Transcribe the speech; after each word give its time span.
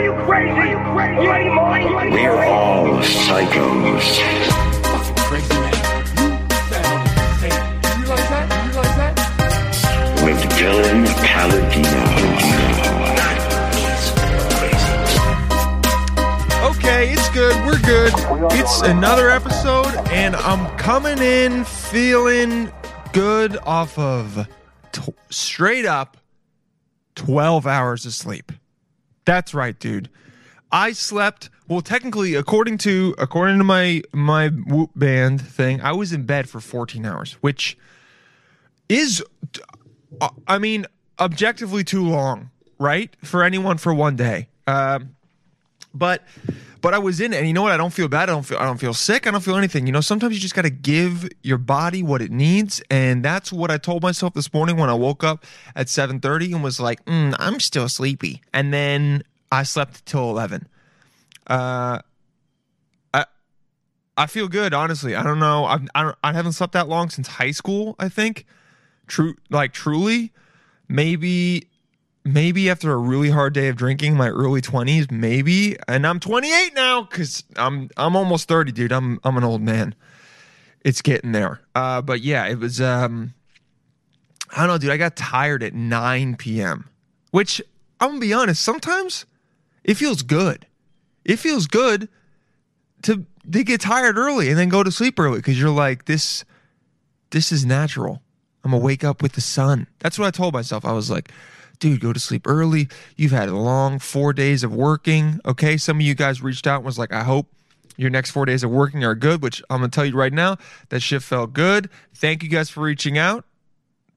Are 0.00 0.04
you 0.04 0.14
crazy? 0.24 0.50
Are 0.50 0.66
you 0.66 0.78
crazy? 0.94 1.22
You 1.22 1.30
ain't 1.30 1.54
money. 1.54 2.10
We're 2.10 2.42
all 2.46 2.86
psychos. 3.00 4.18
Crazy 5.28 5.52
man. 5.52 5.74
Hey, 7.36 7.52
you 7.52 8.00
realize 8.00 8.28
that? 8.30 8.46
You 8.64 8.70
realize 8.70 8.96
that? 8.96 9.12
With 10.24 10.40
Dylan 10.56 11.04
Paladino. 11.20 12.00
Okay, 16.70 17.12
it's 17.12 17.28
good. 17.34 17.54
We're 17.66 17.82
good. 17.82 18.14
It's 18.58 18.80
another 18.80 19.28
episode, 19.28 19.94
and 20.12 20.34
I'm 20.34 20.78
coming 20.78 21.18
in 21.18 21.66
feeling 21.66 22.72
good 23.12 23.58
off 23.66 23.98
of 23.98 24.48
t- 24.92 25.12
straight 25.28 25.84
up 25.84 26.16
12 27.16 27.66
hours 27.66 28.06
of 28.06 28.14
sleep. 28.14 28.50
That's 29.30 29.54
right, 29.54 29.78
dude. 29.78 30.10
I 30.72 30.90
slept 30.90 31.50
well 31.68 31.82
technically 31.82 32.34
according 32.34 32.78
to 32.78 33.14
according 33.16 33.58
to 33.58 33.64
my 33.64 34.02
my 34.12 34.48
Whoop 34.48 34.90
band 34.96 35.40
thing, 35.40 35.80
I 35.82 35.92
was 35.92 36.12
in 36.12 36.26
bed 36.26 36.48
for 36.48 36.58
14 36.58 37.06
hours, 37.06 37.34
which 37.34 37.78
is 38.88 39.22
uh, 40.20 40.30
I 40.48 40.58
mean 40.58 40.84
objectively 41.20 41.84
too 41.84 42.04
long, 42.04 42.50
right? 42.80 43.14
For 43.22 43.44
anyone 43.44 43.78
for 43.78 43.94
one 43.94 44.16
day. 44.16 44.48
Um 44.66 45.14
but 45.94 46.24
but 46.80 46.94
I 46.94 46.98
was 46.98 47.20
in 47.20 47.32
it, 47.32 47.38
and 47.38 47.46
you 47.46 47.52
know 47.52 47.62
what? 47.62 47.72
I 47.72 47.76
don't 47.76 47.92
feel 47.92 48.08
bad. 48.08 48.28
I 48.28 48.32
don't 48.32 48.42
feel 48.42 48.58
I 48.58 48.64
don't 48.64 48.78
feel 48.78 48.94
sick. 48.94 49.26
I 49.26 49.30
don't 49.30 49.42
feel 49.42 49.56
anything. 49.56 49.86
You 49.86 49.92
know, 49.92 50.00
sometimes 50.00 50.34
you 50.34 50.40
just 50.40 50.54
got 50.54 50.62
to 50.62 50.70
give 50.70 51.28
your 51.42 51.58
body 51.58 52.02
what 52.02 52.22
it 52.22 52.30
needs, 52.30 52.82
and 52.90 53.24
that's 53.24 53.52
what 53.52 53.70
I 53.70 53.78
told 53.78 54.02
myself 54.02 54.34
this 54.34 54.52
morning 54.52 54.76
when 54.76 54.88
I 54.88 54.94
woke 54.94 55.22
up 55.22 55.44
at 55.76 55.88
seven 55.88 56.20
thirty 56.20 56.52
and 56.52 56.62
was 56.62 56.80
like, 56.80 57.04
mm, 57.04 57.34
"I'm 57.38 57.60
still 57.60 57.88
sleepy," 57.88 58.42
and 58.52 58.72
then 58.72 59.22
I 59.52 59.62
slept 59.62 60.06
till 60.06 60.30
eleven. 60.30 60.68
Uh, 61.46 62.00
I 63.12 63.24
I 64.16 64.26
feel 64.26 64.48
good, 64.48 64.74
honestly. 64.74 65.14
I 65.14 65.22
don't 65.22 65.40
know. 65.40 65.64
I've, 65.64 65.88
I 65.94 66.02
don't, 66.02 66.16
I 66.22 66.32
haven't 66.32 66.52
slept 66.52 66.72
that 66.74 66.88
long 66.88 67.10
since 67.10 67.26
high 67.26 67.50
school. 67.50 67.96
I 67.98 68.08
think, 68.08 68.46
true, 69.06 69.34
like 69.50 69.72
truly, 69.72 70.32
maybe 70.88 71.68
maybe 72.24 72.68
after 72.68 72.92
a 72.92 72.96
really 72.96 73.30
hard 73.30 73.54
day 73.54 73.68
of 73.68 73.76
drinking 73.76 74.16
my 74.16 74.28
early 74.28 74.60
20s 74.60 75.10
maybe 75.10 75.76
and 75.88 76.06
i'm 76.06 76.20
28 76.20 76.74
now 76.74 77.02
because 77.02 77.44
i'm 77.56 77.88
i'm 77.96 78.14
almost 78.14 78.46
30 78.48 78.72
dude 78.72 78.92
i'm 78.92 79.18
i'm 79.24 79.36
an 79.36 79.44
old 79.44 79.62
man 79.62 79.94
it's 80.84 81.00
getting 81.00 81.32
there 81.32 81.60
uh 81.74 82.02
but 82.02 82.20
yeah 82.20 82.46
it 82.46 82.58
was 82.58 82.80
um 82.80 83.32
i 84.54 84.58
don't 84.58 84.66
know 84.68 84.78
dude 84.78 84.90
i 84.90 84.96
got 84.96 85.16
tired 85.16 85.62
at 85.62 85.72
9 85.72 86.36
p.m 86.36 86.88
which 87.30 87.62
i'm 88.00 88.10
gonna 88.10 88.20
be 88.20 88.32
honest 88.32 88.62
sometimes 88.62 89.24
it 89.84 89.94
feels 89.94 90.22
good 90.22 90.66
it 91.24 91.36
feels 91.36 91.66
good 91.66 92.08
to 93.02 93.24
to 93.50 93.64
get 93.64 93.80
tired 93.80 94.16
early 94.16 94.48
and 94.48 94.58
then 94.58 94.68
go 94.68 94.82
to 94.82 94.90
sleep 94.90 95.18
early 95.18 95.38
because 95.38 95.58
you're 95.58 95.70
like 95.70 96.04
this 96.04 96.44
this 97.30 97.52
is 97.52 97.64
natural 97.64 98.22
i'm 98.64 98.70
gonna 98.70 98.82
wake 98.82 99.04
up 99.04 99.22
with 99.22 99.32
the 99.32 99.40
sun 99.40 99.86
that's 99.98 100.18
what 100.18 100.26
i 100.26 100.30
told 100.30 100.52
myself 100.52 100.84
i 100.84 100.92
was 100.92 101.10
like 101.10 101.30
dude, 101.80 102.00
go 102.00 102.12
to 102.12 102.20
sleep 102.20 102.46
early. 102.46 102.88
You've 103.16 103.32
had 103.32 103.48
a 103.48 103.56
long 103.56 103.98
four 103.98 104.32
days 104.32 104.62
of 104.62 104.72
working. 104.72 105.40
Okay. 105.44 105.76
Some 105.76 105.96
of 105.96 106.02
you 106.02 106.14
guys 106.14 106.42
reached 106.42 106.66
out 106.66 106.76
and 106.76 106.84
was 106.84 106.98
like, 106.98 107.12
I 107.12 107.24
hope 107.24 107.48
your 107.96 108.10
next 108.10 108.30
four 108.30 108.44
days 108.44 108.62
of 108.62 108.70
working 108.70 109.02
are 109.02 109.14
good, 109.14 109.42
which 109.42 109.62
I'm 109.68 109.82
to 109.82 109.88
tell 109.88 110.04
you 110.04 110.14
right 110.14 110.32
now, 110.32 110.58
that 110.90 111.00
shit 111.00 111.22
felt 111.22 111.52
good. 111.52 111.90
Thank 112.14 112.42
you 112.42 112.48
guys 112.48 112.70
for 112.70 112.82
reaching 112.82 113.18
out. 113.18 113.44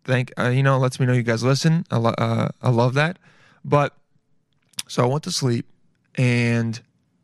Thank, 0.04 0.32
uh, 0.38 0.50
you 0.50 0.62
know, 0.62 0.78
lets 0.78 1.00
me 1.00 1.06
know 1.06 1.14
you 1.14 1.24
guys 1.24 1.44
listen. 1.44 1.86
I, 1.90 1.98
lo- 1.98 2.16
uh, 2.18 2.50
I 2.62 2.70
love 2.70 2.94
that. 2.96 3.18
But 3.66 3.96
so 4.88 5.04
I 5.04 5.08
went 5.08 5.24
to 5.24 5.32
sleep 5.32 5.68
and, 6.16 6.80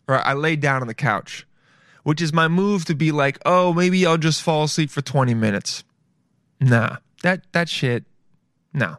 or 0.08 0.25
I 0.25 0.34
laid 0.34 0.59
down 0.59 0.81
on 0.81 0.88
the 0.88 0.94
couch, 0.94 1.46
which 2.03 2.22
is 2.22 2.34
my 2.34 2.47
move 2.47 2.85
to 2.85 2.96
be 2.96 3.12
like, 3.12 3.40
oh, 3.46 3.73
maybe 3.73 4.06
I'll 4.06 4.18
just 4.18 4.41
fall 4.41 4.63
asleep 4.63 4.90
for 4.90 5.01
20 5.01 5.34
minutes. 5.34 5.84
Nah, 6.59 6.97
that, 7.23 7.44
that 7.53 7.69
shit, 7.69 8.06
no 8.73 8.97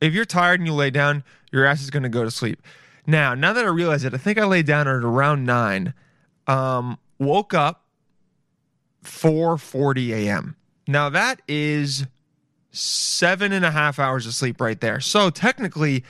if 0.00 0.14
you're 0.14 0.24
tired 0.24 0.60
and 0.60 0.66
you 0.66 0.74
lay 0.74 0.90
down, 0.90 1.24
your 1.52 1.64
ass 1.64 1.82
is 1.82 1.90
going 1.90 2.02
to 2.02 2.08
go 2.08 2.24
to 2.24 2.30
sleep. 2.30 2.62
Now, 3.06 3.34
now 3.34 3.52
that 3.52 3.64
I 3.64 3.68
realize 3.68 4.04
it, 4.04 4.14
I 4.14 4.18
think 4.18 4.38
I 4.38 4.44
laid 4.44 4.66
down 4.66 4.88
at 4.88 4.94
around 4.94 5.44
nine. 5.44 5.94
Um, 6.46 6.98
woke 7.18 7.54
up 7.54 7.84
4:40 9.04 10.10
a.m. 10.10 10.56
Now 10.86 11.08
that 11.08 11.40
is 11.48 12.06
seven 12.70 13.52
and 13.52 13.64
a 13.64 13.70
half 13.70 13.98
hours 13.98 14.26
of 14.26 14.34
sleep 14.34 14.60
right 14.60 14.80
there. 14.80 15.00
So 15.00 15.30
technically, 15.30 16.04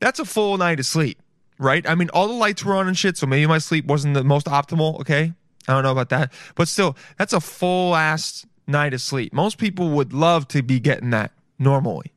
that's 0.00 0.18
a 0.18 0.24
full 0.24 0.56
night 0.58 0.78
of 0.80 0.86
sleep, 0.86 1.20
right? 1.58 1.88
I 1.88 1.94
mean, 1.94 2.10
all 2.10 2.28
the 2.28 2.34
lights 2.34 2.64
were 2.64 2.74
on 2.74 2.88
and 2.88 2.96
shit, 2.96 3.16
so 3.16 3.26
maybe 3.26 3.46
my 3.46 3.58
sleep 3.58 3.86
wasn't 3.86 4.14
the 4.14 4.24
most 4.24 4.46
optimal. 4.46 5.00
Okay, 5.00 5.32
I 5.66 5.72
don't 5.72 5.82
know 5.82 5.92
about 5.92 6.08
that, 6.10 6.32
but 6.54 6.68
still, 6.68 6.96
that's 7.18 7.32
a 7.32 7.40
full 7.40 7.94
ass 7.94 8.46
night 8.66 8.94
of 8.94 9.00
sleep. 9.00 9.32
Most 9.32 9.58
people 9.58 9.90
would 9.90 10.12
love 10.12 10.48
to 10.48 10.62
be 10.62 10.80
getting 10.80 11.10
that 11.10 11.32
normally 11.58 12.12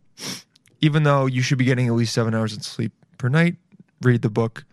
even 0.82 1.04
though 1.04 1.28
you 1.28 1.42
should 1.42 1.58
be 1.58 1.66
getting 1.66 1.88
at 1.88 1.94
least 1.94 2.14
seven 2.14 2.34
hours 2.34 2.56
of 2.56 2.64
sleep 2.64 2.92
per 3.18 3.30
night, 3.30 3.56
read 4.02 4.22
the 4.24 4.30
book 4.30 4.66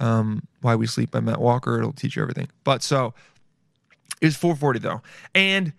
um, 0.00 0.42
"Why 0.62 0.74
We 0.74 0.86
Sleep" 0.86 1.10
by 1.10 1.20
Matt 1.20 1.40
Walker. 1.40 1.78
It'll 1.78 1.92
teach 1.92 2.16
you 2.16 2.22
everything. 2.22 2.48
But 2.64 2.82
so 2.82 3.14
it's 4.20 4.36
4:40 4.36 4.80
though, 4.80 5.02
and 5.34 5.72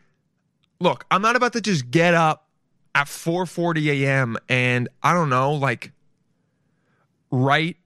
look, 0.80 1.06
I'm 1.12 1.22
not 1.22 1.36
about 1.36 1.54
to 1.54 1.62
just 1.62 1.92
get 1.92 2.14
up 2.14 2.48
at 2.96 3.08
4:40 3.08 4.04
a.m. 4.04 4.38
and 4.48 4.88
I 5.02 5.14
don't 5.14 5.30
know, 5.30 5.54
like 5.54 5.92
write 7.34 7.78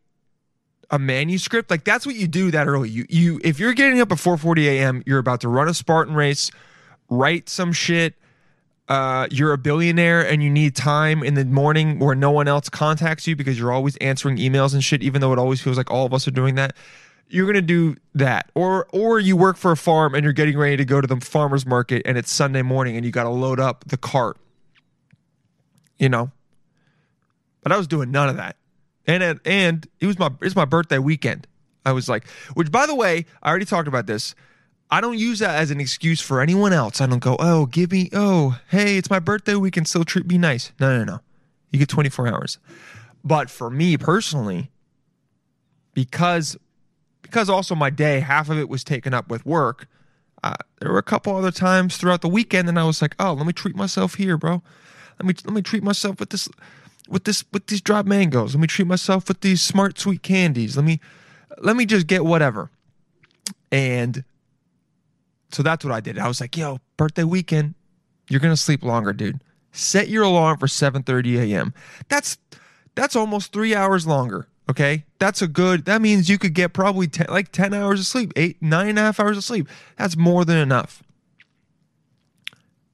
a 0.90 1.00
manuscript. 1.00 1.70
Like 1.70 1.84
that's 1.84 2.06
what 2.06 2.16
you 2.16 2.28
do 2.28 2.52
that 2.52 2.68
early. 2.68 2.90
You 2.90 3.06
you 3.10 3.40
if 3.44 3.60
you're 3.60 3.74
getting 3.74 4.00
up 4.02 4.12
at 4.12 4.18
4:40 4.18 4.66
a.m., 4.66 5.04
you're 5.06 5.20
about 5.20 5.42
to 5.42 5.50
run 5.50 5.68
a 5.68 5.74
Spartan 5.74 6.14
race, 6.14 6.52
write 7.10 7.50
some 7.50 7.72
shit 7.72 8.16
uh, 8.88 9.28
you're 9.32 9.52
a 9.52 9.58
billionaire 9.58 10.26
and 10.26 10.42
you 10.42 10.50
need 10.50 10.76
time 10.76 11.22
in 11.22 11.34
the 11.34 11.44
morning 11.44 12.00
where 12.00 12.16
no 12.16 12.32
one 12.32 12.48
else 12.48 12.70
contacts 12.70 13.28
you 13.28 13.36
because 13.36 13.60
you're 13.60 13.72
always 13.72 13.98
answering 13.98 14.38
emails 14.38 14.74
and 14.74 14.84
shit, 14.84 15.04
even 15.04 15.20
though 15.20 15.34
it 15.34 15.40
always 15.40 15.60
feels 15.60 15.78
like 15.78 15.92
all 15.92 16.06
of 16.06 16.14
us 16.14 16.28
are 16.28 16.32
doing 16.32 16.56
that. 16.56 16.76
You're 17.30 17.46
gonna 17.46 17.62
do 17.62 17.98
that, 18.16 18.50
or 18.56 18.88
or 18.94 19.20
you 19.20 19.36
work 19.36 19.58
for 19.58 19.74
a 19.74 19.78
farm 19.78 20.16
and 20.16 20.24
you're 20.24 20.32
getting 20.32 20.58
ready 20.58 20.78
to 20.78 20.86
go 20.86 21.02
to 21.02 21.08
the 21.08 21.18
farmers 21.18 21.66
market 21.66 22.04
and 22.06 22.18
it's 22.18 22.32
Sunday 22.32 22.62
morning 22.62 22.96
and 22.96 23.06
you 23.06 23.12
got 23.12 23.24
to 23.24 23.30
load 23.30 23.60
up 23.60 23.84
the 23.86 23.98
cart. 23.98 24.38
You 26.00 26.08
know, 26.08 26.32
but 27.62 27.74
I 27.74 27.78
was 27.78 27.88
doing 27.88 28.12
none 28.12 28.30
of 28.30 28.38
that, 28.38 28.56
and 29.08 29.24
it, 29.24 29.40
and 29.46 29.88
it 30.00 30.06
was 30.06 30.20
my 30.20 30.30
it's 30.42 30.56
my 30.56 30.66
birthday 30.66 31.00
weekend. 31.00 31.48
I 31.86 31.94
was 31.94 32.10
like, 32.10 32.28
which 32.54 32.72
by 32.72 32.86
the 32.86 32.96
way, 32.96 33.26
I 33.42 33.50
already 33.50 33.66
talked 33.66 33.88
about 33.88 34.06
this. 34.08 34.36
I 34.90 35.02
don't 35.02 35.18
use 35.18 35.40
that 35.40 35.56
as 35.56 35.72
an 35.72 35.82
excuse 35.82 36.22
for 36.22 36.42
anyone 36.42 36.74
else. 36.74 37.02
I 37.02 37.08
don't 37.08 37.20
go, 37.20 37.36
oh, 37.40 37.66
give 37.66 37.92
me, 37.92 38.10
oh, 38.14 38.58
hey, 38.70 38.98
it's 38.98 39.10
my 39.10 39.20
birthday. 39.20 39.56
We 39.56 39.70
can 39.70 39.84
still 39.84 40.06
treat 40.06 40.28
me 40.28 40.38
nice. 40.38 40.72
No, 40.80 40.98
no, 40.98 41.04
no. 41.04 41.20
You 41.72 41.80
get 41.80 41.90
24 41.90 42.28
hours. 42.30 42.58
But 43.24 43.50
for 43.50 43.70
me 43.70 43.98
personally, 43.98 44.72
because 45.94 46.56
because 47.22 47.50
also 47.50 47.76
my 47.76 47.90
day, 47.90 48.22
half 48.22 48.50
of 48.50 48.58
it 48.58 48.70
was 48.70 48.84
taken 48.84 49.14
up 49.14 49.30
with 49.30 49.46
work. 49.46 49.88
Uh, 50.44 50.54
there 50.80 50.92
were 50.92 51.00
a 51.00 51.04
couple 51.04 51.36
other 51.36 51.52
times 51.52 51.98
throughout 51.98 52.22
the 52.22 52.30
weekend, 52.30 52.70
and 52.70 52.80
I 52.80 52.86
was 52.86 53.02
like, 53.02 53.16
oh, 53.20 53.34
let 53.34 53.46
me 53.46 53.52
treat 53.52 53.76
myself 53.76 54.16
here, 54.16 54.38
bro. 54.38 54.62
Let 55.20 55.26
me 55.26 55.34
let 55.44 55.54
me 55.54 55.62
treat 55.62 55.84
myself 55.84 56.20
with 56.20 56.30
this 56.30 56.48
with 57.08 57.24
this 57.24 57.44
with 57.52 57.68
these 57.68 57.82
dried 57.82 58.08
mangoes. 58.08 58.56
Let 58.56 58.62
me 58.62 58.68
treat 58.68 58.88
myself 58.88 59.28
with 59.28 59.42
these 59.42 59.62
smart 59.62 60.00
sweet 60.00 60.24
candies. 60.24 60.76
Let 60.76 60.86
me 60.86 61.00
let 61.60 61.76
me 61.76 61.86
just 61.86 62.08
get 62.08 62.26
whatever. 62.26 62.70
And 63.72 64.24
so 65.52 65.64
that's 65.64 65.84
what 65.84 65.94
I 65.94 66.00
did. 66.00 66.18
I 66.20 66.28
was 66.28 66.42
like, 66.42 66.58
yo, 66.58 66.80
birthday 66.98 67.24
weekend, 67.24 67.74
you're 68.30 68.40
gonna 68.40 68.58
sleep 68.58 68.84
longer, 68.84 69.14
dude. 69.14 69.42
Set 69.72 70.10
your 70.10 70.24
alarm 70.24 70.58
for 70.58 70.68
7:30 70.68 71.52
a.m. 71.52 71.74
That's 72.10 72.38
that's 72.96 73.16
almost 73.16 73.54
three 73.54 73.76
hours 73.76 74.08
longer. 74.08 74.48
Okay, 74.70 75.06
that's 75.20 75.42
a 75.42 75.48
good. 75.48 75.86
That 75.86 76.02
means 76.02 76.28
you 76.28 76.38
could 76.38 76.54
get 76.54 76.74
probably 76.74 77.08
10, 77.08 77.28
like 77.30 77.52
10 77.54 77.74
hours 77.74 78.02
of 78.02 78.06
sleep, 78.06 78.34
eight, 78.36 78.62
nine 78.62 78.90
and 78.90 79.00
a 79.00 79.02
half 79.02 79.20
hours 79.20 79.38
of 79.38 79.44
sleep. 79.46 79.70
That's 79.98 80.18
more 80.18 80.44
than 80.44 80.58
enough. 80.58 81.04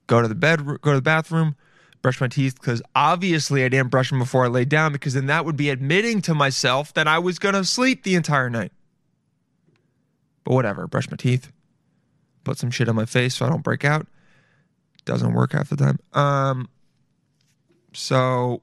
Go 0.05 0.21
to 0.21 0.27
the 0.27 0.35
bed, 0.35 0.65
go 0.81 0.91
to 0.91 0.95
the 0.97 1.01
bathroom, 1.01 1.55
brush 2.03 2.21
my 2.21 2.27
teeth 2.27 2.59
because 2.59 2.81
obviously 2.93 3.63
I 3.63 3.69
didn't 3.69 3.89
brush 3.89 4.09
them 4.09 4.19
before 4.19 4.45
I 4.45 4.49
laid 4.49 4.69
down 4.69 4.91
because 4.91 5.15
then 5.15 5.25
that 5.27 5.45
would 5.45 5.57
be 5.57 5.69
admitting 5.69 6.21
to 6.23 6.35
myself 6.35 6.93
that 6.93 7.07
I 7.07 7.17
was 7.17 7.39
gonna 7.39 7.63
sleep 7.63 8.03
the 8.03 8.13
entire 8.13 8.49
night. 8.49 8.73
But 10.43 10.53
whatever, 10.53 10.85
brush 10.85 11.09
my 11.09 11.15
teeth, 11.15 11.51
put 12.43 12.57
some 12.57 12.69
shit 12.69 12.89
on 12.89 12.95
my 12.95 13.05
face 13.05 13.35
so 13.35 13.45
I 13.45 13.49
don't 13.49 13.63
break 13.63 13.85
out. 13.85 14.05
Doesn't 15.05 15.33
work 15.33 15.53
half 15.53 15.69
the 15.69 15.77
time. 15.77 15.97
Um, 16.13 16.69
so 17.93 18.61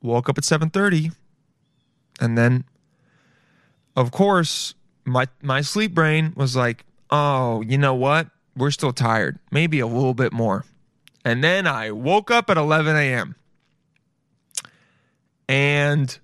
woke 0.00 0.28
up 0.28 0.38
at 0.38 0.44
7:30 0.44 1.12
and 2.20 2.38
then 2.38 2.64
of 3.96 4.12
course 4.12 4.74
my 5.04 5.26
my 5.42 5.60
sleep 5.60 5.92
brain 5.92 6.32
was 6.36 6.54
like, 6.54 6.84
"Oh, 7.10 7.62
you 7.62 7.78
know 7.78 7.94
what? 7.94 8.28
We're 8.56 8.70
still 8.70 8.92
tired. 8.92 9.40
Maybe 9.50 9.80
a 9.80 9.86
little 9.88 10.14
bit 10.14 10.32
more." 10.32 10.64
And 11.24 11.42
then 11.42 11.66
I 11.66 11.90
woke 11.92 12.30
up 12.30 12.50
at 12.50 12.56
11 12.56 12.96
a.m. 12.96 13.36
And 15.48 16.18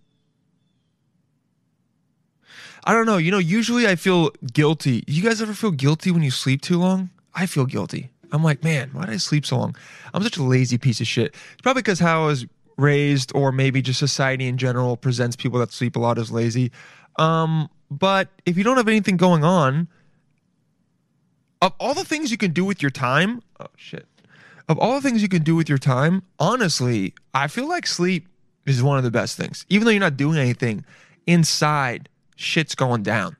I 2.84 2.92
don't 2.92 3.06
know. 3.06 3.18
You 3.18 3.30
know, 3.30 3.38
usually 3.38 3.86
I 3.86 3.96
feel 3.96 4.30
guilty. 4.52 5.04
You 5.06 5.22
guys 5.22 5.42
ever 5.42 5.54
feel 5.54 5.70
guilty 5.70 6.10
when 6.10 6.22
you 6.22 6.30
sleep 6.30 6.62
too 6.62 6.78
long? 6.78 7.10
I 7.34 7.46
feel 7.46 7.66
guilty. 7.66 8.10
I'm 8.32 8.42
like, 8.42 8.64
man, 8.64 8.90
why 8.92 9.06
did 9.06 9.14
I 9.14 9.16
sleep 9.18 9.46
so 9.46 9.58
long? 9.58 9.76
I'm 10.12 10.22
such 10.22 10.36
a 10.36 10.42
lazy 10.42 10.78
piece 10.78 11.00
of 11.00 11.06
shit. 11.06 11.34
It's 11.52 11.62
probably 11.62 11.82
because 11.82 12.00
how 12.00 12.24
I 12.24 12.26
was 12.26 12.46
raised, 12.76 13.32
or 13.34 13.52
maybe 13.52 13.82
just 13.82 13.98
society 13.98 14.46
in 14.46 14.56
general 14.56 14.96
presents 14.96 15.36
people 15.36 15.58
that 15.60 15.72
sleep 15.72 15.96
a 15.96 15.98
lot 15.98 16.18
as 16.18 16.30
lazy. 16.30 16.70
Um, 17.18 17.68
but 17.90 18.28
if 18.46 18.56
you 18.56 18.64
don't 18.64 18.76
have 18.76 18.88
anything 18.88 19.16
going 19.16 19.44
on, 19.44 19.88
of 21.60 21.74
all 21.80 21.94
the 21.94 22.04
things 22.04 22.30
you 22.30 22.36
can 22.36 22.52
do 22.52 22.64
with 22.64 22.82
your 22.82 22.90
time, 22.90 23.42
oh 23.60 23.66
shit. 23.76 24.06
Of 24.68 24.78
all 24.78 24.94
the 24.94 25.00
things 25.00 25.22
you 25.22 25.28
can 25.28 25.42
do 25.42 25.56
with 25.56 25.68
your 25.68 25.78
time, 25.78 26.22
honestly, 26.38 27.14
I 27.32 27.46
feel 27.46 27.68
like 27.68 27.86
sleep 27.86 28.28
is 28.66 28.82
one 28.82 28.98
of 28.98 29.04
the 29.04 29.10
best 29.10 29.36
things. 29.36 29.64
Even 29.68 29.86
though 29.86 29.90
you're 29.90 30.00
not 30.00 30.16
doing 30.16 30.38
anything, 30.38 30.84
inside 31.26 32.08
shit's 32.36 32.74
going 32.74 33.02
down. 33.02 33.36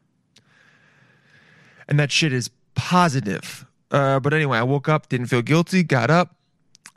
And 1.87 1.99
that 1.99 2.11
shit 2.11 2.33
is 2.33 2.51
positive. 2.75 3.67
Uh, 3.91 4.21
but 4.21 4.33
anyway, 4.33 4.59
I 4.59 4.63
woke 4.63 4.89
up, 4.89 5.09
didn't 5.09 5.27
feel 5.27 5.43
guilty, 5.43 5.83
got 5.83 6.11
up, 6.11 6.35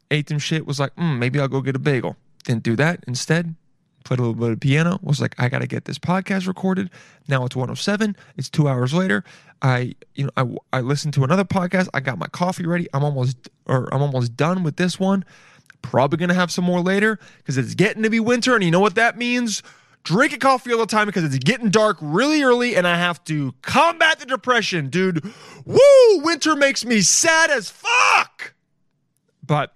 ate 0.10 0.30
some 0.30 0.40
shit, 0.40 0.66
was 0.66 0.80
like, 0.80 0.96
mm, 0.96 1.18
maybe 1.18 1.40
I'll 1.40 1.48
go 1.48 1.62
get 1.62 1.76
a 1.76 1.80
bagel. 1.80 2.16
Didn't 2.44 2.64
do 2.64 2.76
that. 2.78 3.04
Instead, 3.08 3.56
played 4.04 4.20
a 4.20 4.24
little 4.24 4.36
bit 4.36 4.52
of 4.52 4.60
piano, 4.60 5.00
was 5.02 5.22
like, 5.22 5.36
I 5.38 5.50
got 5.50 5.60
to 5.60 5.68
get 5.68 5.86
this 5.86 6.00
podcast 6.00 6.48
recorded. 6.48 6.90
Now 7.28 7.46
it's 7.46 7.56
107. 7.56 8.16
It's 8.38 8.50
two 8.50 8.68
hours 8.68 8.94
later. 8.94 9.24
I, 9.62 9.96
you 10.16 10.26
know, 10.26 10.58
I, 10.72 10.78
I 10.78 10.82
listened 10.82 11.14
to 11.16 11.24
another 11.24 11.44
podcast. 11.44 11.88
I 11.94 12.00
got 12.00 12.18
my 12.18 12.28
coffee 12.28 12.66
ready. 12.66 12.88
I'm 12.94 13.04
almost, 13.04 13.50
or 13.66 13.94
I'm 13.94 14.02
almost 14.02 14.36
done 14.36 14.64
with 14.64 14.78
this 14.78 15.00
one. 15.00 15.24
Probably 15.82 16.26
to 16.28 16.34
have 16.34 16.52
some 16.52 16.66
more 16.66 16.82
later 16.82 17.20
because 17.38 17.58
it's 17.58 17.76
getting 17.76 18.04
to 18.04 18.10
be 18.10 18.20
winter. 18.20 18.56
And 18.56 18.64
you 18.64 18.72
know 18.72 18.80
what 18.80 18.96
that 18.96 19.18
means? 19.18 19.64
Drinking 20.04 20.40
coffee 20.40 20.72
all 20.72 20.80
the 20.80 20.86
time 20.86 21.06
because 21.06 21.24
it's 21.24 21.38
getting 21.38 21.70
dark 21.70 21.98
really 22.02 22.42
early 22.42 22.76
and 22.76 22.88
I 22.88 22.98
have 22.98 23.24
to 23.26 23.54
combat 23.62 24.20
the 24.20 24.26
depression, 24.26 24.90
dude. 24.90 25.24
Woo! 25.66 26.22
Winter 26.24 26.56
makes 26.56 26.86
me 26.86 27.02
sad 27.02 27.52
as 27.52 27.70
fuck. 27.70 28.54
But, 29.46 29.76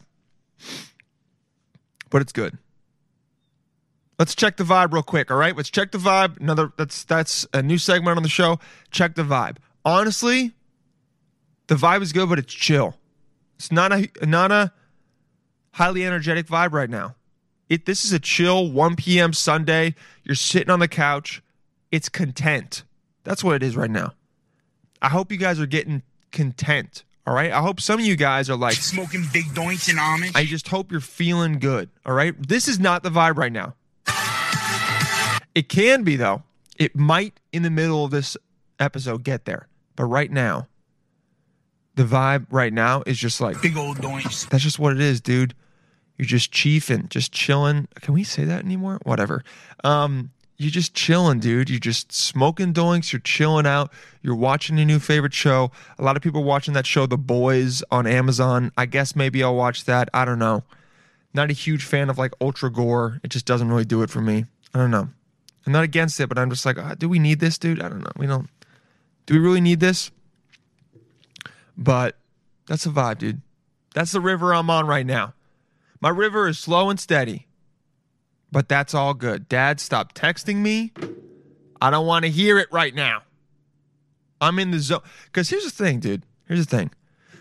but 2.10 2.22
it's 2.22 2.32
good. 2.32 2.58
Let's 4.18 4.34
check 4.34 4.58
the 4.58 4.64
vibe 4.64 4.94
real 4.94 5.04
quick, 5.04 5.30
all 5.30 5.38
right? 5.38 5.56
Let's 5.56 5.70
check 5.70 5.92
the 5.92 5.98
vibe. 5.98 6.40
Another 6.40 6.72
that's 6.78 7.04
that's 7.04 7.46
a 7.54 7.62
new 7.62 7.78
segment 7.78 8.16
on 8.16 8.24
the 8.24 8.30
show. 8.30 8.60
Check 8.90 9.16
the 9.16 9.24
vibe. 9.24 9.58
Honestly, 9.86 10.54
the 11.68 11.76
vibe 11.76 12.02
is 12.02 12.12
good, 12.12 12.28
but 12.28 12.40
it's 12.40 12.54
chill. 12.54 12.96
It's 13.58 13.72
not 13.72 13.94
a 13.94 14.10
not 14.24 14.52
a 14.52 14.74
highly 15.72 16.06
energetic 16.06 16.48
vibe 16.48 16.74
right 16.74 16.90
now. 16.90 17.16
It 17.70 17.86
this 17.86 18.04
is 18.04 18.12
a 18.12 18.20
chill 18.20 18.72
1 18.72 18.96
p.m. 18.96 19.32
Sunday. 19.32 19.96
You're 20.24 20.36
sitting 20.36 20.70
on 20.70 20.80
the 20.80 20.88
couch. 20.88 21.42
It's 21.92 22.10
content. 22.10 22.84
That's 23.24 23.44
what 23.44 23.56
it 23.56 23.64
is 23.64 23.78
right 23.78 23.90
now. 23.90 24.14
I 25.02 25.10
hope 25.10 25.32
you 25.32 25.38
guys 25.38 25.60
are 25.60 25.66
getting 25.66 26.02
content. 26.32 27.04
All 27.28 27.34
right. 27.34 27.52
I 27.52 27.62
hope 27.62 27.80
some 27.80 28.00
of 28.00 28.06
you 28.06 28.16
guys 28.16 28.50
are 28.50 28.56
like 28.56 28.76
Smoking 28.76 29.24
big 29.34 29.54
joints 29.56 29.90
in 29.90 29.96
Amish. 29.96 30.36
I 30.36 30.46
just 30.46 30.68
hope 30.68 30.92
you're 30.92 31.02
feeling 31.02 31.60
good. 31.60 31.90
All 32.06 32.14
right. 32.14 32.36
This 32.48 32.68
is 32.68 32.80
not 32.80 33.04
the 33.04 33.10
vibe 33.10 33.38
right 33.38 33.52
now. 33.52 33.76
It 35.56 35.70
can 35.70 36.04
be, 36.04 36.18
though. 36.18 36.44
It 36.78 36.96
might 36.96 37.40
in 37.54 37.64
the 37.64 37.70
middle 37.70 38.04
of 38.04 38.12
this 38.12 38.36
episode 38.80 39.24
get 39.24 39.46
there. 39.46 39.68
But 39.96 40.06
right 40.06 40.32
now, 40.32 40.68
the 41.96 42.04
vibe 42.04 42.48
right 42.52 42.74
now 42.74 43.04
is 43.06 43.18
just 43.18 43.40
like, 43.40 43.62
big 43.62 43.78
old 43.78 43.98
doinks. 43.98 44.48
that's 44.50 44.64
just 44.64 44.80
what 44.80 44.94
it 44.94 45.00
is, 45.00 45.22
dude. 45.22 45.54
You're 46.18 46.26
just 46.26 46.52
chiefing, 46.52 47.10
just 47.10 47.32
chilling. 47.32 47.88
Can 47.96 48.14
we 48.14 48.24
say 48.24 48.46
that 48.46 48.64
anymore? 48.64 49.00
Whatever. 49.04 49.44
Um, 49.84 50.32
you're 50.58 50.72
just 50.72 50.94
chilling, 50.94 51.40
dude. 51.40 51.70
You're 51.70 51.80
just 51.80 52.14
smoking 52.14 52.74
doinks. 52.74 53.12
You're 53.12 53.20
chilling 53.20 53.66
out. 53.66 53.92
You're 54.22 54.36
watching 54.36 54.80
a 54.80 54.86
new 54.86 55.00
favorite 55.00 55.34
show. 55.34 55.72
A 56.00 56.04
lot 56.04 56.16
of 56.16 56.24
people 56.24 56.44
watching 56.44 56.74
that 56.76 56.86
show, 56.86 57.06
The 57.06 57.18
Boys, 57.18 57.84
on 57.92 58.08
Amazon. 58.08 58.72
I 58.78 58.86
guess 58.86 59.16
maybe 59.16 59.44
I'll 59.44 59.56
watch 59.56 59.84
that. 59.86 60.10
I 60.14 60.24
don't 60.24 60.40
know. 60.40 60.64
Not 61.34 61.50
a 61.50 61.54
huge 61.54 61.84
fan 61.84 62.10
of 62.10 62.18
like 62.18 62.32
ultra 62.40 62.72
gore. 62.72 63.20
It 63.24 63.30
just 63.30 63.46
doesn't 63.46 63.68
really 63.68 63.84
do 63.84 64.02
it 64.02 64.10
for 64.10 64.22
me. 64.22 64.46
I 64.74 64.78
don't 64.78 64.92
know. 64.92 65.10
I'm 65.66 65.74
not 65.74 65.84
against 65.84 66.20
it, 66.22 66.30
but 66.30 66.38
I'm 66.38 66.50
just 66.50 66.66
like, 66.66 66.78
ah, 66.78 66.96
do 66.98 67.10
we 67.10 67.20
need 67.20 67.40
this, 67.40 67.58
dude? 67.58 67.82
I 67.82 67.90
don't 67.90 68.02
know. 68.02 68.12
We 68.16 68.28
don't. 68.28 68.48
Do 69.26 69.34
we 69.34 69.40
really 69.40 69.62
need 69.62 69.80
this? 69.80 70.12
But 71.78 72.18
that's 72.68 72.84
the 72.84 72.90
vibe, 72.90 73.18
dude. 73.18 73.42
That's 73.94 74.12
the 74.12 74.22
river 74.22 74.54
I'm 74.54 74.70
on 74.70 74.88
right 74.88 75.06
now. 75.06 75.34
My 76.02 76.10
river 76.10 76.48
is 76.48 76.60
slow 76.60 76.90
and 76.90 77.00
steady, 77.00 77.48
but 78.52 78.70
that's 78.70 78.94
all 78.94 79.14
good. 79.14 79.48
Dad, 79.50 79.80
stop 79.80 80.14
texting 80.14 80.58
me. 80.58 80.92
I 81.82 81.90
don't 81.90 82.06
want 82.06 82.26
to 82.26 82.32
hear 82.32 82.60
it 82.60 82.68
right 82.72 82.94
now. 82.94 83.24
I'm 84.42 84.60
in 84.60 84.72
the 84.72 84.80
zone. 84.80 85.02
Because 85.26 85.50
here's 85.50 85.64
the 85.64 85.72
thing, 85.72 86.00
dude. 86.00 86.24
Here's 86.48 86.66
the 86.66 86.78
thing. 86.78 86.92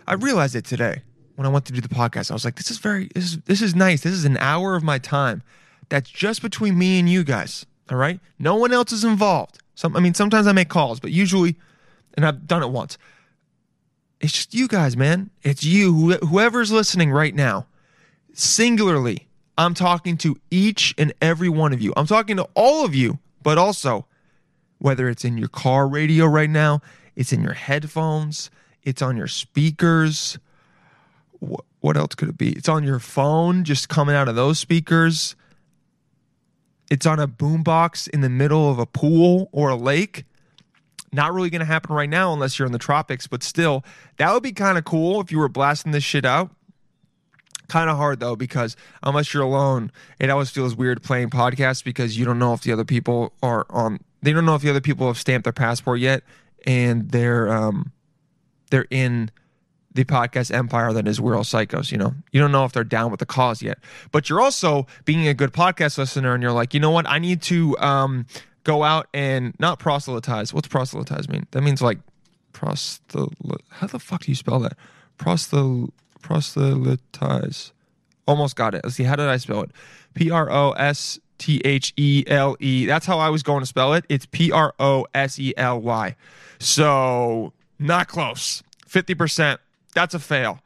I 0.07 0.15
realized 0.15 0.55
it 0.55 0.65
today 0.65 1.03
when 1.37 1.47
I 1.47 1.51
went 1.51 1.65
to 1.67 1.73
do 1.73 1.81
the 1.81 1.89
podcast. 1.89 2.31
I 2.31 2.35
was 2.35 2.45
like, 2.45 2.57
this 2.57 2.71
is 2.71 2.79
very, 2.79 3.11
this 3.15 3.25
is, 3.25 3.39
this 3.43 3.63
is 3.63 3.75
nice. 3.75 4.03
This 4.03 4.13
is 4.13 4.25
an 4.25 4.37
hour 4.39 4.77
of 4.77 4.83
my 4.83 4.99
time 4.99 5.43
that's 5.89 6.11
just 6.11 6.43
between 6.43 6.79
me 6.79 6.99
and 6.99 7.09
you 7.09 7.25
guys. 7.25 7.67
All 7.91 7.99
right. 7.99 8.21
No 8.39 8.55
one 8.57 8.73
else 8.73 8.93
is 8.93 9.05
involved. 9.05 9.59
Some, 9.75 9.97
I 9.97 10.01
mean, 10.01 10.15
sometimes 10.15 10.47
I 10.47 10.53
make 10.53 10.69
calls, 10.69 11.01
but 11.01 11.11
usually, 11.11 11.57
and 12.15 12.25
I've 12.27 12.47
done 12.47 12.63
it 12.63 12.71
once. 12.71 12.97
It's 14.21 14.33
just 14.33 14.55
you 14.55 14.69
guys, 14.69 14.97
man. 14.97 15.31
It's 15.43 15.65
you, 15.65 16.13
wh- 16.13 16.27
whoever's 16.27 16.73
listening 16.73 17.11
right 17.11 17.35
now. 17.35 17.67
Singularly, 18.33 19.29
I'm 19.59 19.75
talking 19.75 20.17
to 20.19 20.37
each 20.51 20.95
and 20.99 21.13
every 21.21 21.49
one 21.49 21.73
of 21.73 21.81
you. 21.81 21.93
I'm 21.97 22.07
talking 22.07 22.37
to 22.37 22.49
all 22.55 22.85
of 22.85 22.95
you, 22.95 23.19
but 23.43 23.59
also 23.59 24.07
whether 24.79 25.09
it's 25.09 25.25
in 25.25 25.39
your 25.39 25.49
car 25.49 25.87
radio 25.87 26.27
right 26.27 26.51
now, 26.51 26.81
it's 27.17 27.33
in 27.33 27.43
your 27.43 27.53
headphones, 27.53 28.51
it's 28.83 29.03
on 29.03 29.17
your 29.17 29.29
speakers. 29.29 30.39
Wh- 31.41 31.61
What 31.81 31.97
else 31.97 32.15
could 32.15 32.29
it 32.31 32.39
be? 32.39 32.51
It's 32.53 32.69
on 32.69 32.83
your 32.85 32.99
phone, 32.99 33.65
just 33.65 33.89
coming 33.89 34.15
out 34.15 34.29
of 34.29 34.35
those 34.37 34.59
speakers. 34.59 35.37
It's 36.91 37.07
on 37.07 37.19
a 37.19 37.29
boombox 37.29 38.09
in 38.09 38.21
the 38.21 38.29
middle 38.29 38.71
of 38.71 38.79
a 38.79 38.87
pool 38.87 39.49
or 39.53 39.69
a 39.71 39.77
lake. 39.77 40.25
Not 41.15 41.33
really 41.33 41.49
going 41.49 41.61
to 41.61 41.67
happen 41.67 41.95
right 41.95 42.11
now 42.11 42.33
unless 42.33 42.59
you're 42.59 42.67
in 42.67 42.73
the 42.73 42.79
tropics, 42.79 43.29
but 43.29 43.45
still, 43.45 43.85
that 44.17 44.33
would 44.33 44.43
be 44.43 44.51
kind 44.51 44.77
of 44.77 44.85
cool 44.85 45.21
if 45.21 45.31
you 45.31 45.39
were 45.39 45.49
blasting 45.49 45.93
this 45.93 46.03
shit 46.03 46.25
out. 46.25 46.51
Kind 47.69 47.89
of 47.89 47.97
hard 47.97 48.19
though, 48.19 48.35
because 48.35 48.77
unless 49.03 49.33
you're 49.33 49.45
alone, 49.45 49.93
it 50.19 50.29
always 50.29 50.51
feels 50.51 50.75
weird 50.75 51.03
playing 51.03 51.31
podcasts 51.31 51.85
because 51.85 52.19
you 52.19 52.25
don't 52.25 52.39
know 52.39 52.53
if 52.53 52.63
the 52.63 52.73
other 52.73 52.85
people 52.85 53.33
are 53.43 53.65
on. 53.71 54.01
They 54.23 54.33
don't 54.33 54.44
know 54.44 54.56
if 54.56 54.63
the 54.63 54.71
other 54.71 54.81
people 54.81 55.06
have 55.06 55.17
stamped 55.17 55.44
their 55.44 55.53
passport 55.53 56.01
yet, 56.01 56.25
and 56.67 57.11
they're 57.11 57.51
um, 57.51 57.93
they're 58.71 58.87
in 58.91 59.31
the 59.94 60.05
podcast 60.05 60.53
empire 60.53 60.93
that 60.93 61.06
is 61.06 61.21
We're 61.21 61.37
All 61.37 61.44
Psychos. 61.44 61.93
You 61.93 61.99
know, 61.99 62.15
you 62.33 62.41
don't 62.41 62.53
know 62.53 62.65
if 62.65 62.73
they're 62.73 62.85
down 62.85 63.13
with 63.13 63.21
the 63.21 63.27
cause 63.27 63.63
yet, 63.63 63.79
but 64.11 64.29
you're 64.29 64.41
also 64.41 64.87
being 65.05 65.29
a 65.29 65.35
good 65.35 65.53
podcast 65.53 65.97
listener, 65.97 66.35
and 66.35 66.43
you're 66.43 66.53
like, 66.53 66.75
you 66.75 66.81
know 66.81 66.91
what, 66.91 67.09
I 67.09 67.19
need 67.21 67.41
to 67.43 67.79
um, 67.79 68.27
go 68.65 68.83
out 68.83 69.09
and 69.15 69.55
not 69.59 69.79
proselytize. 69.79 70.53
What's 70.53 70.69
proselytize 70.69 71.29
mean? 71.29 71.47
That 71.53 71.63
means 71.63 71.81
like 71.81 71.99
proselyt. 72.53 73.63
How 73.69 73.87
the 73.87 73.99
fuck 73.99 74.23
do 74.25 74.31
you 74.31 74.37
spell 74.37 74.59
that? 74.61 74.77
Proselyt 75.19 75.91
proselytize. 76.23 77.73
Almost 78.27 78.56
got 78.56 78.75
it. 78.75 78.81
Let's 78.83 78.97
see. 78.97 79.05
How 79.05 79.17
did 79.17 79.29
I 79.29 79.37
spell 79.37 79.63
it? 79.63 79.71
P 80.15 80.31
R 80.31 80.51
O 80.51 80.73
S 80.73 81.19
T 81.39 81.61
H 81.65 81.93
E 81.97 82.25
L 82.27 82.56
E. 82.59 82.87
That's 82.87 83.05
how 83.06 83.19
I 83.19 83.29
was 83.29 83.43
going 83.43 83.61
to 83.61 83.67
spell 83.67 83.93
it. 83.93 84.05
It's 84.09 84.27
P 84.27 84.51
R 84.51 84.75
O 84.81 85.06
S 85.15 85.39
E 85.39 85.53
L 85.56 85.81
Y. 85.81 86.17
So 86.59 87.53
not 87.79 88.09
close. 88.09 88.63
Fifty 88.87 89.15
percent. 89.15 89.61
That's 89.94 90.15
a 90.15 90.19
fail. 90.19 90.61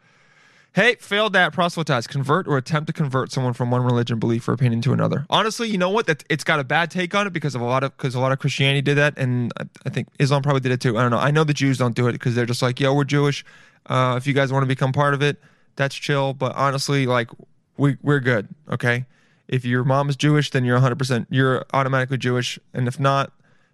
Hey, 0.78 0.94
failed 0.94 1.32
that 1.32 1.52
proselytize, 1.52 2.06
convert 2.06 2.46
or 2.46 2.56
attempt 2.56 2.86
to 2.86 2.92
convert 2.92 3.32
someone 3.32 3.52
from 3.52 3.68
one 3.72 3.82
religion, 3.82 4.20
belief, 4.20 4.46
or 4.46 4.52
opinion 4.52 4.80
to 4.82 4.92
another. 4.92 5.26
Honestly, 5.28 5.68
you 5.68 5.76
know 5.76 5.90
what? 5.90 6.06
That 6.06 6.22
it's 6.30 6.44
got 6.44 6.60
a 6.60 6.62
bad 6.62 6.88
take 6.88 7.16
on 7.16 7.26
it 7.26 7.32
because 7.32 7.56
of 7.56 7.60
a 7.60 7.64
lot 7.64 7.82
of 7.82 7.96
because 7.96 8.14
a 8.14 8.20
lot 8.20 8.30
of 8.30 8.38
Christianity 8.38 8.80
did 8.80 8.94
that, 8.94 9.18
and 9.18 9.52
I, 9.84 9.90
think 9.90 10.06
Islam 10.20 10.40
probably 10.40 10.60
did 10.60 10.70
it 10.70 10.80
too. 10.80 10.96
I 10.96 11.02
don't 11.02 11.10
know. 11.10 11.18
I 11.18 11.32
know 11.32 11.42
the 11.42 11.52
Jews 11.52 11.78
don't 11.78 11.96
do 11.96 12.06
it 12.06 12.12
because 12.12 12.36
they're 12.36 12.46
just 12.46 12.62
like, 12.62 12.78
yo, 12.78 12.94
we're 12.94 13.02
Jewish. 13.02 13.44
Uh, 13.86 14.14
if 14.16 14.28
you 14.28 14.34
guys 14.34 14.52
want 14.52 14.62
to 14.62 14.68
become 14.68 14.92
part 14.92 15.14
of 15.14 15.20
it, 15.20 15.40
that's 15.74 15.96
chill. 15.96 16.32
But 16.32 16.54
honestly, 16.54 17.06
like 17.06 17.30
we 17.76 17.96
we're 18.00 18.20
good. 18.20 18.46
Okay. 18.70 19.04
If 19.48 19.64
your 19.64 19.82
mom 19.82 20.08
is 20.08 20.14
Jewish, 20.14 20.52
then 20.52 20.64
you're 20.64 20.76
100 20.76 20.96
percent 20.96 21.26
you're 21.28 21.66
automatically 21.72 22.18
Jewish, 22.18 22.56
and 22.72 22.86
if 22.86 23.00
not, 23.00 23.32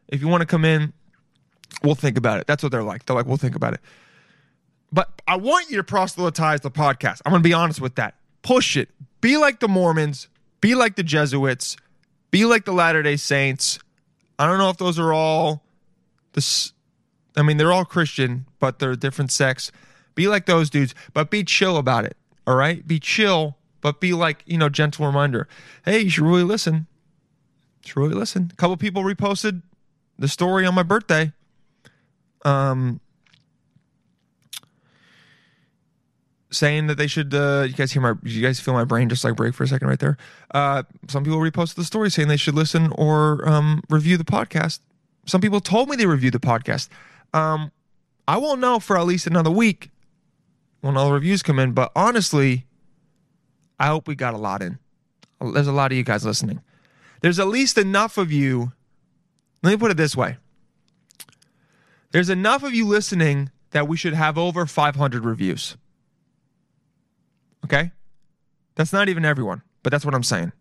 if 0.08 0.22
you 0.22 0.28
want 0.28 0.40
to 0.40 0.46
come 0.46 0.64
in, 0.64 0.94
we'll 1.82 1.96
think 1.96 2.16
about 2.16 2.40
it. 2.40 2.46
That's 2.46 2.62
what 2.62 2.72
they're 2.72 2.82
like. 2.82 3.04
They're 3.04 3.14
like, 3.14 3.26
we'll 3.26 3.36
think 3.36 3.56
about 3.56 3.74
it. 3.74 3.80
But 4.94 5.20
I 5.26 5.36
want 5.36 5.70
you 5.70 5.76
to 5.78 5.84
proselytize 5.84 6.60
the 6.60 6.70
podcast. 6.70 7.20
I'm 7.26 7.32
going 7.32 7.42
to 7.42 7.48
be 7.48 7.52
honest 7.52 7.80
with 7.80 7.96
that. 7.96 8.14
Push 8.42 8.76
it. 8.76 8.90
Be 9.20 9.36
like 9.36 9.58
the 9.58 9.66
Mormons. 9.66 10.28
Be 10.60 10.76
like 10.76 10.94
the 10.94 11.02
Jesuits. 11.02 11.76
Be 12.30 12.44
like 12.44 12.64
the 12.64 12.72
Latter 12.72 13.02
day 13.02 13.16
Saints. 13.16 13.80
I 14.38 14.46
don't 14.46 14.58
know 14.58 14.70
if 14.70 14.76
those 14.76 14.96
are 15.00 15.12
all 15.12 15.64
this. 16.34 16.72
I 17.36 17.42
mean, 17.42 17.56
they're 17.56 17.72
all 17.72 17.84
Christian, 17.84 18.46
but 18.60 18.78
they're 18.78 18.94
different 18.94 19.32
sects. 19.32 19.72
Be 20.14 20.28
like 20.28 20.46
those 20.46 20.70
dudes, 20.70 20.94
but 21.12 21.28
be 21.28 21.42
chill 21.42 21.76
about 21.76 22.04
it. 22.04 22.16
All 22.46 22.54
right? 22.54 22.86
Be 22.86 23.00
chill, 23.00 23.56
but 23.80 24.00
be 24.00 24.12
like, 24.12 24.44
you 24.46 24.58
know, 24.58 24.68
gentle 24.68 25.06
reminder. 25.06 25.48
Hey, 25.84 26.02
you 26.02 26.10
should 26.10 26.24
really 26.24 26.44
listen. 26.44 26.86
You 27.82 27.88
should 27.88 27.96
really 27.96 28.14
listen. 28.14 28.48
A 28.52 28.56
couple 28.56 28.76
people 28.76 29.02
reposted 29.02 29.62
the 30.20 30.28
story 30.28 30.64
on 30.64 30.74
my 30.74 30.84
birthday. 30.84 31.32
Um, 32.44 33.00
saying 36.54 36.86
that 36.86 36.96
they 36.96 37.06
should. 37.06 37.34
Uh, 37.34 37.64
you 37.66 37.74
guys 37.74 37.92
hear 37.92 38.02
my? 38.02 38.14
You 38.22 38.42
guys 38.42 38.60
feel 38.60 38.74
my 38.74 38.84
brain 38.84 39.08
just 39.08 39.24
like 39.24 39.36
break 39.36 39.54
for 39.54 39.64
a 39.64 39.68
second 39.68 39.88
right 39.88 39.98
there. 39.98 40.16
Uh, 40.52 40.82
some 41.08 41.24
people 41.24 41.38
reposted 41.38 41.74
the 41.74 41.84
story 41.84 42.10
saying 42.10 42.28
they 42.28 42.36
should 42.36 42.54
listen 42.54 42.92
or 42.92 43.46
um, 43.48 43.82
review 43.90 44.16
the 44.16 44.24
podcast. 44.24 44.80
Some 45.26 45.40
people 45.40 45.60
told 45.60 45.88
me 45.88 45.96
they 45.96 46.06
reviewed 46.06 46.34
the 46.34 46.40
podcast. 46.40 46.88
Um, 47.32 47.72
I 48.28 48.36
won't 48.36 48.60
know 48.60 48.78
for 48.78 48.96
at 48.96 49.06
least 49.06 49.26
another 49.26 49.50
week 49.50 49.90
when 50.80 50.96
all 50.96 51.08
the 51.08 51.14
reviews 51.14 51.42
come 51.42 51.58
in. 51.58 51.72
But 51.72 51.90
honestly, 51.96 52.66
I 53.78 53.86
hope 53.86 54.06
we 54.06 54.14
got 54.14 54.34
a 54.34 54.38
lot 54.38 54.62
in. 54.62 54.78
There's 55.40 55.66
a 55.66 55.72
lot 55.72 55.92
of 55.92 55.98
you 55.98 56.04
guys 56.04 56.24
listening. 56.24 56.60
There's 57.20 57.38
at 57.38 57.48
least 57.48 57.78
enough 57.78 58.18
of 58.18 58.30
you. 58.30 58.72
Let 59.62 59.70
me 59.72 59.76
put 59.76 59.90
it 59.90 59.96
this 59.96 60.16
way. 60.16 60.36
There's 62.12 62.28
enough 62.28 62.62
of 62.62 62.74
you 62.74 62.86
listening 62.86 63.50
that 63.70 63.88
we 63.88 63.96
should 63.96 64.14
have 64.14 64.38
over 64.38 64.66
500 64.66 65.24
reviews. 65.24 65.76
Okay? 67.64 67.90
That's 68.74 68.92
not 68.92 69.08
even 69.08 69.24
everyone, 69.24 69.62
but 69.82 69.90
that's 69.90 70.04
what 70.04 70.14
I'm 70.14 70.22
saying. 70.22 70.52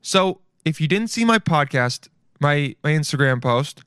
So, 0.00 0.40
if 0.64 0.80
you 0.80 0.88
didn't 0.88 1.08
see 1.08 1.24
my 1.24 1.38
podcast, 1.38 2.08
my 2.40 2.74
my 2.82 2.90
Instagram 2.90 3.42
post, 3.42 3.82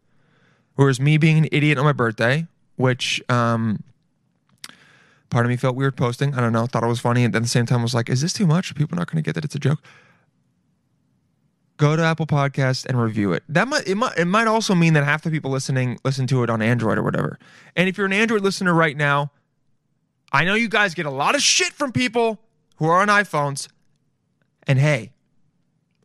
where 0.75 0.89
it 0.89 0.99
me 0.99 1.17
being 1.17 1.37
an 1.37 1.47
idiot 1.51 1.77
on 1.77 1.85
my 1.85 1.93
birthday, 1.93 2.47
which 2.75 3.21
um 3.29 3.83
part 5.29 5.45
of 5.45 5.49
me 5.49 5.57
felt 5.57 5.75
weird 5.75 5.95
posting. 5.95 6.33
I 6.33 6.41
don't 6.41 6.53
know, 6.53 6.65
thought 6.65 6.83
it 6.83 6.87
was 6.87 6.99
funny, 6.99 7.23
and 7.23 7.33
then 7.33 7.41
at 7.41 7.43
the 7.43 7.49
same 7.49 7.65
time 7.65 7.81
was 7.81 7.93
like, 7.93 8.09
is 8.09 8.21
this 8.21 8.33
too 8.33 8.47
much? 8.47 8.69
People 8.69 8.75
Are 8.75 8.79
people 8.79 8.97
not 8.97 9.11
going 9.11 9.23
to 9.23 9.27
get 9.27 9.35
that 9.35 9.45
it's 9.45 9.55
a 9.55 9.59
joke? 9.59 9.79
Go 11.77 11.95
to 11.95 12.03
Apple 12.03 12.27
Podcast 12.27 12.85
and 12.85 13.01
review 13.01 13.31
it. 13.31 13.43
That 13.47 13.67
might 13.67 13.87
it 13.87 13.95
might 13.95 14.17
it 14.17 14.25
might 14.25 14.47
also 14.47 14.75
mean 14.75 14.93
that 14.93 15.05
half 15.05 15.21
the 15.21 15.31
people 15.31 15.51
listening 15.51 15.97
listen 16.03 16.27
to 16.27 16.43
it 16.43 16.49
on 16.49 16.61
Android 16.61 16.97
or 16.97 17.03
whatever. 17.03 17.39
And 17.75 17.87
if 17.87 17.97
you're 17.97 18.07
an 18.07 18.13
Android 18.13 18.41
listener 18.41 18.73
right 18.73 18.97
now, 18.97 19.31
I 20.31 20.45
know 20.45 20.53
you 20.53 20.69
guys 20.69 20.93
get 20.93 21.05
a 21.05 21.11
lot 21.11 21.35
of 21.35 21.41
shit 21.41 21.73
from 21.73 21.91
people 21.91 22.39
who 22.77 22.87
are 22.87 23.01
on 23.01 23.07
iPhones. 23.07 23.67
And 24.67 24.79
hey, 24.79 25.11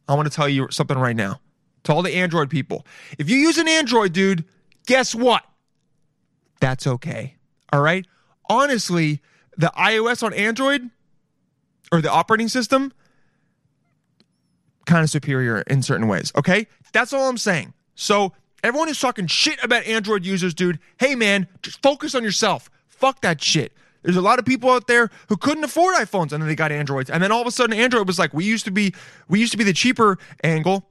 I 0.08 0.14
want 0.14 0.30
to 0.30 0.34
tell 0.34 0.48
you 0.48 0.68
something 0.70 0.98
right 0.98 1.16
now 1.16 1.40
to 1.84 1.92
all 1.92 2.02
the 2.02 2.14
Android 2.14 2.50
people. 2.50 2.86
If 3.18 3.28
you 3.28 3.36
use 3.36 3.58
an 3.58 3.68
Android, 3.68 4.12
dude, 4.12 4.44
guess 4.86 5.14
what? 5.14 5.44
That's 6.60 6.86
okay. 6.86 7.36
All 7.72 7.82
right? 7.82 8.06
Honestly, 8.48 9.20
the 9.56 9.72
iOS 9.76 10.22
on 10.22 10.32
Android 10.34 10.90
or 11.92 12.00
the 12.00 12.10
operating 12.10 12.48
system 12.48 12.92
kind 14.86 15.02
of 15.02 15.10
superior 15.10 15.60
in 15.62 15.82
certain 15.82 16.08
ways, 16.08 16.32
okay? 16.36 16.66
That's 16.92 17.12
all 17.12 17.28
I'm 17.28 17.38
saying. 17.38 17.72
So, 17.94 18.32
everyone 18.62 18.88
who's 18.88 19.00
talking 19.00 19.26
shit 19.26 19.62
about 19.62 19.84
Android 19.84 20.24
users, 20.24 20.54
dude, 20.54 20.78
hey 20.98 21.14
man, 21.14 21.48
just 21.62 21.82
focus 21.82 22.14
on 22.14 22.22
yourself. 22.22 22.70
Fuck 22.88 23.20
that 23.22 23.42
shit. 23.42 23.72
There's 24.04 24.16
a 24.16 24.22
lot 24.22 24.38
of 24.38 24.44
people 24.44 24.70
out 24.70 24.86
there 24.86 25.10
who 25.28 25.36
couldn't 25.36 25.64
afford 25.64 25.96
iPhones 25.96 26.32
and 26.32 26.42
then 26.42 26.46
they 26.46 26.54
got 26.54 26.70
Androids. 26.70 27.10
And 27.10 27.22
then 27.22 27.32
all 27.32 27.40
of 27.40 27.46
a 27.46 27.50
sudden 27.50 27.76
Android 27.76 28.06
was 28.06 28.18
like, 28.18 28.32
we 28.32 28.44
used 28.44 28.64
to 28.66 28.70
be 28.70 28.94
we 29.28 29.40
used 29.40 29.52
to 29.52 29.58
be 29.58 29.64
the 29.64 29.72
cheaper 29.72 30.18
angle. 30.44 30.88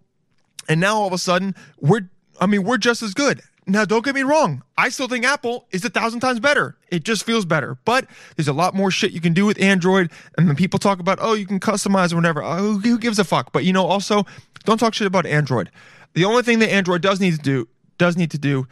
And 0.67 0.81
now 0.81 0.97
all 0.97 1.07
of 1.07 1.13
a 1.13 1.17
sudden 1.17 1.55
we're 1.79 2.09
I 2.41 2.47
mean, 2.47 2.63
we're 2.63 2.77
just 2.77 3.01
as 3.01 3.13
good. 3.13 3.41
Now, 3.65 3.85
don't 3.85 4.03
get 4.03 4.13
me 4.13 4.23
wrong. 4.23 4.61
I 4.77 4.89
still 4.89 5.07
think 5.07 5.23
Apple 5.23 5.67
is 5.71 5.85
a 5.85 5.89
thousand 5.89 6.19
times 6.19 6.39
better. 6.39 6.75
It 6.89 7.03
just 7.03 7.25
feels 7.25 7.45
better. 7.45 7.77
But 7.85 8.07
there's 8.35 8.49
a 8.49 8.53
lot 8.53 8.73
more 8.73 8.91
shit 8.91 9.11
you 9.11 9.21
can 9.21 9.33
do 9.33 9.45
with 9.45 9.61
Android. 9.61 10.11
And 10.37 10.49
then 10.49 10.55
people 10.57 10.79
talk 10.79 10.99
about, 10.99 11.19
oh, 11.21 11.33
you 11.33 11.45
can 11.45 11.59
customize 11.61 12.11
or 12.11 12.17
whatever. 12.17 12.43
Oh, 12.43 12.77
who 12.79 12.97
gives 12.97 13.19
a 13.19 13.23
fuck? 13.23 13.53
But 13.53 13.63
you 13.63 13.71
know, 13.71 13.85
also, 13.85 14.25
don't 14.65 14.79
talk 14.79 14.93
shit 14.93 15.07
about 15.07 15.25
Android. 15.25 15.71
The 16.13 16.25
only 16.25 16.43
thing 16.43 16.59
that 16.59 16.71
Android 16.71 17.01
does 17.01 17.21
need 17.21 17.35
to 17.35 17.41
do 17.41 17.67
does 17.97 18.17
need 18.17 18.31
to 18.31 18.37
do 18.37 18.67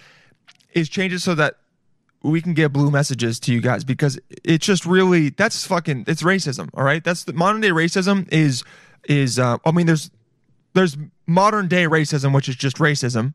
is 0.73 0.89
change 0.89 1.13
it 1.13 1.19
so 1.19 1.35
that 1.35 1.55
we 2.23 2.41
can 2.41 2.53
get 2.53 2.71
blue 2.71 2.91
messages 2.91 3.39
to 3.41 3.53
you 3.53 3.61
guys 3.61 3.83
because 3.83 4.19
it's 4.43 4.65
just 4.65 4.85
really 4.85 5.29
that's 5.29 5.65
fucking 5.65 6.05
it's 6.07 6.21
racism. 6.23 6.69
All 6.73 6.83
right, 6.83 7.03
that's 7.03 7.23
the 7.23 7.33
modern 7.33 7.61
day 7.61 7.69
racism 7.69 8.31
is 8.31 8.63
is 9.05 9.39
uh, 9.39 9.57
I 9.65 9.71
mean 9.71 9.87
there's 9.87 10.11
there's 10.73 10.97
modern 11.27 11.67
day 11.67 11.85
racism 11.85 12.33
which 12.33 12.47
is 12.47 12.55
just 12.55 12.77
racism, 12.77 13.33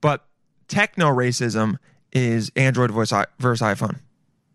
but 0.00 0.26
techno 0.68 1.08
racism 1.08 1.76
is 2.12 2.50
Android 2.56 2.90
i- 2.90 3.26
versus 3.38 3.66
iPhone, 3.66 4.00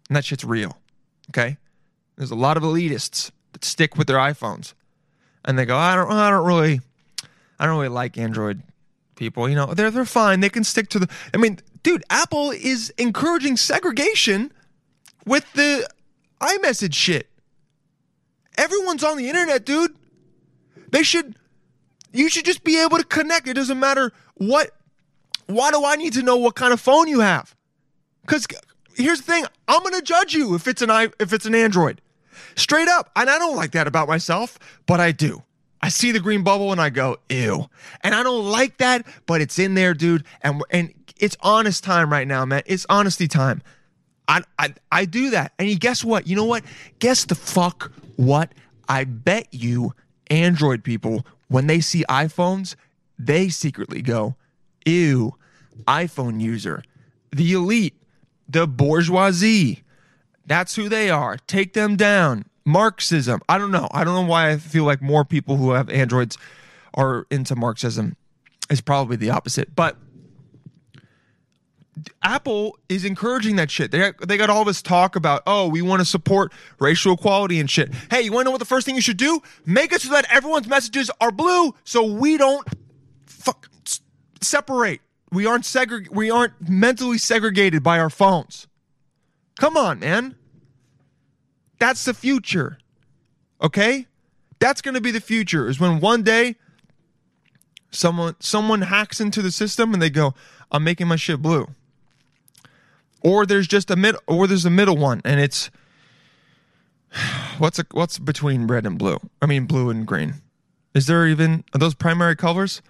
and 0.09 0.15
that 0.15 0.25
shit's 0.25 0.43
real. 0.45 0.77
Okay, 1.31 1.57
there's 2.17 2.31
a 2.31 2.35
lot 2.35 2.57
of 2.57 2.63
elitists 2.63 3.31
that 3.53 3.65
stick 3.65 3.97
with 3.97 4.07
their 4.07 4.17
iPhones, 4.17 4.73
and 5.43 5.57
they 5.57 5.65
go, 5.65 5.75
I 5.77 5.95
don't, 5.95 6.11
I 6.11 6.29
don't 6.29 6.45
really, 6.45 6.81
I 7.59 7.65
don't 7.65 7.75
really 7.75 7.89
like 7.89 8.17
Android 8.17 8.61
people. 9.15 9.49
You 9.49 9.55
know, 9.55 9.73
they're 9.73 9.89
they're 9.89 10.05
fine. 10.05 10.41
They 10.41 10.49
can 10.49 10.63
stick 10.63 10.89
to 10.89 10.99
the. 10.99 11.09
I 11.33 11.37
mean, 11.37 11.59
dude, 11.85 12.03
Apple 12.09 12.49
is 12.49 12.91
encouraging 12.97 13.55
segregation 13.55 14.51
with 15.23 15.45
the 15.53 15.87
iMessage 16.41 16.95
shit. 16.95 17.29
Everyone's 18.57 19.03
on 19.03 19.17
the 19.17 19.29
internet, 19.29 19.65
dude. 19.65 19.95
They 20.89 21.03
should. 21.03 21.35
You 22.11 22.29
should 22.29 22.45
just 22.45 22.63
be 22.63 22.81
able 22.81 22.97
to 22.97 23.03
connect. 23.03 23.47
It 23.47 23.53
doesn't 23.53 23.79
matter 23.79 24.11
what. 24.33 24.71
Why 25.45 25.69
do 25.69 25.85
I 25.85 25.95
need 25.95 26.13
to 26.13 26.23
know 26.23 26.37
what 26.37 26.55
kind 26.55 26.73
of 26.73 26.81
phone 26.81 27.07
you 27.07 27.19
have? 27.19 27.55
Because 28.21 28.47
here's 28.95 29.21
the 29.21 29.31
thing: 29.31 29.45
I'm 29.67 29.83
gonna 29.83 30.01
judge 30.01 30.33
you 30.33 30.55
if 30.55 30.67
it's 30.67 30.81
an 30.81 30.89
i 30.89 31.09
if 31.19 31.33
it's 31.33 31.45
an 31.45 31.53
Android, 31.53 32.01
straight 32.55 32.87
up. 32.87 33.11
And 33.15 33.29
I 33.29 33.37
don't 33.37 33.55
like 33.55 33.71
that 33.73 33.85
about 33.85 34.07
myself, 34.07 34.57
but 34.87 34.99
I 34.99 35.11
do. 35.11 35.43
I 35.81 35.89
see 35.89 36.11
the 36.11 36.19
green 36.19 36.43
bubble 36.43 36.71
and 36.71 36.81
I 36.81 36.89
go, 36.89 37.17
ew. 37.29 37.69
And 38.01 38.15
I 38.15 38.23
don't 38.23 38.49
like 38.49 38.77
that, 38.77 39.05
but 39.27 39.39
it's 39.39 39.59
in 39.59 39.75
there, 39.75 39.93
dude. 39.93 40.23
And 40.41 40.63
and 40.71 40.91
it's 41.19 41.37
honest 41.41 41.83
time 41.83 42.11
right 42.11 42.27
now, 42.27 42.45
man. 42.45 42.63
It's 42.65 42.85
honesty 42.89 43.27
time. 43.27 43.61
I 44.27 44.41
I 44.57 44.73
I 44.91 45.05
do 45.05 45.31
that. 45.31 45.53
And 45.59 45.79
guess 45.79 46.03
what? 46.03 46.27
You 46.27 46.35
know 46.35 46.45
what? 46.45 46.63
Guess 46.99 47.25
the 47.25 47.35
fuck 47.35 47.91
what? 48.15 48.51
I 48.87 49.03
bet 49.03 49.47
you 49.51 49.93
Android 50.29 50.83
people, 50.83 51.25
when 51.47 51.67
they 51.67 51.79
see 51.79 52.03
iPhones, 52.09 52.75
they 53.17 53.49
secretly 53.49 54.01
go, 54.01 54.35
ew, 54.85 55.35
iPhone 55.87 56.41
user. 56.41 56.83
The 57.31 57.53
elite, 57.53 57.95
the 58.47 58.67
bourgeoisie. 58.67 59.83
That's 60.45 60.75
who 60.75 60.89
they 60.89 61.09
are. 61.09 61.37
Take 61.47 61.73
them 61.73 61.95
down. 61.95 62.45
Marxism. 62.65 63.41
I 63.49 63.57
don't 63.57 63.71
know. 63.71 63.87
I 63.91 64.03
don't 64.03 64.15
know 64.15 64.29
why 64.29 64.51
I 64.51 64.57
feel 64.57 64.83
like 64.83 65.01
more 65.01 65.25
people 65.25 65.57
who 65.57 65.71
have 65.71 65.89
Androids 65.89 66.37
are 66.93 67.25
into 67.29 67.55
Marxism. 67.55 68.15
It's 68.69 68.81
probably 68.81 69.15
the 69.15 69.29
opposite. 69.29 69.75
But 69.75 69.97
Apple 72.21 72.77
is 72.89 73.05
encouraging 73.05 73.55
that 73.55 73.71
shit. 73.71 73.91
They 73.91 73.99
got, 73.99 74.27
they 74.27 74.37
got 74.37 74.49
all 74.49 74.65
this 74.65 74.81
talk 74.81 75.15
about, 75.15 75.43
oh, 75.47 75.67
we 75.67 75.81
want 75.81 76.01
to 76.01 76.05
support 76.05 76.51
racial 76.79 77.13
equality 77.13 77.59
and 77.59 77.69
shit. 77.69 77.93
Hey, 78.09 78.21
you 78.21 78.31
want 78.31 78.43
to 78.43 78.45
know 78.45 78.51
what 78.51 78.59
the 78.59 78.65
first 78.65 78.85
thing 78.85 78.95
you 78.95 79.01
should 79.01 79.17
do? 79.17 79.41
Make 79.65 79.93
it 79.93 80.01
so 80.01 80.11
that 80.11 80.25
everyone's 80.29 80.67
messages 80.67 81.09
are 81.21 81.31
blue 81.31 81.73
so 81.83 82.03
we 82.03 82.37
don't 82.37 82.67
fuck 83.25 83.69
separate. 84.41 85.01
We 85.31 85.45
aren't 85.45 85.63
segreg- 85.63 86.09
we 86.09 86.29
aren't 86.29 86.69
mentally 86.69 87.17
segregated 87.17 87.83
by 87.83 87.99
our 87.99 88.09
phones. 88.09 88.67
Come 89.59 89.77
on, 89.77 89.99
man. 89.99 90.35
That's 91.79 92.05
the 92.05 92.13
future. 92.13 92.77
Okay? 93.61 94.07
That's 94.59 94.81
going 94.81 94.95
to 94.95 95.01
be 95.01 95.11
the 95.11 95.21
future 95.21 95.67
is 95.67 95.79
when 95.79 95.99
one 95.99 96.23
day 96.23 96.55
someone 97.91 98.35
someone 98.39 98.83
hacks 98.83 99.19
into 99.19 99.41
the 99.41 99.51
system 99.51 99.93
and 99.93 100.01
they 100.01 100.09
go, 100.09 100.33
"I'm 100.71 100.83
making 100.83 101.07
my 101.07 101.15
shit 101.15 101.41
blue." 101.41 101.67
Or 103.25 103.45
there's 103.45 103.67
just 103.67 103.89
a 103.89 103.95
mid 103.95 104.15
or 104.27 104.45
there's 104.45 104.65
a 104.65 104.69
middle 104.69 104.95
one 104.95 105.21
and 105.25 105.39
it's 105.39 105.71
what's 107.57 107.79
a, 107.79 107.85
what's 107.91 108.19
between 108.19 108.67
red 108.67 108.85
and 108.85 108.97
blue? 108.99 109.17
I 109.41 109.47
mean 109.47 109.65
blue 109.65 109.89
and 109.89 110.05
green. 110.05 110.35
Is 110.93 111.07
there 111.07 111.25
even 111.25 111.63
are 111.73 111.79
those 111.79 111.95
primary 111.95 112.35
colors? 112.35 112.81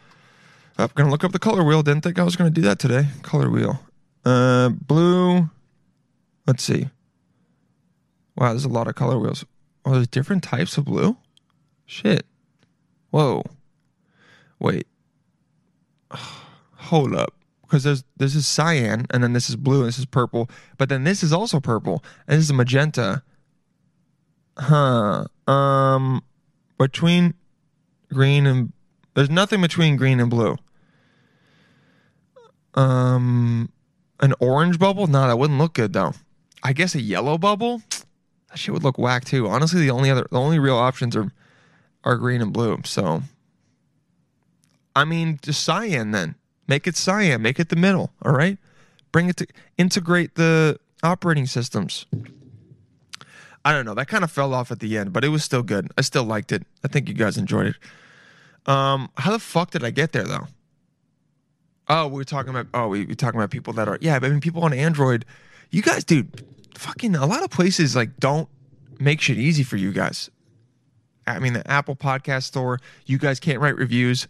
I'm 0.77 0.89
to 0.89 1.05
look 1.05 1.23
up 1.23 1.31
the 1.31 1.39
color 1.39 1.63
wheel. 1.63 1.81
Didn't 1.83 2.03
think 2.03 2.19
I 2.19 2.23
was 2.23 2.35
to 2.35 2.49
do 2.49 2.67
that 2.67 2.79
today. 2.79 3.07
Color 3.23 3.49
wheel. 3.49 3.79
Uh 4.25 4.69
blue 4.69 5.49
Let's 6.47 6.63
see. 6.63 6.89
Wow, 8.35 8.49
there's 8.49 8.65
a 8.65 8.69
lot 8.69 8.87
of 8.87 8.95
color 8.95 9.17
wheels. 9.17 9.45
Oh, 9.83 9.93
there's 9.93 10.07
different 10.07 10.43
types 10.43 10.77
of 10.77 10.85
blue? 10.85 11.17
Shit. 11.85 12.25
Whoa. 13.09 13.43
Wait. 14.59 14.87
Hold 16.75 17.15
up. 17.15 17.33
Because 17.75 17.83
there's 17.83 18.03
this 18.15 18.35
is 18.35 18.47
cyan, 18.47 19.05
and 19.09 19.21
then 19.21 19.33
this 19.33 19.49
is 19.49 19.57
blue, 19.57 19.79
and 19.79 19.89
this 19.89 19.99
is 19.99 20.05
purple, 20.05 20.49
but 20.77 20.87
then 20.87 21.03
this 21.03 21.23
is 21.23 21.33
also 21.33 21.59
purple, 21.59 22.01
and 22.25 22.37
this 22.37 22.45
is 22.45 22.53
magenta. 22.53 23.21
Huh. 24.57 25.25
Um 25.45 26.23
between 26.79 27.33
green 28.13 28.45
and 28.45 28.71
there's 29.13 29.29
nothing 29.29 29.59
between 29.59 29.97
green 29.97 30.21
and 30.21 30.29
blue. 30.29 30.55
Um 32.75 33.73
an 34.21 34.33
orange 34.39 34.79
bubble? 34.79 35.07
No, 35.07 35.27
that 35.27 35.37
wouldn't 35.37 35.59
look 35.59 35.73
good 35.73 35.91
though. 35.91 36.13
I 36.63 36.71
guess 36.71 36.95
a 36.95 37.01
yellow 37.01 37.37
bubble? 37.37 37.81
That 38.51 38.57
shit 38.57 38.73
would 38.73 38.83
look 38.83 38.97
whack 38.97 39.25
too. 39.25 39.49
Honestly, 39.49 39.81
the 39.81 39.91
only 39.91 40.09
other 40.09 40.25
the 40.31 40.39
only 40.39 40.59
real 40.59 40.77
options 40.77 41.13
are 41.13 41.29
are 42.05 42.15
green 42.15 42.41
and 42.41 42.53
blue. 42.53 42.79
So 42.85 43.23
I 44.95 45.03
mean 45.03 45.39
just 45.41 45.61
cyan 45.65 46.11
then. 46.11 46.35
Make 46.67 46.87
it 46.87 46.95
cyan. 46.95 47.41
Make 47.41 47.59
it 47.59 47.69
the 47.69 47.75
middle. 47.75 48.11
All 48.23 48.31
right. 48.31 48.57
Bring 49.11 49.29
it 49.29 49.37
to 49.37 49.47
integrate 49.77 50.35
the 50.35 50.79
operating 51.03 51.45
systems. 51.45 52.05
I 53.63 53.71
don't 53.71 53.85
know. 53.85 53.95
That 53.95 54.07
kind 54.07 54.23
of 54.23 54.31
fell 54.31 54.53
off 54.53 54.71
at 54.71 54.79
the 54.79 54.97
end, 54.97 55.11
but 55.13 55.23
it 55.23 55.29
was 55.29 55.43
still 55.43 55.63
good. 55.63 55.89
I 55.97 56.01
still 56.01 56.23
liked 56.23 56.51
it. 56.51 56.63
I 56.83 56.87
think 56.87 57.07
you 57.07 57.15
guys 57.15 57.37
enjoyed 57.37 57.67
it. 57.67 57.75
Um, 58.69 59.09
how 59.17 59.31
the 59.31 59.39
fuck 59.39 59.71
did 59.71 59.83
I 59.83 59.91
get 59.91 60.11
there 60.11 60.23
though? 60.23 60.47
Oh, 61.87 62.07
we 62.07 62.15
were 62.15 62.23
talking 62.23 62.49
about. 62.49 62.67
Oh, 62.73 62.87
we 62.87 63.05
were 63.05 63.15
talking 63.15 63.39
about 63.39 63.51
people 63.51 63.73
that 63.73 63.87
are. 63.87 63.97
Yeah, 64.01 64.15
I 64.15 64.19
mean, 64.19 64.41
people 64.41 64.63
on 64.63 64.73
Android. 64.73 65.25
You 65.71 65.81
guys, 65.81 66.03
dude, 66.03 66.43
fucking 66.75 67.15
a 67.15 67.25
lot 67.25 67.43
of 67.43 67.49
places 67.49 67.95
like 67.95 68.17
don't 68.17 68.49
make 68.99 69.21
shit 69.21 69.37
easy 69.37 69.63
for 69.63 69.77
you 69.77 69.91
guys. 69.91 70.29
I 71.27 71.39
mean, 71.39 71.53
the 71.53 71.69
Apple 71.69 71.95
Podcast 71.95 72.43
Store. 72.43 72.79
You 73.05 73.17
guys 73.17 73.39
can't 73.39 73.59
write 73.59 73.77
reviews. 73.77 74.27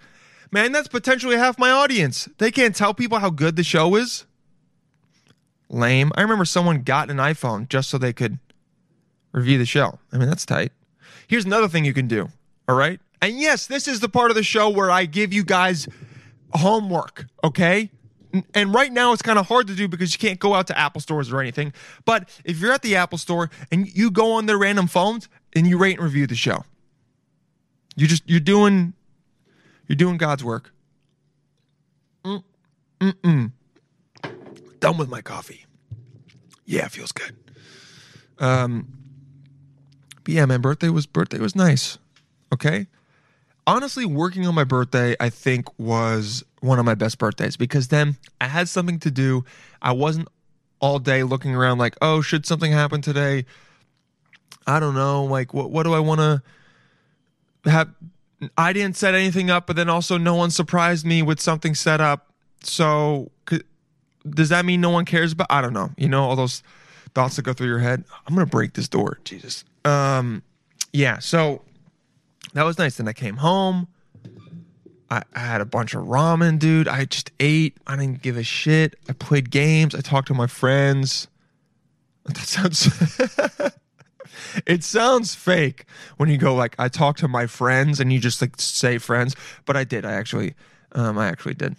Man, 0.52 0.72
that's 0.72 0.88
potentially 0.88 1.38
half 1.38 1.58
my 1.58 1.72
audience. 1.72 2.30
They 2.38 2.52
can't 2.52 2.76
tell 2.76 2.94
people 2.94 3.20
how 3.20 3.30
good 3.30 3.56
the 3.56 3.64
show 3.64 3.96
is. 3.96 4.26
Lame. 5.70 6.12
I 6.16 6.22
remember 6.22 6.46
someone 6.46 6.84
got 6.84 7.10
an 7.10 7.18
iPhone 7.18 7.68
just 7.68 7.90
so 7.90 7.98
they 7.98 8.14
could 8.14 8.40
review 9.32 9.58
the 9.58 9.66
show. 9.66 10.00
I 10.14 10.18
mean, 10.18 10.30
that's 10.30 10.46
tight. 10.46 10.72
Here's 11.28 11.46
another 11.46 11.68
thing 11.68 11.86
you 11.86 11.94
can 11.94 12.08
do. 12.08 12.30
All 12.68 12.76
right. 12.76 13.00
And 13.22 13.40
yes, 13.40 13.68
this 13.68 13.88
is 13.88 14.00
the 14.00 14.10
part 14.10 14.32
of 14.32 14.36
the 14.36 14.44
show 14.44 14.70
where 14.70 14.92
I 14.92 15.06
give 15.06 15.34
you 15.34 15.44
guys 15.44 15.88
homework. 16.54 17.26
Okay. 17.44 17.90
And 18.54 18.74
right 18.74 18.92
now 18.92 19.14
it's 19.14 19.22
kind 19.22 19.40
of 19.40 19.48
hard 19.48 19.68
to 19.68 19.76
do 19.76 19.88
because 19.88 20.14
you 20.14 20.20
can't 20.20 20.40
go 20.40 20.54
out 20.54 20.68
to 20.68 20.78
Apple 20.78 21.02
stores 21.02 21.32
or 21.32 21.40
anything. 21.40 21.74
But 22.04 22.30
if 22.44 22.60
you're 22.60 22.74
at 22.74 22.82
the 22.82 22.96
Apple 22.96 23.18
store 23.18 23.50
and 23.72 23.88
you 23.88 24.12
go 24.12 24.34
on 24.34 24.46
their 24.46 24.58
random 24.58 24.88
phones 24.88 25.30
and 25.56 25.66
you 25.66 25.78
rate 25.78 25.98
and 25.98 26.04
review 26.04 26.28
the 26.28 26.36
show, 26.36 26.66
you 27.96 28.08
just 28.08 28.24
you're 28.28 28.42
doing 28.42 28.94
you're 29.88 29.96
doing 29.96 30.18
God's 30.18 30.44
work. 30.44 30.72
Mm, 32.24 32.44
mm-mm. 33.00 33.52
Done 34.80 34.98
with 34.98 35.10
my 35.10 35.22
coffee. 35.22 35.66
Yeah, 36.66 36.86
it 36.86 36.92
feels 36.92 37.12
good. 37.12 37.36
Um, 38.40 38.98
but 40.24 40.34
yeah, 40.34 40.46
man, 40.46 40.62
birthday 40.62 40.90
was 40.90 41.06
birthday 41.06 41.40
was 41.40 41.56
nice. 41.56 41.98
Okay. 42.54 42.88
Honestly, 43.68 44.06
working 44.06 44.46
on 44.46 44.54
my 44.54 44.64
birthday, 44.64 45.16
I 45.20 45.30
think 45.30 45.68
was 45.80 46.44
one 46.62 46.78
of 46.78 46.86
my 46.86 46.96
best 46.96 47.18
birthdays 47.18 47.58
because 47.58 47.88
then 47.88 48.18
I 48.40 48.46
had 48.46 48.70
something 48.70 49.00
to 49.00 49.12
do. 49.12 49.44
I 49.82 49.92
wasn't 49.92 50.28
all 50.80 51.00
day 51.00 51.24
looking 51.24 51.56
around 51.56 51.78
like, 51.80 51.96
oh, 52.02 52.22
should 52.22 52.46
something 52.46 52.72
happen 52.72 53.02
today? 53.02 53.46
I 54.68 54.80
don't 54.80 54.96
know. 54.96 55.26
Like, 55.26 55.54
what 55.54 55.72
what 55.72 55.84
do 55.84 55.94
I 55.94 56.00
want 56.00 56.20
to 56.22 57.70
have? 57.70 57.90
I 58.58 58.74
didn't 58.74 58.98
set 58.98 59.14
anything 59.14 59.50
up, 59.50 59.68
but 59.68 59.76
then 59.76 59.90
also 59.90 60.18
no 60.18 60.36
one 60.36 60.52
surprised 60.52 61.06
me 61.06 61.22
with 61.22 61.40
something 61.40 61.74
set 61.74 62.02
up. 62.02 62.32
So, 62.62 63.32
does 64.30 64.50
that 64.50 64.66
mean 64.66 64.82
no 64.82 64.90
one 64.90 65.06
cares 65.06 65.32
about? 65.32 65.48
I 65.50 65.62
don't 65.62 65.74
know. 65.74 65.92
You 65.98 66.10
know, 66.10 66.24
all 66.24 66.36
those 66.36 66.64
thoughts 67.14 67.38
that 67.38 67.44
go 67.44 67.54
through 67.54 67.68
your 67.68 67.80
head. 67.80 68.04
I'm 68.28 68.36
gonna 68.36 68.46
break 68.46 68.74
this 68.74 68.88
door. 68.88 69.20
Jesus. 69.24 69.64
Um, 69.86 70.44
yeah. 70.94 71.20
So 71.20 71.62
that 72.54 72.64
was 72.64 72.78
nice. 72.78 72.98
Then 72.98 73.08
I 73.08 73.14
came 73.14 73.38
home. 73.38 73.88
I, 75.10 75.24
I 75.36 75.40
had 75.40 75.62
a 75.62 75.66
bunch 75.66 75.94
of 75.94 76.06
ramen, 76.06 76.60
dude. 76.60 76.88
I 76.88 77.06
just 77.06 77.32
ate. 77.40 77.78
I 77.88 77.96
didn't 77.96 78.22
give 78.22 78.38
a 78.38 78.44
shit. 78.44 78.96
I 79.08 79.14
played 79.14 79.52
games. 79.52 79.96
I 79.96 80.02
talked 80.02 80.28
to 80.28 80.34
my 80.34 80.48
friends. 80.48 81.28
That 82.28 82.38
sounds. 82.38 82.90
it 84.66 84.84
sounds 84.84 85.36
fake 85.36 85.86
when 86.18 86.30
you 86.30 86.38
go 86.38 86.56
like 86.56 86.76
I 86.80 86.88
talk 86.88 87.18
to 87.18 87.28
my 87.28 87.48
friends 87.48 88.00
and 88.00 88.12
you 88.12 88.20
just 88.20 88.42
like 88.42 88.60
say 88.60 88.98
friends, 88.98 89.36
but 89.66 89.76
I 89.76 89.84
did. 89.84 90.06
I 90.06 90.14
actually, 90.14 90.56
um, 90.94 91.18
I 91.18 91.28
actually 91.28 91.56
did. 91.56 91.76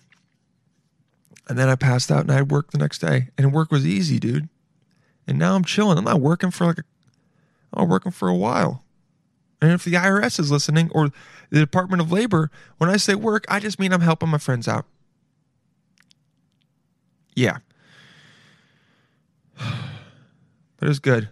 And 1.48 1.58
then 1.58 1.68
I 1.68 1.76
passed 1.76 2.10
out 2.10 2.22
and 2.22 2.32
I 2.32 2.42
worked 2.42 2.72
the 2.72 2.78
next 2.78 2.98
day, 2.98 3.28
and 3.38 3.52
work 3.52 3.70
was 3.70 3.86
easy, 3.86 4.18
dude. 4.18 4.48
And 5.26 5.38
now 5.38 5.54
I'm 5.54 5.64
chilling. 5.64 5.98
I'm 5.98 6.04
not 6.04 6.20
working 6.20 6.50
for 6.50 6.66
like 6.66 6.78
a, 6.78 6.84
I'm 7.72 7.82
not 7.82 7.88
working 7.88 8.12
for 8.12 8.28
a 8.28 8.34
while. 8.34 8.84
And 9.60 9.72
if 9.72 9.84
the 9.84 9.92
IRS 9.92 10.38
is 10.38 10.50
listening 10.50 10.90
or 10.92 11.10
the 11.50 11.60
Department 11.60 12.02
of 12.02 12.12
Labor, 12.12 12.50
when 12.78 12.90
I 12.90 12.96
say 12.96 13.14
work, 13.14 13.44
I 13.48 13.58
just 13.60 13.78
mean 13.78 13.92
I'm 13.92 14.02
helping 14.02 14.28
my 14.28 14.38
friends 14.38 14.68
out. 14.68 14.86
Yeah. 17.34 17.58
But 20.78 21.00
good. 21.00 21.30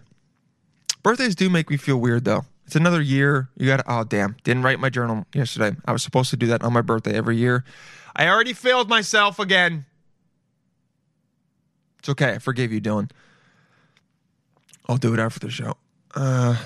Birthdays 1.05 1.35
do 1.35 1.51
make 1.51 1.69
me 1.69 1.77
feel 1.77 1.97
weird 1.97 2.25
though. 2.25 2.45
It's 2.65 2.75
another 2.75 2.99
year. 2.99 3.47
You 3.57 3.67
got 3.67 3.77
to, 3.77 3.83
oh, 3.87 4.03
damn. 4.05 4.37
Didn't 4.43 4.63
write 4.63 4.79
my 4.79 4.89
journal 4.89 5.27
yesterday. 5.35 5.77
I 5.85 5.91
was 5.91 6.01
supposed 6.01 6.31
to 6.31 6.35
do 6.35 6.47
that 6.47 6.63
on 6.63 6.73
my 6.73 6.81
birthday 6.81 7.13
every 7.13 7.37
year. 7.37 7.63
I 8.15 8.27
already 8.27 8.53
failed 8.53 8.89
myself 8.89 9.37
again. 9.37 9.85
It's 11.99 12.09
okay. 12.09 12.31
I 12.33 12.39
forgave 12.39 12.71
you, 12.71 12.81
Dylan. 12.81 13.11
I'll 14.89 14.97
do 14.97 15.13
it 15.13 15.19
after 15.19 15.37
the 15.37 15.51
show. 15.51 15.77
Uh, 16.15 16.57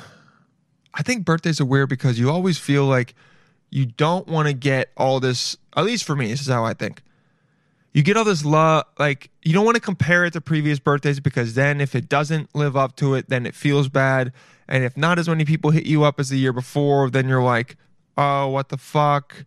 I 0.93 1.03
think 1.03 1.25
birthdays 1.25 1.59
are 1.59 1.65
weird 1.65 1.89
because 1.89 2.17
you 2.17 2.31
always 2.31 2.57
feel 2.57 2.85
like 2.85 3.15
you 3.71 3.87
don't 3.87 4.25
want 4.25 4.47
to 4.47 4.53
get 4.53 4.93
all 4.95 5.19
this. 5.19 5.57
At 5.75 5.83
least 5.83 6.05
for 6.05 6.15
me, 6.15 6.29
this 6.29 6.39
is 6.39 6.47
how 6.47 6.63
I 6.63 6.73
think. 6.75 7.01
You 7.93 8.03
get 8.03 8.17
all 8.17 8.23
this 8.23 8.45
love, 8.45 8.85
like 8.99 9.29
you 9.43 9.53
don't 9.53 9.65
want 9.65 9.75
to 9.75 9.81
compare 9.81 10.25
it 10.25 10.33
to 10.33 10.41
previous 10.41 10.79
birthdays 10.79 11.19
because 11.19 11.55
then 11.55 11.81
if 11.81 11.95
it 11.95 12.07
doesn't 12.07 12.53
live 12.55 12.77
up 12.77 12.95
to 12.97 13.15
it, 13.15 13.29
then 13.29 13.45
it 13.45 13.55
feels 13.55 13.89
bad. 13.89 14.31
And 14.67 14.83
if 14.83 14.95
not 14.95 15.17
as 15.17 15.27
many 15.27 15.45
people 15.45 15.71
hit 15.71 15.85
you 15.85 16.03
up 16.03 16.19
as 16.19 16.29
the 16.29 16.37
year 16.37 16.53
before, 16.53 17.09
then 17.09 17.27
you're 17.27 17.41
like, 17.41 17.77
oh, 18.17 18.47
what 18.47 18.69
the 18.69 18.77
fuck? 18.77 19.45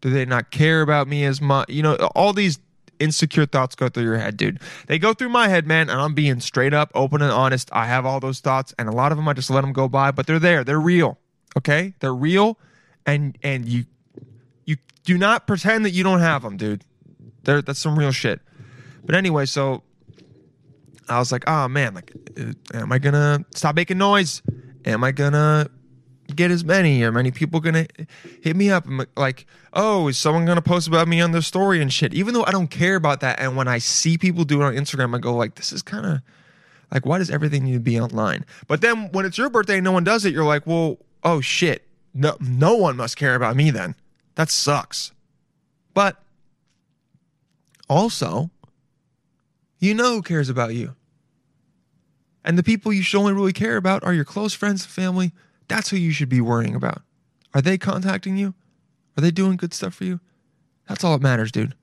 Do 0.00 0.10
they 0.10 0.24
not 0.24 0.50
care 0.50 0.82
about 0.82 1.06
me 1.06 1.24
as 1.24 1.40
much? 1.40 1.70
You 1.70 1.82
know, 1.82 1.94
all 2.14 2.32
these 2.32 2.58
insecure 2.98 3.46
thoughts 3.46 3.74
go 3.74 3.88
through 3.88 4.04
your 4.04 4.18
head, 4.18 4.36
dude. 4.36 4.60
They 4.86 4.98
go 4.98 5.14
through 5.14 5.28
my 5.28 5.48
head, 5.48 5.66
man, 5.66 5.88
and 5.88 6.00
I'm 6.00 6.14
being 6.14 6.40
straight 6.40 6.74
up, 6.74 6.90
open, 6.94 7.22
and 7.22 7.30
honest. 7.30 7.70
I 7.72 7.86
have 7.86 8.04
all 8.04 8.20
those 8.20 8.40
thoughts, 8.40 8.74
and 8.78 8.88
a 8.88 8.92
lot 8.92 9.12
of 9.12 9.18
them 9.18 9.28
I 9.28 9.32
just 9.32 9.50
let 9.50 9.60
them 9.60 9.72
go 9.72 9.88
by, 9.88 10.10
but 10.10 10.26
they're 10.26 10.38
there. 10.38 10.64
They're 10.64 10.80
real. 10.80 11.18
Okay, 11.56 11.94
they're 12.00 12.14
real, 12.14 12.58
and 13.06 13.38
and 13.42 13.66
you 13.66 13.86
you 14.64 14.76
do 15.04 15.16
not 15.16 15.46
pretend 15.46 15.84
that 15.84 15.92
you 15.92 16.04
don't 16.04 16.20
have 16.20 16.42
them, 16.42 16.56
dude. 16.56 16.84
They're, 17.46 17.62
that's 17.62 17.78
some 17.78 17.98
real 17.98 18.10
shit. 18.10 18.40
But 19.04 19.14
anyway, 19.14 19.46
so 19.46 19.84
I 21.08 21.18
was 21.18 21.30
like, 21.30 21.44
oh 21.46 21.68
man, 21.68 21.94
like, 21.94 22.12
uh, 22.38 22.52
am 22.74 22.92
I 22.92 22.98
gonna 22.98 23.44
stop 23.54 23.76
making 23.76 23.98
noise? 23.98 24.42
Am 24.84 25.04
I 25.04 25.12
gonna 25.12 25.70
get 26.34 26.50
as 26.50 26.64
many? 26.64 27.04
Are 27.04 27.12
many 27.12 27.30
people 27.30 27.60
gonna 27.60 27.86
hit 28.42 28.56
me 28.56 28.68
up? 28.70 28.84
I'm 28.86 29.06
like, 29.16 29.46
oh, 29.72 30.08
is 30.08 30.18
someone 30.18 30.44
gonna 30.44 30.60
post 30.60 30.88
about 30.88 31.06
me 31.06 31.20
on 31.20 31.30
their 31.30 31.40
story 31.40 31.80
and 31.80 31.92
shit? 31.92 32.12
Even 32.14 32.34
though 32.34 32.44
I 32.44 32.50
don't 32.50 32.68
care 32.68 32.96
about 32.96 33.20
that, 33.20 33.38
and 33.38 33.56
when 33.56 33.68
I 33.68 33.78
see 33.78 34.18
people 34.18 34.44
do 34.44 34.60
it 34.60 34.64
on 34.64 34.74
Instagram, 34.74 35.14
I 35.14 35.18
go 35.18 35.34
like, 35.34 35.54
this 35.54 35.72
is 35.72 35.82
kind 35.82 36.04
of 36.04 36.20
like, 36.92 37.06
why 37.06 37.18
does 37.18 37.30
everything 37.30 37.64
need 37.64 37.74
to 37.74 37.80
be 37.80 38.00
online? 38.00 38.44
But 38.66 38.80
then 38.80 39.10
when 39.12 39.24
it's 39.24 39.38
your 39.38 39.50
birthday 39.50 39.76
and 39.76 39.84
no 39.84 39.92
one 39.92 40.04
does 40.04 40.24
it, 40.24 40.32
you're 40.32 40.44
like, 40.44 40.66
well, 40.66 40.98
oh 41.22 41.40
shit, 41.40 41.86
no, 42.12 42.36
no 42.40 42.74
one 42.74 42.96
must 42.96 43.16
care 43.16 43.36
about 43.36 43.54
me 43.54 43.70
then. 43.70 43.94
That 44.34 44.50
sucks. 44.50 45.12
But 45.94 46.20
also, 47.88 48.50
you 49.78 49.94
know 49.94 50.14
who 50.14 50.22
cares 50.22 50.48
about 50.48 50.74
you. 50.74 50.94
And 52.44 52.56
the 52.56 52.62
people 52.62 52.92
you 52.92 53.02
should 53.02 53.18
only 53.18 53.32
really 53.32 53.52
care 53.52 53.76
about 53.76 54.04
are 54.04 54.14
your 54.14 54.24
close 54.24 54.54
friends 54.54 54.84
and 54.84 54.90
family. 54.90 55.32
That's 55.68 55.90
who 55.90 55.96
you 55.96 56.12
should 56.12 56.28
be 56.28 56.40
worrying 56.40 56.74
about. 56.74 57.02
Are 57.54 57.60
they 57.60 57.76
contacting 57.76 58.36
you? 58.36 58.54
Are 59.16 59.20
they 59.20 59.30
doing 59.30 59.56
good 59.56 59.74
stuff 59.74 59.94
for 59.94 60.04
you? 60.04 60.20
That's 60.88 61.02
all 61.02 61.12
that 61.12 61.22
matters, 61.22 61.50
dude. 61.50 61.74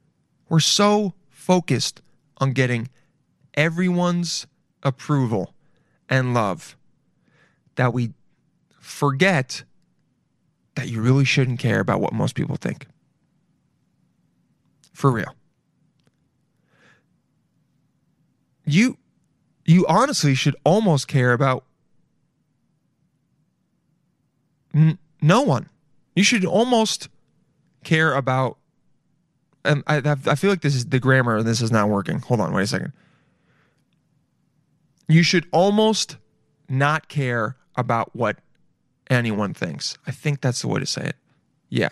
We're 0.48 0.60
so 0.60 1.14
focused 1.30 2.02
on 2.38 2.54
getting 2.54 2.90
everyone's 3.56 4.48
approval 4.84 5.54
and 6.10 6.34
love 6.34 6.78
that 7.76 7.94
we 7.94 8.14
forget 8.80 9.64
that 10.76 10.90
you 10.90 11.02
really 11.02 11.26
shouldn't 11.26 11.60
care 11.60 11.80
about 11.80 12.00
what 12.00 12.14
most 12.14 12.36
people 12.36 12.56
think. 12.56 12.88
For 14.94 15.12
real. 15.12 15.36
You 18.66 18.98
you 19.66 19.86
honestly 19.88 20.36
should 20.36 20.56
almost 20.64 21.08
care 21.08 21.34
about 21.34 21.66
n- 24.74 24.98
no 25.22 25.42
one. 25.42 25.70
You 26.16 26.24
should 26.24 26.46
almost 26.46 27.10
care 27.84 28.14
about 28.14 28.58
and 29.66 29.84
I 29.88 29.98
I 30.28 30.36
feel 30.36 30.50
like 30.50 30.62
this 30.62 30.76
is 30.76 30.86
the 30.86 31.00
grammar 31.00 31.38
and 31.38 31.48
this 31.48 31.62
is 31.62 31.72
not 31.72 31.90
working. 31.90 32.20
Hold 32.20 32.40
on, 32.40 32.54
wait 32.54 32.64
a 32.64 32.68
second. 32.68 32.94
You 35.08 35.24
should 35.24 35.48
almost 35.52 36.18
not 36.70 37.10
care 37.10 37.58
about 37.76 38.16
what 38.16 38.38
anyone 39.10 39.54
thinks. 39.54 39.98
I 40.08 40.12
think 40.12 40.42
that's 40.42 40.62
the 40.62 40.68
way 40.68 40.80
to 40.80 40.86
say 40.86 41.08
it. 41.08 41.16
Yeah. 41.70 41.90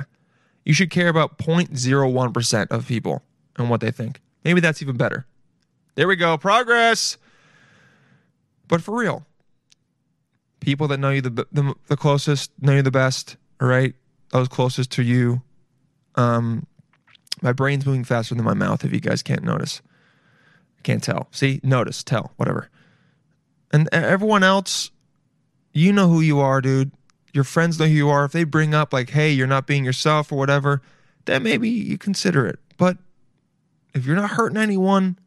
You 0.65 0.73
should 0.73 0.89
care 0.91 1.07
about 1.07 1.37
0.01% 1.37 2.67
of 2.69 2.87
people 2.87 3.23
and 3.57 3.69
what 3.69 3.81
they 3.81 3.91
think. 3.91 4.21
Maybe 4.43 4.61
that's 4.61 4.81
even 4.81 4.95
better. 4.95 5.25
There 5.95 6.07
we 6.07 6.15
go. 6.15 6.37
Progress. 6.37 7.17
But 8.67 8.81
for 8.81 8.97
real, 8.97 9.25
people 10.61 10.87
that 10.87 10.99
know 10.99 11.09
you 11.09 11.21
the, 11.21 11.45
the, 11.51 11.75
the 11.87 11.97
closest, 11.97 12.51
know 12.61 12.73
you 12.73 12.81
the 12.81 12.91
best, 12.91 13.35
all 13.59 13.67
right? 13.67 13.93
Those 14.29 14.47
closest 14.47 14.91
to 14.91 15.03
you, 15.03 15.41
um, 16.15 16.65
My 17.41 17.53
brain's 17.53 17.85
moving 17.85 18.03
faster 18.03 18.35
than 18.35 18.45
my 18.45 18.53
mouth, 18.53 18.85
if 18.85 18.93
you 18.93 18.99
guys 18.99 19.23
can't 19.23 19.43
notice. 19.43 19.81
Can't 20.83 21.03
tell. 21.03 21.27
See? 21.31 21.59
Notice, 21.63 22.03
tell, 22.03 22.31
whatever. 22.37 22.69
And 23.71 23.89
everyone 23.91 24.43
else, 24.43 24.91
you 25.73 25.91
know 25.93 26.07
who 26.07 26.21
you 26.21 26.39
are, 26.39 26.61
dude. 26.61 26.91
Your 27.33 27.43
friends 27.43 27.79
know 27.79 27.85
who 27.85 27.93
you 27.93 28.09
are. 28.09 28.25
If 28.25 28.33
they 28.33 28.43
bring 28.43 28.73
up, 28.73 28.93
like, 28.93 29.11
hey, 29.11 29.31
you're 29.31 29.47
not 29.47 29.65
being 29.65 29.85
yourself 29.85 30.31
or 30.31 30.37
whatever, 30.37 30.81
then 31.25 31.43
maybe 31.43 31.69
you 31.69 31.97
consider 31.97 32.45
it. 32.45 32.59
But 32.77 32.97
if 33.93 34.05
you're 34.05 34.15
not 34.15 34.31
hurting 34.31 34.57
anyone, 34.57 35.17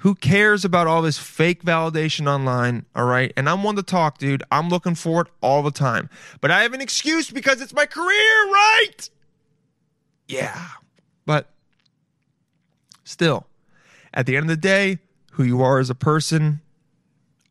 who 0.00 0.14
cares 0.14 0.64
about 0.64 0.86
all 0.86 1.02
this 1.02 1.18
fake 1.18 1.62
validation 1.62 2.26
online? 2.26 2.86
All 2.96 3.04
right. 3.04 3.32
And 3.36 3.48
I'm 3.48 3.62
one 3.62 3.76
to 3.76 3.82
talk, 3.82 4.16
dude. 4.16 4.42
I'm 4.50 4.70
looking 4.70 4.94
for 4.94 5.20
it 5.22 5.28
all 5.42 5.62
the 5.62 5.70
time. 5.70 6.08
But 6.40 6.50
I 6.50 6.62
have 6.62 6.72
an 6.72 6.80
excuse 6.80 7.30
because 7.30 7.60
it's 7.60 7.74
my 7.74 7.84
career, 7.84 8.50
right? 8.50 9.10
Yeah. 10.26 10.68
But 11.26 11.50
still, 13.04 13.46
at 14.14 14.24
the 14.24 14.36
end 14.36 14.44
of 14.44 14.48
the 14.48 14.56
day, 14.56 15.00
who 15.32 15.44
you 15.44 15.60
are 15.60 15.78
as 15.78 15.90
a 15.90 15.94
person. 15.94 16.62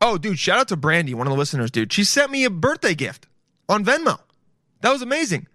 Oh, 0.02 0.18
dude, 0.18 0.40
shout 0.40 0.58
out 0.58 0.68
to 0.70 0.76
Brandy, 0.76 1.14
one 1.14 1.28
of 1.28 1.32
the 1.32 1.38
listeners, 1.38 1.70
dude. 1.70 1.94
She 1.94 2.04
sent 2.04 2.32
me 2.32 2.46
a 2.46 2.50
birthday 2.50 2.96
gift 2.96 3.28
on 3.68 3.86
Venmo. 3.86 4.20
That 4.82 4.92
was 4.92 5.04
amazing. 5.04 5.46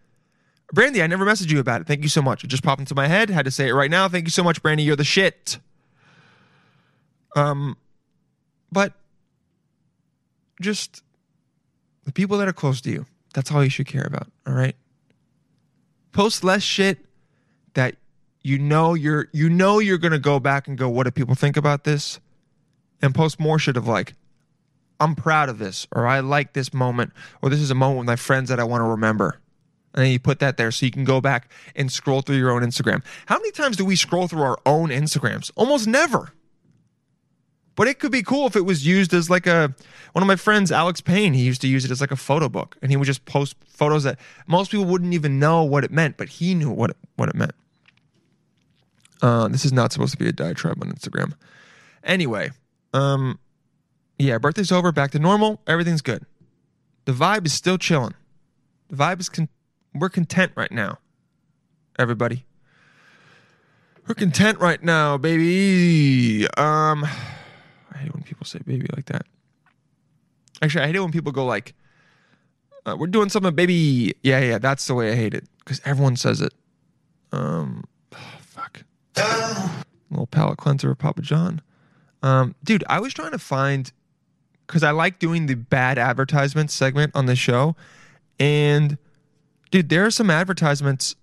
Brandy, 0.72 1.02
I 1.02 1.08
never 1.08 1.26
messaged 1.26 1.50
you 1.50 1.58
about 1.58 1.80
it. 1.80 1.88
Thank 1.88 2.02
you 2.02 2.08
so 2.08 2.22
much. 2.22 2.44
It 2.44 2.48
just 2.48 2.62
popped 2.62 2.80
into 2.80 2.94
my 2.94 3.08
head. 3.08 3.30
Had 3.30 3.46
to 3.46 3.50
say 3.50 3.68
it 3.68 3.72
right 3.72 3.90
now. 3.90 4.08
Thank 4.08 4.26
you 4.26 4.30
so 4.30 4.44
much, 4.44 4.62
Brandy. 4.62 4.84
You're 4.84 4.94
the 4.94 5.02
shit. 5.02 5.58
Um, 7.34 7.76
but 8.70 8.92
just 10.60 11.02
the 12.04 12.12
people 12.12 12.38
that 12.38 12.48
are 12.48 12.52
close 12.52 12.80
to 12.82 12.90
you. 12.90 13.06
That's 13.34 13.50
all 13.50 13.64
you 13.64 13.70
should 13.70 13.86
care 13.86 14.04
about. 14.04 14.28
All 14.46 14.54
right. 14.54 14.76
Post 16.12 16.44
less 16.44 16.62
shit 16.62 16.98
that 17.74 17.96
you 18.42 18.58
know 18.58 18.94
you're 18.94 19.28
you 19.32 19.48
know 19.48 19.80
you're 19.80 19.98
gonna 19.98 20.18
go 20.18 20.38
back 20.38 20.68
and 20.68 20.78
go, 20.78 20.88
what 20.88 21.04
do 21.04 21.10
people 21.10 21.34
think 21.34 21.56
about 21.56 21.84
this? 21.84 22.20
And 23.02 23.14
post 23.14 23.40
more 23.40 23.58
shit 23.58 23.76
of 23.76 23.88
like, 23.88 24.14
I'm 25.00 25.16
proud 25.16 25.48
of 25.48 25.58
this, 25.58 25.86
or 25.92 26.06
I 26.06 26.20
like 26.20 26.52
this 26.52 26.72
moment, 26.72 27.12
or 27.42 27.50
this 27.50 27.60
is 27.60 27.70
a 27.70 27.74
moment 27.74 27.98
with 27.98 28.06
my 28.06 28.16
friends 28.16 28.48
that 28.48 28.60
I 28.60 28.64
want 28.64 28.82
to 28.82 28.88
remember. 28.88 29.40
And 29.92 30.04
then 30.04 30.12
you 30.12 30.18
put 30.18 30.38
that 30.38 30.56
there 30.56 30.70
so 30.70 30.86
you 30.86 30.92
can 30.92 31.04
go 31.04 31.20
back 31.20 31.50
and 31.76 31.90
scroll 31.90 32.20
through 32.22 32.36
your 32.36 32.50
own 32.50 32.62
Instagram. 32.62 33.02
How 33.26 33.36
many 33.36 33.50
times 33.50 33.76
do 33.76 33.84
we 33.84 33.96
scroll 33.96 34.28
through 34.28 34.42
our 34.42 34.58
own 34.64 34.88
Instagrams? 34.88 35.50
Almost 35.56 35.86
never. 35.86 36.32
But 37.76 37.88
it 37.88 37.98
could 37.98 38.12
be 38.12 38.22
cool 38.22 38.46
if 38.46 38.54
it 38.54 38.64
was 38.64 38.86
used 38.86 39.12
as 39.12 39.28
like 39.28 39.46
a 39.46 39.74
one 40.12 40.22
of 40.22 40.28
my 40.28 40.36
friends, 40.36 40.70
Alex 40.70 41.00
Payne, 41.00 41.34
he 41.34 41.42
used 41.42 41.60
to 41.62 41.68
use 41.68 41.84
it 41.84 41.90
as 41.90 42.00
like 42.00 42.12
a 42.12 42.16
photo 42.16 42.48
book. 42.48 42.76
And 42.80 42.90
he 42.90 42.96
would 42.96 43.06
just 43.06 43.24
post 43.24 43.56
photos 43.66 44.04
that 44.04 44.18
most 44.46 44.70
people 44.70 44.86
wouldn't 44.86 45.12
even 45.12 45.38
know 45.40 45.64
what 45.64 45.82
it 45.82 45.90
meant, 45.90 46.16
but 46.16 46.28
he 46.28 46.54
knew 46.54 46.70
what 46.70 46.90
it, 46.90 46.96
what 47.16 47.28
it 47.28 47.34
meant. 47.34 47.54
Uh, 49.20 49.48
this 49.48 49.64
is 49.64 49.72
not 49.72 49.92
supposed 49.92 50.12
to 50.12 50.18
be 50.18 50.28
a 50.28 50.32
diatribe 50.32 50.80
on 50.82 50.92
Instagram. 50.92 51.32
Anyway, 52.04 52.50
um, 52.92 53.38
yeah, 54.18 54.38
birthday's 54.38 54.70
over, 54.70 54.92
back 54.92 55.10
to 55.12 55.18
normal, 55.18 55.60
everything's 55.66 56.02
good. 56.02 56.24
The 57.06 57.12
vibe 57.12 57.46
is 57.46 57.52
still 57.52 57.78
chilling. 57.78 58.14
The 58.88 58.96
vibe 58.96 59.20
is 59.20 59.28
con- 59.28 59.48
we're 59.94 60.10
content 60.10 60.52
right 60.54 60.70
now. 60.70 60.98
Everybody. 61.98 62.44
We're 64.06 64.14
content 64.14 64.58
right 64.58 64.82
now, 64.82 65.16
baby. 65.16 66.46
Um 66.56 67.06
I 67.94 67.98
hate 67.98 68.14
when 68.14 68.22
people 68.22 68.44
say 68.44 68.60
baby 68.66 68.86
like 68.94 69.06
that. 69.06 69.26
Actually, 70.62 70.84
I 70.84 70.86
hate 70.88 70.96
it 70.96 71.00
when 71.00 71.12
people 71.12 71.32
go 71.32 71.44
like, 71.44 71.74
uh, 72.86 72.96
"We're 72.98 73.06
doing 73.06 73.28
something, 73.28 73.54
baby." 73.54 74.14
Yeah, 74.22 74.40
yeah, 74.40 74.58
that's 74.58 74.86
the 74.86 74.94
way 74.94 75.12
I 75.12 75.16
hate 75.16 75.34
it 75.34 75.44
because 75.58 75.80
everyone 75.84 76.16
says 76.16 76.40
it. 76.40 76.52
Um, 77.32 77.84
fuck. 78.40 78.84
little 80.10 80.26
palate 80.26 80.58
cleanser 80.58 80.90
of 80.90 80.98
Papa 80.98 81.22
John. 81.22 81.60
Um, 82.22 82.54
dude, 82.64 82.84
I 82.88 83.00
was 83.00 83.12
trying 83.12 83.32
to 83.32 83.38
find 83.38 83.92
because 84.66 84.82
I 84.82 84.92
like 84.92 85.18
doing 85.18 85.46
the 85.46 85.54
bad 85.54 85.98
advertisements 85.98 86.72
segment 86.72 87.12
on 87.14 87.26
the 87.26 87.36
show, 87.36 87.76
and 88.40 88.98
dude, 89.70 89.88
there 89.88 90.04
are 90.04 90.10
some 90.10 90.30
advertisements 90.30 91.16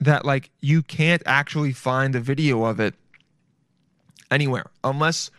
that 0.00 0.24
like 0.24 0.50
you 0.60 0.82
can't 0.82 1.22
actually 1.26 1.72
find 1.72 2.14
the 2.14 2.20
video 2.20 2.64
of 2.64 2.78
it 2.80 2.94
anywhere 4.30 4.66
unless 4.84 5.30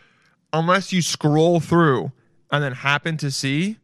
unless 0.52 0.92
you 0.92 1.02
scroll 1.02 1.60
through 1.60 2.12
and 2.50 2.62
then 2.62 2.72
happen 2.72 3.16
to 3.16 3.30
see 3.30 3.78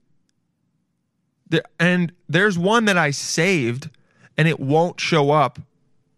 and 1.79 2.13
there's 2.29 2.59
one 2.59 2.87
that 2.87 2.97
I 2.97 3.11
saved 3.11 3.91
and 4.37 4.49
it 4.49 4.59
won't 4.59 5.01
show 5.01 5.31
up 5.31 5.59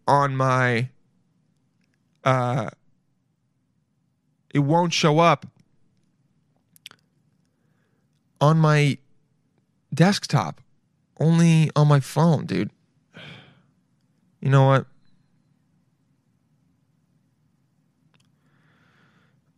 on 0.07 0.35
my 0.35 0.89
uh 2.23 2.69
it 4.53 4.59
won't 4.59 4.93
show 4.93 5.19
up 5.19 5.45
on 8.41 8.57
my 8.57 8.97
desktop 9.93 10.61
only 11.19 11.69
on 11.75 11.87
my 11.87 11.99
phone 11.99 12.45
dude. 12.45 12.71
You 14.41 14.49
know 14.49 14.65
what 14.67 14.85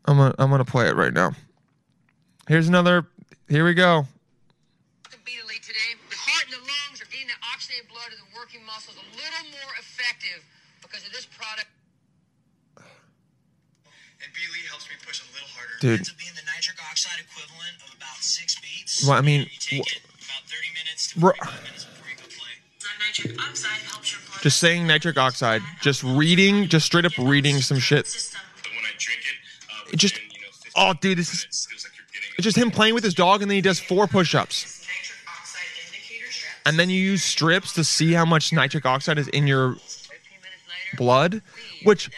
I'm 0.06 0.18
gonna 0.18 0.36
I'm 0.40 0.50
gonna 0.50 0.66
play 0.66 0.88
it 0.88 0.96
right 0.96 1.14
now. 1.14 1.32
Here's 2.48 2.68
another. 2.68 3.06
Here 3.48 3.66
we 3.66 3.74
go. 3.74 4.06
Beatily 5.26 5.62
today, 5.62 5.94
the 6.10 6.16
heart 6.18 6.46
and 6.50 6.54
the 6.58 6.64
lungs 6.66 6.98
are 7.02 7.06
getting 7.12 7.28
that 7.28 7.38
oxygenated 7.54 7.88
blood 7.92 8.10
to 8.10 8.18
the 8.18 8.30
working 8.36 8.66
muscles 8.66 8.98
a 8.98 9.06
little 9.14 9.46
more 9.54 9.72
effective 9.78 10.42
because 10.82 11.06
of 11.06 11.12
this 11.14 11.26
product. 11.30 11.68
And 12.78 14.30
Beely 14.34 14.62
helps 14.70 14.90
me 14.90 14.96
push 15.06 15.22
a 15.22 15.28
little 15.34 15.50
harder. 15.54 15.74
Dude. 15.82 16.00
Ends 16.02 16.10
up 16.10 16.18
being 16.18 16.34
the 16.38 16.46
nitric 16.46 16.78
oxide 16.90 17.22
equivalent 17.22 17.78
of 17.86 17.94
about 17.98 18.18
six 18.22 18.58
beets. 18.62 19.06
Well, 19.06 19.18
I 19.18 19.22
mean, 19.22 19.42
you 19.50 19.58
take 19.62 19.82
wh- 19.86 19.98
it 19.98 20.02
about 20.06 20.46
30 20.50 20.70
minutes 20.78 21.14
to 21.14 21.20
Bro- 21.20 21.34
45 21.42 21.64
minutes 21.66 21.86
before 21.86 22.10
you 22.10 22.18
go 22.18 22.28
play. 22.30 22.54
Nitric 23.02 23.34
oxide 23.42 23.82
helps 23.90 24.10
your 24.14 24.22
blood. 24.26 24.42
Just 24.42 24.58
saying 24.60 24.86
nitric 24.86 25.18
oxide. 25.18 25.62
Just 25.82 26.04
reading. 26.04 26.68
Just 26.70 26.86
straight 26.86 27.06
up 27.06 27.14
reading 27.18 27.62
some 27.62 27.80
shit. 27.80 28.06
But 28.10 28.38
It 29.92 29.98
just- 29.98 30.20
Oh, 30.76 30.94
dude, 30.94 31.18
this 31.18 31.34
is. 31.34 31.68
It's 32.38 32.46
just 32.46 32.58
him 32.58 32.72
playing 32.72 32.94
with 32.94 33.04
his 33.04 33.14
dog, 33.14 33.42
and 33.42 33.52
then 33.52 33.56
he 33.56 33.62
does 33.62 33.80
four 33.80 34.08
push-ups, 34.08 34.86
and 36.66 36.80
then 36.80 36.90
you 36.90 37.00
use 37.02 37.24
strips 37.24 37.74
to 37.74 37.84
see 37.84 38.14
how 38.14 38.24
much 38.26 38.54
nitric 38.54 38.86
oxide 38.86 39.18
is 39.20 39.28
in 39.30 39.48
your 39.48 39.74
15 39.74 39.82
minutes 40.42 40.64
later. 40.70 40.98
blood. 40.98 41.42
Which, 41.84 42.10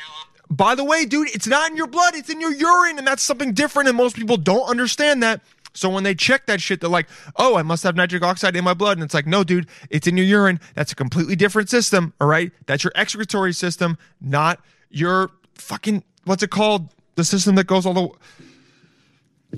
by 0.50 0.76
the 0.76 0.84
way, 0.84 1.06
dude, 1.06 1.30
it's 1.34 1.48
not 1.48 1.72
in 1.72 1.78
your 1.78 1.88
blood; 1.88 2.14
it's 2.16 2.30
in 2.30 2.40
your 2.40 2.54
urine, 2.54 2.98
and 3.00 3.08
that's 3.08 3.24
something 3.24 3.54
different. 3.54 3.90
And 3.90 3.98
most 3.98 4.16
people 4.16 4.38
don't 4.38 4.70
understand 4.70 5.24
that. 5.24 5.42
So 5.74 5.90
when 5.90 6.04
they 6.04 6.14
check 6.14 6.46
that 6.46 6.62
shit, 6.62 6.80
they're 6.82 6.90
like, 6.90 7.08
"Oh, 7.38 7.56
I 7.58 7.64
must 7.64 7.82
have 7.84 7.96
nitric 7.96 8.22
oxide 8.24 8.56
in 8.56 8.64
my 8.64 8.76
blood," 8.76 8.98
and 8.98 9.04
it's 9.04 9.14
like, 9.16 9.26
"No, 9.26 9.44
dude, 9.44 9.68
it's 9.90 10.06
in 10.06 10.16
your 10.16 10.28
urine. 10.28 10.60
That's 10.76 10.92
a 10.92 10.96
completely 10.96 11.36
different 11.36 11.70
system. 11.70 12.14
All 12.22 12.28
right, 12.28 12.52
that's 12.68 12.84
your 12.84 12.92
excretory 12.96 13.54
system, 13.54 13.98
not 14.22 14.60
your 14.92 15.32
fucking 15.56 16.04
what's 16.26 16.44
it 16.44 16.52
called? 16.52 16.90
The 17.16 17.24
system 17.24 17.56
that 17.56 17.68
goes 17.68 17.86
all 17.86 17.94
the. 17.94 18.10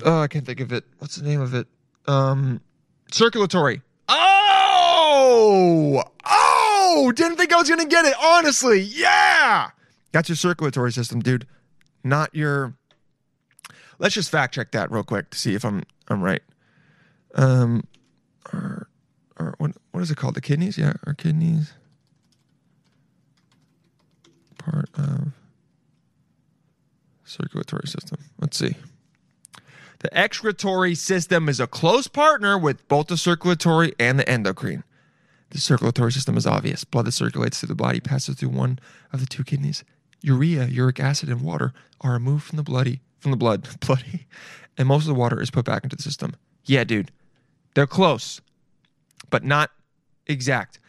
Oh, 0.04 0.20
I 0.20 0.28
can't 0.28 0.46
think 0.46 0.60
of 0.60 0.74
it. 0.74 0.84
What's 1.00 1.16
the 1.16 1.28
name 1.28 1.40
of 1.40 1.54
it? 1.54 1.68
Um, 2.06 2.62
circulatory. 3.12 3.82
Oh, 4.10 6.04
oh! 6.26 7.14
Didn't 7.16 7.38
think 7.38 7.54
I 7.54 7.58
was 7.58 7.70
gonna 7.70 7.86
get 7.86 8.06
it. 8.06 8.14
Honestly, 8.22 8.82
yeah. 8.82 9.70
That's 10.12 10.30
your 10.30 10.36
circulatory 10.36 10.92
system, 10.92 11.22
dude. 11.22 11.48
Not 12.04 12.34
your. 12.36 12.74
Let's 13.98 14.16
just 14.16 14.30
fact 14.30 14.54
check 14.54 14.72
that 14.72 14.92
real 14.92 15.04
quick 15.04 15.30
to 15.32 15.38
see 15.38 15.56
if 15.56 15.64
I'm 15.64 15.84
I'm 16.08 16.22
right. 16.22 16.42
Um, 17.36 17.88
or, 18.54 18.88
or 19.40 19.56
what 19.58 19.72
what 19.92 20.04
is 20.04 20.12
it 20.12 20.18
called? 20.18 20.36
The 20.36 20.42
kidneys? 20.42 20.78
Yeah, 20.78 20.94
our 21.08 21.14
kidneys. 21.14 21.74
Part 24.58 24.90
of 24.96 25.32
circulatory 27.26 27.88
system. 27.88 28.20
Let's 28.40 28.58
see. 28.58 28.76
The 30.00 30.16
excretory 30.18 30.96
system 30.96 31.50
is 31.50 31.60
a 31.60 31.68
close 31.68 32.08
partner 32.08 32.58
with 32.58 32.88
both 32.88 33.08
the 33.08 33.18
circulatory 33.18 33.94
and 34.00 34.20
the 34.20 34.30
endocrine. 34.30 34.84
The 35.50 35.60
circulatory 35.60 36.12
system 36.12 36.38
is 36.38 36.46
obvious. 36.46 36.84
Blood 36.84 37.06
that 37.06 37.14
circulates 37.14 37.60
through 37.60 37.68
the 37.68 37.76
body 37.76 38.00
passes 38.00 38.36
through 38.36 38.50
one 38.50 38.80
of 39.12 39.20
the 39.20 39.26
two 39.26 39.44
kidneys. 39.44 39.84
Urea, 40.22 40.66
uric 40.66 41.00
acid, 41.00 41.30
and 41.30 41.42
water 41.42 41.74
are 42.02 42.14
removed 42.14 42.44
from 42.44 42.58
the 42.58 42.64
bloody 42.64 43.02
from 43.26 43.32
the 43.32 43.38
blood, 43.38 43.68
bloody, 43.80 44.28
and 44.78 44.88
most 44.88 45.04
of 45.04 45.08
the 45.08 45.20
water 45.20 45.42
is 45.42 45.50
put 45.50 45.66
back 45.66 45.84
into 45.84 45.96
the 45.96 46.04
system. 46.04 46.36
Yeah, 46.66 46.84
dude, 46.84 47.12
they're 47.74 47.88
close, 47.88 48.40
but 49.32 49.44
not 49.44 49.72
exact. 50.28 50.80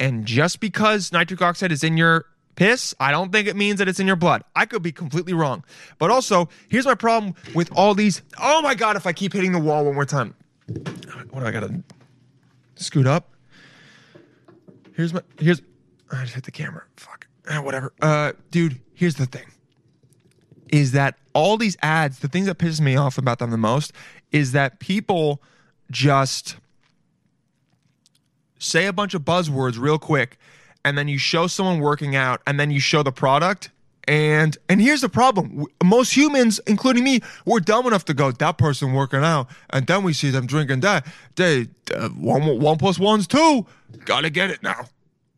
And 0.00 0.26
just 0.26 0.58
because 0.58 1.12
nitric 1.12 1.40
oxide 1.40 1.70
is 1.70 1.84
in 1.84 1.96
your 1.96 2.26
piss, 2.56 2.94
I 3.00 3.10
don't 3.10 3.32
think 3.32 3.48
it 3.48 3.56
means 3.56 3.78
that 3.78 3.88
it's 3.88 4.00
in 4.00 4.06
your 4.06 4.16
blood. 4.16 4.42
I 4.54 4.66
could 4.66 4.82
be 4.82 4.92
completely 4.92 5.32
wrong. 5.32 5.64
But 5.98 6.10
also, 6.10 6.48
here's 6.68 6.86
my 6.86 6.94
problem 6.94 7.34
with 7.54 7.70
all 7.76 7.94
these. 7.94 8.22
Oh 8.40 8.62
my 8.62 8.74
god, 8.74 8.96
if 8.96 9.06
I 9.06 9.12
keep 9.12 9.32
hitting 9.32 9.52
the 9.52 9.58
wall 9.58 9.84
one 9.84 9.94
more 9.94 10.04
time. 10.04 10.34
What 11.30 11.40
do 11.40 11.46
I 11.46 11.50
gotta 11.50 11.82
scoot 12.76 13.06
up? 13.06 13.30
Here's 14.94 15.12
my 15.12 15.22
here's 15.38 15.60
I 16.10 16.22
just 16.22 16.34
hit 16.34 16.44
the 16.44 16.50
camera. 16.50 16.84
Fuck. 16.96 17.26
Ah, 17.48 17.60
whatever. 17.60 17.92
Uh, 18.00 18.32
dude, 18.50 18.80
here's 18.94 19.16
the 19.16 19.26
thing. 19.26 19.46
Is 20.68 20.92
that 20.92 21.18
all 21.34 21.56
these 21.56 21.76
ads? 21.82 22.20
The 22.20 22.28
things 22.28 22.46
that 22.46 22.58
pisses 22.58 22.80
me 22.80 22.96
off 22.96 23.18
about 23.18 23.38
them 23.38 23.50
the 23.50 23.58
most 23.58 23.92
is 24.32 24.52
that 24.52 24.80
people 24.80 25.42
just 25.90 26.56
say 28.58 28.86
a 28.86 28.92
bunch 28.92 29.14
of 29.14 29.22
buzzwords 29.22 29.78
real 29.78 29.98
quick, 29.98 30.38
and 30.84 30.96
then 30.98 31.08
you 31.08 31.18
show 31.18 31.46
someone 31.46 31.80
working 31.80 32.16
out, 32.16 32.40
and 32.46 32.58
then 32.58 32.70
you 32.70 32.80
show 32.80 33.02
the 33.02 33.12
product. 33.12 33.70
And 34.06 34.56
and 34.68 34.80
here's 34.80 35.00
the 35.00 35.08
problem: 35.08 35.66
most 35.82 36.14
humans, 36.14 36.60
including 36.66 37.04
me, 37.04 37.20
we're 37.46 37.60
dumb 37.60 37.86
enough 37.86 38.04
to 38.06 38.14
go 38.14 38.30
that 38.30 38.58
person 38.58 38.92
working 38.92 39.24
out, 39.24 39.48
and 39.70 39.86
then 39.86 40.02
we 40.02 40.12
see 40.12 40.30
them 40.30 40.46
drinking 40.46 40.80
that. 40.80 41.06
They 41.36 41.68
uh, 41.94 42.10
one 42.10 42.60
one 42.60 42.76
plus 42.76 42.98
one's 42.98 43.26
two. 43.26 43.66
Gotta 44.04 44.30
get 44.30 44.50
it 44.50 44.62
now. 44.62 44.86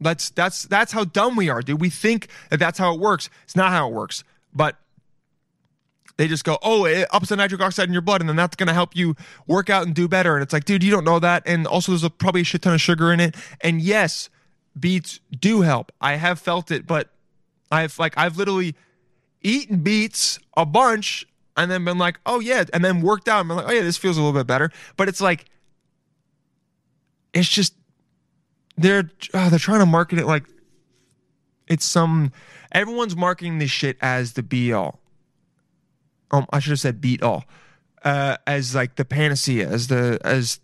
That's 0.00 0.30
that's 0.30 0.64
that's 0.64 0.92
how 0.92 1.04
dumb 1.04 1.36
we 1.36 1.48
are, 1.48 1.62
dude. 1.62 1.80
We 1.80 1.90
think 1.90 2.28
that 2.50 2.58
that's 2.58 2.78
how 2.78 2.92
it 2.94 3.00
works. 3.00 3.30
It's 3.44 3.56
not 3.56 3.70
how 3.70 3.88
it 3.88 3.94
works. 3.94 4.24
But 4.52 4.76
they 6.16 6.28
just 6.28 6.44
go, 6.44 6.58
oh, 6.62 6.86
it 6.86 7.06
ups 7.12 7.28
the 7.28 7.36
nitric 7.36 7.60
oxide 7.60 7.88
in 7.88 7.92
your 7.92 8.02
blood, 8.02 8.20
and 8.20 8.28
then 8.28 8.36
that's 8.36 8.56
going 8.56 8.68
to 8.68 8.72
help 8.72 8.96
you 8.96 9.14
work 9.46 9.68
out 9.68 9.84
and 9.84 9.94
do 9.94 10.08
better. 10.08 10.34
And 10.34 10.42
it's 10.42 10.52
like, 10.52 10.64
dude, 10.64 10.82
you 10.82 10.90
don't 10.90 11.04
know 11.04 11.18
that. 11.18 11.42
And 11.46 11.66
also, 11.66 11.92
there's 11.92 12.04
a, 12.04 12.10
probably 12.10 12.40
a 12.40 12.44
shit 12.44 12.62
ton 12.62 12.74
of 12.74 12.80
sugar 12.80 13.12
in 13.12 13.20
it. 13.20 13.36
And 13.60 13.80
yes, 13.80 14.30
beets 14.78 15.20
do 15.30 15.62
help. 15.62 15.92
I 16.00 16.14
have 16.14 16.38
felt 16.38 16.70
it, 16.70 16.86
but 16.86 17.10
I've 17.70 17.98
like 17.98 18.14
I've 18.16 18.36
literally 18.36 18.74
eaten 19.42 19.78
beets 19.78 20.38
a 20.56 20.66
bunch 20.66 21.26
and 21.56 21.70
then 21.70 21.84
been 21.84 21.98
like, 21.98 22.18
oh 22.26 22.40
yeah, 22.40 22.64
and 22.72 22.84
then 22.84 23.00
worked 23.00 23.28
out 23.28 23.40
and 23.40 23.48
been 23.48 23.56
like, 23.56 23.68
oh 23.68 23.72
yeah, 23.72 23.82
this 23.82 23.96
feels 23.96 24.16
a 24.16 24.20
little 24.20 24.38
bit 24.38 24.46
better. 24.46 24.70
But 24.96 25.08
it's 25.08 25.20
like, 25.20 25.46
it's 27.32 27.48
just 27.48 27.74
they're 28.76 29.10
oh, 29.34 29.48
they're 29.48 29.58
trying 29.58 29.80
to 29.80 29.86
market 29.86 30.18
it 30.18 30.26
like 30.26 30.44
it's 31.66 31.84
some 31.84 32.32
everyone's 32.72 33.16
marketing 33.16 33.58
this 33.58 33.70
shit 33.70 33.96
as 34.00 34.34
the 34.34 34.42
be 34.42 34.72
all. 34.72 35.00
Um, 36.30 36.46
I 36.50 36.58
should 36.58 36.70
have 36.70 36.80
said 36.80 37.00
beat 37.00 37.22
all, 37.22 37.44
uh, 38.04 38.36
as 38.46 38.74
like 38.74 38.96
the 38.96 39.04
panacea, 39.04 39.68
as 39.68 39.88
the 39.88 40.18
as 40.24 40.60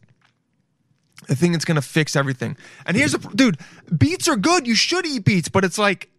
the 1.29 1.35
think 1.35 1.55
it's 1.55 1.65
gonna 1.65 1.83
fix 1.83 2.17
everything. 2.17 2.57
And 2.87 2.97
here's 2.97 3.15
a 3.15 3.19
dude, 3.19 3.59
beets 3.97 4.29
are 4.29 4.37
good. 4.37 4.67
You 4.67 4.75
should 4.75 5.07
eat 5.07 5.25
beets, 5.25 5.49
but 5.49 5.65
it's 5.65 5.79
like 5.79 6.11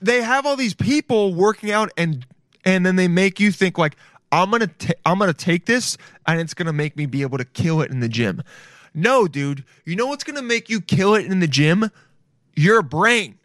they 0.00 0.22
have 0.22 0.46
all 0.46 0.56
these 0.56 0.74
people 0.74 1.34
working 1.34 1.70
out 1.70 1.90
and 1.96 2.26
and 2.64 2.84
then 2.84 2.96
they 2.96 3.08
make 3.08 3.40
you 3.40 3.52
think 3.52 3.78
like 3.78 3.96
I'm 4.32 4.50
gonna 4.50 4.66
ta- 4.66 4.94
I'm 5.04 5.18
gonna 5.18 5.32
take 5.32 5.66
this 5.66 5.96
and 6.26 6.40
it's 6.40 6.54
gonna 6.54 6.72
make 6.72 6.96
me 6.96 7.06
be 7.06 7.22
able 7.22 7.38
to 7.38 7.44
kill 7.44 7.80
it 7.80 7.90
in 7.90 8.00
the 8.00 8.08
gym. 8.08 8.42
No, 8.94 9.28
dude. 9.28 9.64
You 9.84 9.96
know 9.96 10.06
what's 10.06 10.24
gonna 10.24 10.42
make 10.42 10.68
you 10.68 10.80
kill 10.80 11.14
it 11.14 11.26
in 11.26 11.40
the 11.40 11.46
gym? 11.46 11.90
Your 12.54 12.82
brain. 12.82 13.38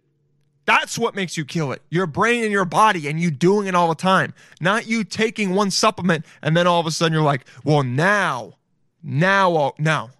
That's 0.65 0.97
what 0.97 1.15
makes 1.15 1.37
you 1.37 1.43
kill 1.43 1.71
it. 1.71 1.81
Your 1.89 2.05
brain 2.05 2.43
and 2.43 2.51
your 2.51 2.65
body, 2.65 3.07
and 3.07 3.19
you 3.19 3.31
doing 3.31 3.67
it 3.67 3.75
all 3.75 3.89
the 3.89 3.95
time. 3.95 4.33
Not 4.59 4.87
you 4.87 5.03
taking 5.03 5.53
one 5.53 5.71
supplement 5.71 6.25
and 6.41 6.55
then 6.55 6.67
all 6.67 6.79
of 6.79 6.85
a 6.85 6.91
sudden 6.91 7.13
you're 7.13 7.23
like, 7.23 7.45
well, 7.63 7.83
now, 7.83 8.53
now, 9.03 9.73
now. 9.77 10.11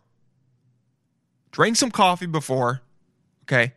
Drink 1.51 1.75
some 1.75 1.91
coffee 1.91 2.25
before, 2.25 2.81
okay? 3.43 3.73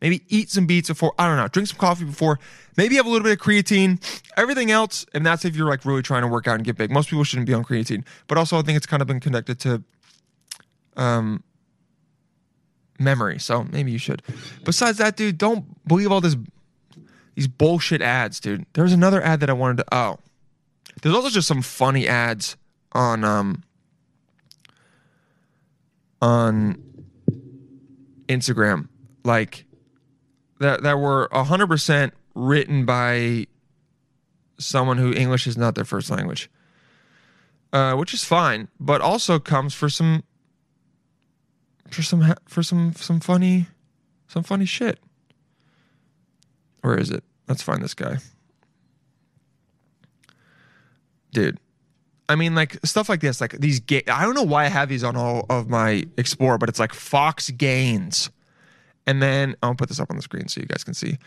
Maybe 0.00 0.22
eat 0.28 0.50
some 0.50 0.66
beets 0.66 0.88
before. 0.88 1.14
I 1.18 1.26
don't 1.26 1.36
know. 1.36 1.48
Drink 1.48 1.68
some 1.68 1.78
coffee 1.78 2.04
before. 2.04 2.38
Maybe 2.76 2.96
have 2.96 3.06
a 3.06 3.08
little 3.08 3.24
bit 3.24 3.32
of 3.32 3.38
creatine. 3.38 4.02
Everything 4.36 4.70
else, 4.70 5.04
and 5.12 5.24
that's 5.26 5.44
if 5.44 5.54
you're 5.54 5.68
like 5.68 5.84
really 5.84 6.02
trying 6.02 6.22
to 6.22 6.28
work 6.28 6.48
out 6.48 6.54
and 6.54 6.64
get 6.64 6.76
big. 6.76 6.90
Most 6.90 7.10
people 7.10 7.24
shouldn't 7.24 7.46
be 7.46 7.52
on 7.52 7.64
creatine, 7.64 8.04
but 8.26 8.38
also 8.38 8.58
I 8.58 8.62
think 8.62 8.76
it's 8.76 8.86
kind 8.86 9.02
of 9.02 9.08
been 9.08 9.20
connected 9.20 9.58
to 9.60 9.82
um 10.96 11.42
memory. 12.98 13.38
So 13.38 13.64
maybe 13.64 13.92
you 13.92 13.98
should. 13.98 14.22
Besides 14.64 14.98
that, 14.98 15.16
dude, 15.16 15.36
don't 15.36 15.86
believe 15.86 16.10
all 16.10 16.20
this 16.20 16.36
these 17.34 17.48
bullshit 17.48 18.00
ads, 18.00 18.40
dude. 18.40 18.64
There's 18.72 18.92
another 18.92 19.22
ad 19.22 19.40
that 19.40 19.50
I 19.50 19.54
wanted 19.54 19.78
to. 19.78 19.94
Oh, 19.94 20.18
there's 21.02 21.14
also 21.14 21.28
just 21.28 21.48
some 21.48 21.62
funny 21.62 22.08
ads 22.08 22.56
on 22.92 23.22
um 23.22 23.64
on 26.22 26.82
Instagram, 28.30 28.88
like 29.24 29.64
that 30.60 30.82
that 30.84 30.98
were 30.98 31.28
hundred 31.32 31.66
percent 31.66 32.14
written 32.34 32.86
by 32.86 33.46
someone 34.58 34.98
who 34.98 35.12
English 35.12 35.46
is 35.48 35.56
not 35.58 35.74
their 35.74 35.84
first 35.84 36.10
language, 36.10 36.48
uh, 37.72 37.94
which 37.94 38.14
is 38.14 38.24
fine, 38.24 38.68
but 38.78 39.00
also 39.00 39.40
comes 39.40 39.74
for 39.74 39.88
some 39.88 40.22
for 41.90 42.02
some 42.02 42.34
for 42.46 42.62
some 42.62 42.92
some 42.94 43.18
funny 43.18 43.66
some 44.28 44.44
funny 44.44 44.64
shit. 44.64 45.00
Where 46.82 46.96
is 46.96 47.10
it? 47.10 47.24
Let's 47.48 47.62
find 47.62 47.82
this 47.82 47.94
guy. 47.94 48.18
Dude. 51.32 51.58
I 52.30 52.36
mean 52.36 52.54
like 52.54 52.78
stuff 52.84 53.08
like 53.08 53.20
this 53.20 53.40
like 53.40 53.52
these 53.58 53.80
ga- 53.80 54.04
I 54.06 54.22
don't 54.24 54.34
know 54.34 54.44
why 54.44 54.64
I 54.64 54.68
have 54.68 54.88
these 54.88 55.02
on 55.02 55.16
all 55.16 55.46
of 55.50 55.68
my 55.68 56.04
Explorer 56.16 56.58
but 56.58 56.68
it's 56.68 56.78
like 56.78 56.94
Fox 56.94 57.50
Gains. 57.50 58.30
And 59.06 59.20
then 59.20 59.56
I'll 59.62 59.74
put 59.74 59.88
this 59.88 59.98
up 59.98 60.10
on 60.10 60.16
the 60.16 60.22
screen 60.22 60.46
so 60.46 60.60
you 60.60 60.66
guys 60.66 60.84
can 60.84 60.94
see. 60.94 61.18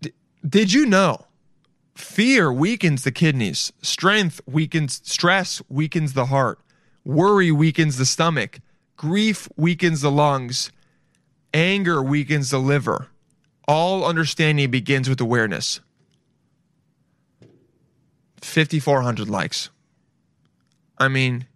D- 0.00 0.12
did 0.48 0.72
you 0.72 0.86
know 0.86 1.26
fear 1.96 2.52
weakens 2.52 3.02
the 3.02 3.10
kidneys, 3.10 3.72
strength 3.82 4.40
weakens 4.46 5.00
stress 5.02 5.60
weakens 5.68 6.12
the 6.12 6.26
heart, 6.26 6.60
worry 7.04 7.50
weakens 7.50 7.96
the 7.96 8.06
stomach, 8.06 8.60
grief 8.96 9.48
weakens 9.56 10.00
the 10.02 10.12
lungs, 10.12 10.70
anger 11.52 12.00
weakens 12.00 12.50
the 12.50 12.58
liver. 12.60 13.08
All 13.66 14.04
understanding 14.04 14.70
begins 14.70 15.08
with 15.08 15.20
awareness. 15.20 15.80
5400 18.42 19.28
likes. 19.28 19.70
I 21.02 21.08
mean 21.08 21.46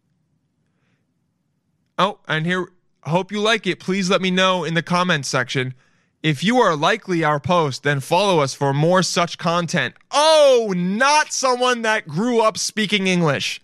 Oh, 1.98 2.18
and 2.28 2.44
here 2.44 2.68
hope 3.04 3.32
you 3.32 3.40
like 3.40 3.66
it. 3.66 3.80
Please 3.80 4.10
let 4.10 4.20
me 4.20 4.30
know 4.30 4.64
in 4.64 4.74
the 4.74 4.82
comments 4.82 5.28
section. 5.28 5.74
If 6.22 6.42
you 6.42 6.58
are 6.58 6.74
likely 6.74 7.24
our 7.24 7.38
post, 7.38 7.84
then 7.84 8.00
follow 8.00 8.40
us 8.40 8.52
for 8.52 8.74
more 8.74 9.02
such 9.02 9.38
content. 9.38 9.94
Oh, 10.10 10.74
not 10.76 11.32
someone 11.32 11.82
that 11.82 12.08
grew 12.08 12.40
up 12.40 12.58
speaking 12.58 13.06
English. 13.06 13.62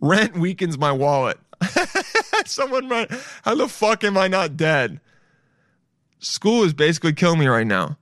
Rent 0.00 0.36
weakens 0.36 0.76
my 0.76 0.92
wallet. 0.92 1.38
someone 2.44 2.88
run. 2.88 3.06
How 3.44 3.54
the 3.54 3.68
fuck 3.68 4.04
am 4.04 4.16
I 4.16 4.28
not 4.28 4.56
dead? 4.56 5.00
School 6.18 6.64
is 6.64 6.74
basically 6.74 7.12
killing 7.12 7.38
me 7.38 7.46
right 7.46 7.66
now. 7.66 7.96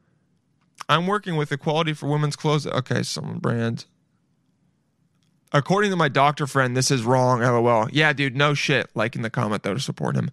I'm 0.88 1.06
working 1.06 1.36
with 1.36 1.52
Equality 1.52 1.92
for 1.92 2.08
Women's 2.08 2.36
Clothes. 2.36 2.66
Okay, 2.66 3.02
some 3.02 3.38
brand. 3.38 3.84
According 5.52 5.90
to 5.90 5.96
my 5.96 6.08
doctor 6.08 6.46
friend, 6.46 6.76
this 6.76 6.90
is 6.90 7.04
wrong. 7.04 7.40
LOL. 7.40 7.88
Yeah, 7.90 8.12
dude, 8.12 8.36
no 8.36 8.54
shit. 8.54 8.90
Like 8.94 9.16
in 9.16 9.22
the 9.22 9.30
comment 9.30 9.62
though 9.62 9.74
to 9.74 9.80
support 9.80 10.16
him. 10.16 10.30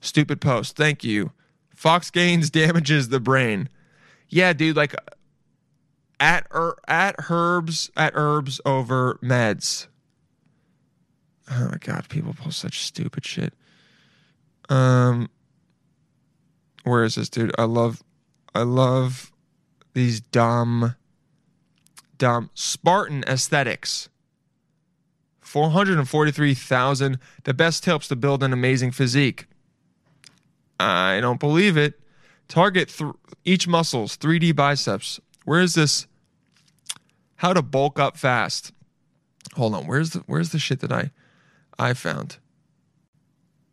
Stupid 0.00 0.40
post. 0.40 0.76
Thank 0.76 1.04
you. 1.04 1.32
Fox 1.74 2.10
Gains 2.10 2.50
damages 2.50 3.08
the 3.08 3.20
brain. 3.20 3.68
Yeah, 4.28 4.52
dude. 4.52 4.76
Like 4.76 4.94
at 6.18 6.46
er, 6.54 6.76
at 6.88 7.16
herbs 7.30 7.90
at 7.96 8.12
herbs 8.14 8.60
over 8.64 9.18
meds. 9.22 9.86
Oh 11.50 11.68
my 11.70 11.78
god, 11.78 12.08
people 12.08 12.32
post 12.32 12.58
such 12.58 12.80
stupid 12.80 13.24
shit. 13.24 13.52
Um, 14.68 15.28
where 16.84 17.04
is 17.04 17.16
this 17.16 17.28
dude? 17.28 17.54
I 17.58 17.64
love, 17.64 18.02
I 18.54 18.62
love 18.62 19.30
these 19.92 20.20
dumb, 20.20 20.94
dumb 22.16 22.50
Spartan 22.54 23.24
aesthetics. 23.26 24.08
443,000. 25.54 27.16
The 27.44 27.54
best 27.54 27.84
helps 27.84 28.08
to 28.08 28.16
build 28.16 28.42
an 28.42 28.52
amazing 28.52 28.90
physique. 28.90 29.46
I 30.80 31.20
don't 31.20 31.38
believe 31.38 31.76
it. 31.76 32.00
Target 32.48 32.88
th- 32.88 33.12
each 33.44 33.68
muscles, 33.68 34.16
3D 34.16 34.56
biceps. 34.56 35.20
Where 35.44 35.60
is 35.60 35.74
this? 35.74 36.08
How 37.36 37.52
to 37.52 37.62
bulk 37.62 38.00
up 38.00 38.16
fast. 38.16 38.72
Hold 39.54 39.76
on. 39.76 39.86
Where's 39.86 40.10
the 40.10 40.24
where's 40.26 40.50
the 40.50 40.58
shit 40.58 40.80
that 40.80 40.90
I 40.90 41.12
I 41.78 41.94
found? 41.94 42.38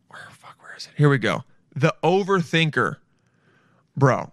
Where 0.10 0.22
fuck 0.30 0.58
where 0.62 0.76
is 0.78 0.86
it? 0.86 0.92
Here 0.96 1.10
we 1.10 1.18
go. 1.18 1.46
The 1.76 1.96
overthinker. 2.04 2.98
Bro. 3.98 4.32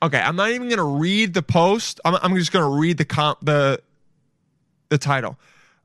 Okay, 0.00 0.20
I'm 0.20 0.36
not 0.36 0.50
even 0.50 0.68
gonna 0.68 0.84
read 0.84 1.34
the 1.34 1.42
post. 1.42 1.98
I'm, 2.04 2.14
I'm 2.22 2.36
just 2.36 2.52
gonna 2.52 2.70
read 2.70 2.98
the 2.98 3.04
comp 3.04 3.38
the 3.42 3.82
the 4.90 4.98
title. 4.98 5.38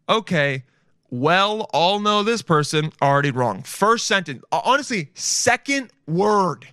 Okay, 0.10 0.64
well, 1.10 1.70
all 1.72 2.00
know 2.00 2.24
this 2.24 2.42
person 2.42 2.92
already 3.02 3.32
wrong. 3.32 3.64
First 3.64 4.06
sentence, 4.06 4.44
uh, 4.52 4.62
honestly, 4.66 5.10
second 5.14 5.92
word, 6.06 6.68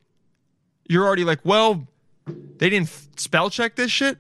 you're 0.88 1.06
already 1.06 1.24
like, 1.24 1.40
well, 1.44 1.86
they 2.26 2.68
didn't 2.68 2.88
spell 3.16 3.50
check 3.50 3.76
this 3.76 3.90
shit. 3.90 4.18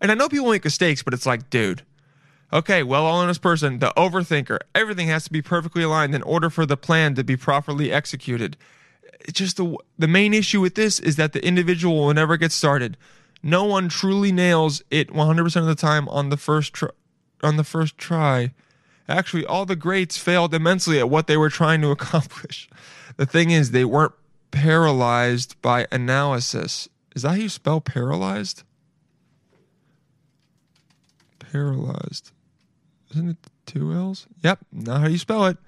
And 0.00 0.10
I 0.10 0.14
know 0.14 0.28
people 0.28 0.50
make 0.50 0.64
mistakes, 0.64 1.02
but 1.02 1.14
it's 1.14 1.26
like, 1.26 1.50
dude, 1.50 1.82
okay, 2.52 2.82
well, 2.82 3.04
all 3.04 3.20
know 3.20 3.28
this 3.28 3.38
person, 3.38 3.78
the 3.78 3.92
overthinker, 3.96 4.58
everything 4.74 5.08
has 5.08 5.24
to 5.24 5.32
be 5.32 5.42
perfectly 5.42 5.82
aligned 5.82 6.14
in 6.14 6.22
order 6.22 6.50
for 6.50 6.66
the 6.66 6.76
plan 6.76 7.14
to 7.14 7.24
be 7.24 7.36
properly 7.36 7.92
executed. 7.92 8.56
it's 9.20 9.38
just 9.38 9.58
the 9.58 9.76
the 9.98 10.08
main 10.08 10.32
issue 10.32 10.60
with 10.60 10.74
this 10.74 10.98
is 10.98 11.16
that 11.16 11.32
the 11.32 11.44
individual 11.44 12.06
will 12.06 12.14
never 12.14 12.36
get 12.38 12.52
started. 12.52 12.96
No 13.42 13.64
one 13.64 13.88
truly 13.88 14.32
nails 14.32 14.82
it 14.90 15.08
100% 15.08 15.56
of 15.56 15.66
the 15.66 15.74
time 15.74 16.08
on 16.08 16.30
the 16.30 16.36
first 16.36 16.74
on 17.42 17.56
the 17.56 17.64
first 17.64 17.98
try. 17.98 18.52
Actually, 19.08 19.44
all 19.44 19.66
the 19.66 19.76
greats 19.76 20.16
failed 20.16 20.54
immensely 20.54 20.98
at 20.98 21.10
what 21.10 21.26
they 21.26 21.36
were 21.36 21.50
trying 21.50 21.80
to 21.82 21.90
accomplish. 21.90 22.68
The 23.16 23.26
thing 23.26 23.50
is, 23.50 23.70
they 23.70 23.84
weren't 23.84 24.12
paralyzed 24.50 25.60
by 25.62 25.86
analysis. 25.90 26.88
Is 27.14 27.22
that 27.22 27.30
how 27.30 27.34
you 27.34 27.48
spell 27.48 27.80
paralyzed? 27.80 28.62
Paralyzed. 31.38 32.30
Isn't 33.10 33.30
it 33.30 33.36
two 33.66 33.92
L's? 33.92 34.26
Yep, 34.42 34.60
not 34.72 35.00
how 35.00 35.08
you 35.08 35.18
spell 35.18 35.46
it. 35.46 35.58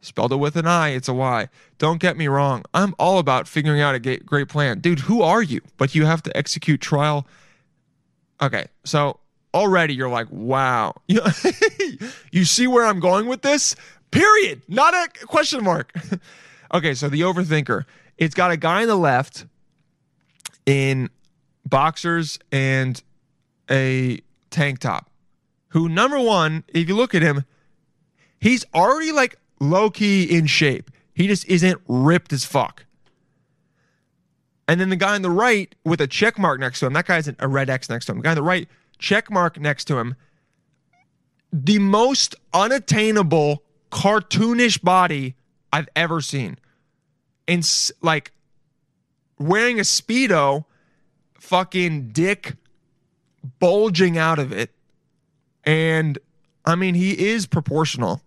Spelled 0.00 0.32
it 0.32 0.36
with 0.36 0.56
an 0.56 0.66
I, 0.66 0.90
it's 0.90 1.08
a 1.08 1.14
Y. 1.14 1.48
Don't 1.78 2.00
get 2.00 2.16
me 2.16 2.28
wrong. 2.28 2.62
I'm 2.72 2.94
all 2.98 3.18
about 3.18 3.48
figuring 3.48 3.80
out 3.80 3.94
a 3.96 4.18
great 4.18 4.48
plan. 4.48 4.78
Dude, 4.78 5.00
who 5.00 5.22
are 5.22 5.42
you? 5.42 5.60
But 5.76 5.94
you 5.94 6.06
have 6.06 6.22
to 6.22 6.36
execute 6.36 6.80
trial. 6.80 7.26
Okay, 8.40 8.66
so 8.84 9.18
already 9.58 9.94
you're 9.94 10.08
like, 10.08 10.28
wow. 10.30 10.94
You, 12.30 12.44
see 12.44 12.66
where 12.66 12.84
I'm 12.84 13.00
going 13.00 13.26
with 13.26 13.42
this? 13.42 13.74
Period. 14.10 14.62
Not 14.68 14.94
a 14.94 15.26
question 15.26 15.64
mark. 15.64 15.92
okay, 16.74 16.94
so 16.94 17.08
the 17.08 17.22
overthinker. 17.22 17.84
It's 18.18 18.34
got 18.34 18.50
a 18.50 18.56
guy 18.56 18.82
on 18.82 18.88
the 18.88 18.96
left 18.96 19.46
in 20.66 21.08
boxers 21.64 22.38
and 22.52 23.02
a 23.70 24.20
tank 24.50 24.78
top 24.78 25.10
who 25.68 25.88
number 25.88 26.18
one 26.18 26.64
if 26.68 26.88
you 26.88 26.96
look 26.96 27.14
at 27.14 27.20
him 27.20 27.44
he's 28.40 28.64
already 28.74 29.12
like 29.12 29.38
low 29.60 29.90
key 29.90 30.24
in 30.24 30.46
shape 30.46 30.90
he 31.14 31.26
just 31.26 31.46
isn't 31.46 31.78
ripped 31.86 32.32
as 32.32 32.44
fuck 32.44 32.86
and 34.66 34.80
then 34.80 34.88
the 34.88 34.96
guy 34.96 35.14
on 35.14 35.20
the 35.20 35.30
right 35.30 35.74
with 35.84 36.00
a 36.00 36.06
check 36.06 36.38
mark 36.38 36.58
next 36.58 36.80
to 36.80 36.86
him 36.86 36.94
that 36.94 37.06
guy's 37.06 37.28
a 37.38 37.48
red 37.48 37.68
x 37.68 37.90
next 37.90 38.06
to 38.06 38.12
him 38.12 38.18
the 38.18 38.24
guy 38.24 38.30
on 38.30 38.36
the 38.36 38.42
right 38.42 38.68
check 38.98 39.30
mark 39.30 39.58
next 39.60 39.84
to 39.86 39.98
him 39.98 40.14
the 41.52 41.78
most 41.78 42.34
unattainable 42.52 43.62
cartoonish 43.90 44.82
body 44.82 45.34
i've 45.72 45.88
ever 45.96 46.20
seen. 46.20 46.58
And 47.46 47.68
like 48.02 48.32
wearing 49.38 49.78
a 49.78 49.82
speedo 49.82 50.64
fucking 51.38 52.10
dick 52.10 52.56
bulging 53.58 54.18
out 54.18 54.38
of 54.38 54.52
it. 54.52 54.70
And 55.64 56.18
i 56.64 56.74
mean 56.74 56.94
he 56.94 57.28
is 57.28 57.46
proportional. 57.46 58.22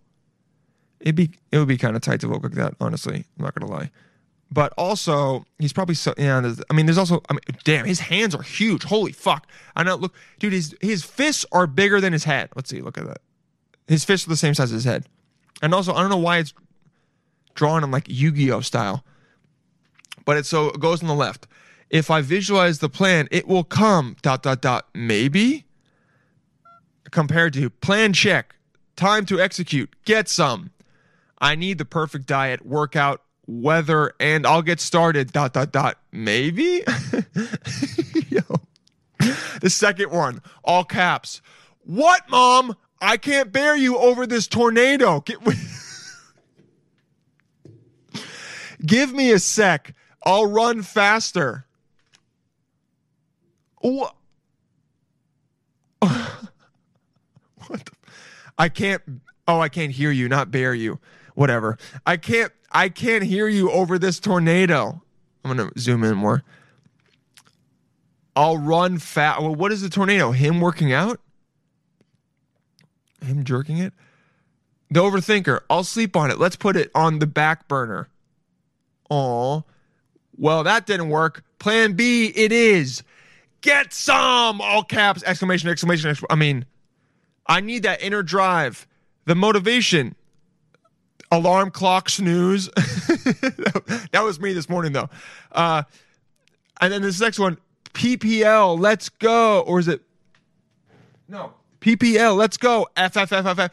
It'd 1.00 1.14
be 1.14 1.30
it 1.50 1.58
would 1.58 1.68
be 1.68 1.78
kind 1.78 1.96
of 1.96 2.02
tight 2.02 2.20
to 2.20 2.28
look 2.28 2.42
like 2.42 2.52
that 2.52 2.74
honestly 2.80 3.24
i'm 3.38 3.44
not 3.44 3.54
gonna 3.54 3.70
lie 3.70 3.90
but 4.52 4.72
also 4.76 5.44
he's 5.58 5.72
probably 5.72 5.94
so 5.94 6.12
yeah 6.18 6.40
there's, 6.40 6.60
i 6.70 6.74
mean 6.74 6.86
there's 6.86 6.98
also 6.98 7.22
i 7.30 7.32
mean 7.32 7.40
damn 7.64 7.86
his 7.86 8.00
hands 8.00 8.34
are 8.34 8.42
huge. 8.42 8.84
Holy 8.84 9.12
fuck. 9.12 9.48
I 9.74 9.82
know 9.82 9.96
look 9.96 10.14
dude 10.38 10.52
his 10.52 10.76
his 10.80 11.02
fists 11.02 11.46
are 11.52 11.66
bigger 11.66 12.00
than 12.00 12.12
his 12.12 12.24
head. 12.24 12.50
Let's 12.54 12.70
see 12.70 12.80
look 12.80 12.98
at 12.98 13.06
that. 13.06 13.20
His 13.88 14.04
fists 14.04 14.26
are 14.26 14.30
the 14.30 14.36
same 14.36 14.54
size 14.54 14.72
as 14.72 14.84
his 14.84 14.84
head. 14.84 15.06
And 15.62 15.74
also 15.74 15.94
i 15.94 16.00
don't 16.00 16.10
know 16.10 16.18
why 16.18 16.38
it's 16.38 16.52
drawn 17.54 17.82
in 17.82 17.90
like 17.90 18.04
yu-gi-oh 18.08 18.60
style 18.60 19.04
but 20.24 20.36
it 20.36 20.46
so 20.46 20.68
it 20.68 20.80
goes 20.80 21.02
on 21.02 21.08
the 21.08 21.14
left. 21.14 21.46
If 21.90 22.10
I 22.10 22.22
visualize 22.22 22.78
the 22.78 22.88
plan, 22.88 23.28
it 23.30 23.46
will 23.46 23.64
come 23.64 24.16
dot 24.22 24.42
dot 24.42 24.62
dot 24.62 24.88
maybe 24.94 25.64
compared 27.10 27.52
to 27.54 27.68
plan 27.68 28.12
check, 28.12 28.54
time 28.96 29.26
to 29.26 29.40
execute, 29.40 29.94
get 30.04 30.28
some. 30.28 30.70
I 31.38 31.54
need 31.54 31.78
the 31.78 31.84
perfect 31.84 32.26
diet, 32.26 32.64
workout, 32.64 33.20
weather, 33.60 34.14
and 34.18 34.46
I'll 34.46 34.62
get 34.62 34.80
started 34.80 35.32
dot 35.32 35.52
dot 35.52 35.72
dot 35.72 35.98
maybe. 36.10 36.82
Yo. 38.28 38.42
The 39.60 39.70
second 39.70 40.10
one, 40.10 40.42
all 40.64 40.84
caps. 40.84 41.40
What, 41.84 42.28
mom? 42.28 42.76
I 43.00 43.16
can't 43.16 43.52
bear 43.52 43.76
you 43.76 43.98
over 43.98 44.26
this 44.26 44.46
tornado. 44.46 45.20
Get 45.20 45.38
Give 48.86 49.12
me 49.12 49.30
a 49.32 49.38
sec. 49.38 49.94
I'll 50.24 50.46
run 50.46 50.82
faster. 50.82 51.66
What? 53.80 54.14
what 56.00 56.10
the? 57.68 57.92
I 58.58 58.68
can't. 58.68 59.02
Oh, 59.48 59.58
I 59.58 59.68
can't 59.68 59.90
hear 59.90 60.12
you, 60.12 60.28
not 60.28 60.52
bear 60.52 60.74
you. 60.74 61.00
Whatever. 61.34 61.78
I 62.06 62.16
can't. 62.16 62.52
I 62.70 62.88
can't 62.88 63.24
hear 63.24 63.48
you 63.48 63.70
over 63.70 63.98
this 63.98 64.18
tornado. 64.18 65.02
I'm 65.44 65.56
gonna 65.56 65.70
zoom 65.78 66.04
in 66.04 66.16
more. 66.16 66.42
I'll 68.34 68.56
run 68.56 68.98
fast. 68.98 69.42
Well, 69.42 69.54
what 69.54 69.72
is 69.72 69.82
the 69.82 69.90
tornado? 69.90 70.30
Him 70.32 70.60
working 70.60 70.92
out? 70.92 71.20
Him 73.24 73.44
jerking 73.44 73.78
it? 73.78 73.92
The 74.90 75.00
overthinker. 75.00 75.60
I'll 75.68 75.84
sleep 75.84 76.16
on 76.16 76.30
it. 76.30 76.38
Let's 76.38 76.56
put 76.56 76.76
it 76.76 76.90
on 76.94 77.18
the 77.18 77.26
back 77.26 77.68
burner. 77.68 78.08
Aw. 79.10 79.62
Well, 80.38 80.64
that 80.64 80.86
didn't 80.86 81.10
work. 81.10 81.44
Plan 81.58 81.92
B, 81.92 82.26
it 82.34 82.52
is. 82.52 83.02
Get 83.60 83.92
some! 83.92 84.60
All 84.60 84.82
caps, 84.82 85.22
exclamation, 85.24 85.68
exclamation, 85.68 86.10
exclamation. 86.10 86.26
I 86.30 86.34
mean, 86.34 86.66
I 87.46 87.60
need 87.60 87.84
that 87.84 88.02
inner 88.02 88.22
drive, 88.22 88.86
the 89.24 89.34
motivation. 89.34 90.16
Alarm 91.32 91.70
clock 91.70 92.10
snooze. 92.10 92.68
that 92.76 94.20
was 94.22 94.38
me 94.38 94.52
this 94.52 94.68
morning, 94.68 94.92
though. 94.92 95.08
Uh, 95.50 95.82
and 96.80 96.92
then 96.92 97.00
this 97.00 97.18
next 97.20 97.38
one, 97.38 97.56
PPL, 97.94 98.78
let's 98.78 99.08
go. 99.08 99.60
Or 99.60 99.78
is 99.80 99.88
it? 99.88 100.02
No. 101.28 101.54
PPL, 101.80 102.36
let's 102.36 102.58
go. 102.58 102.86
F, 102.96 103.16
F, 103.16 103.32
F, 103.32 103.46
F, 103.46 103.58
F. 103.58 103.70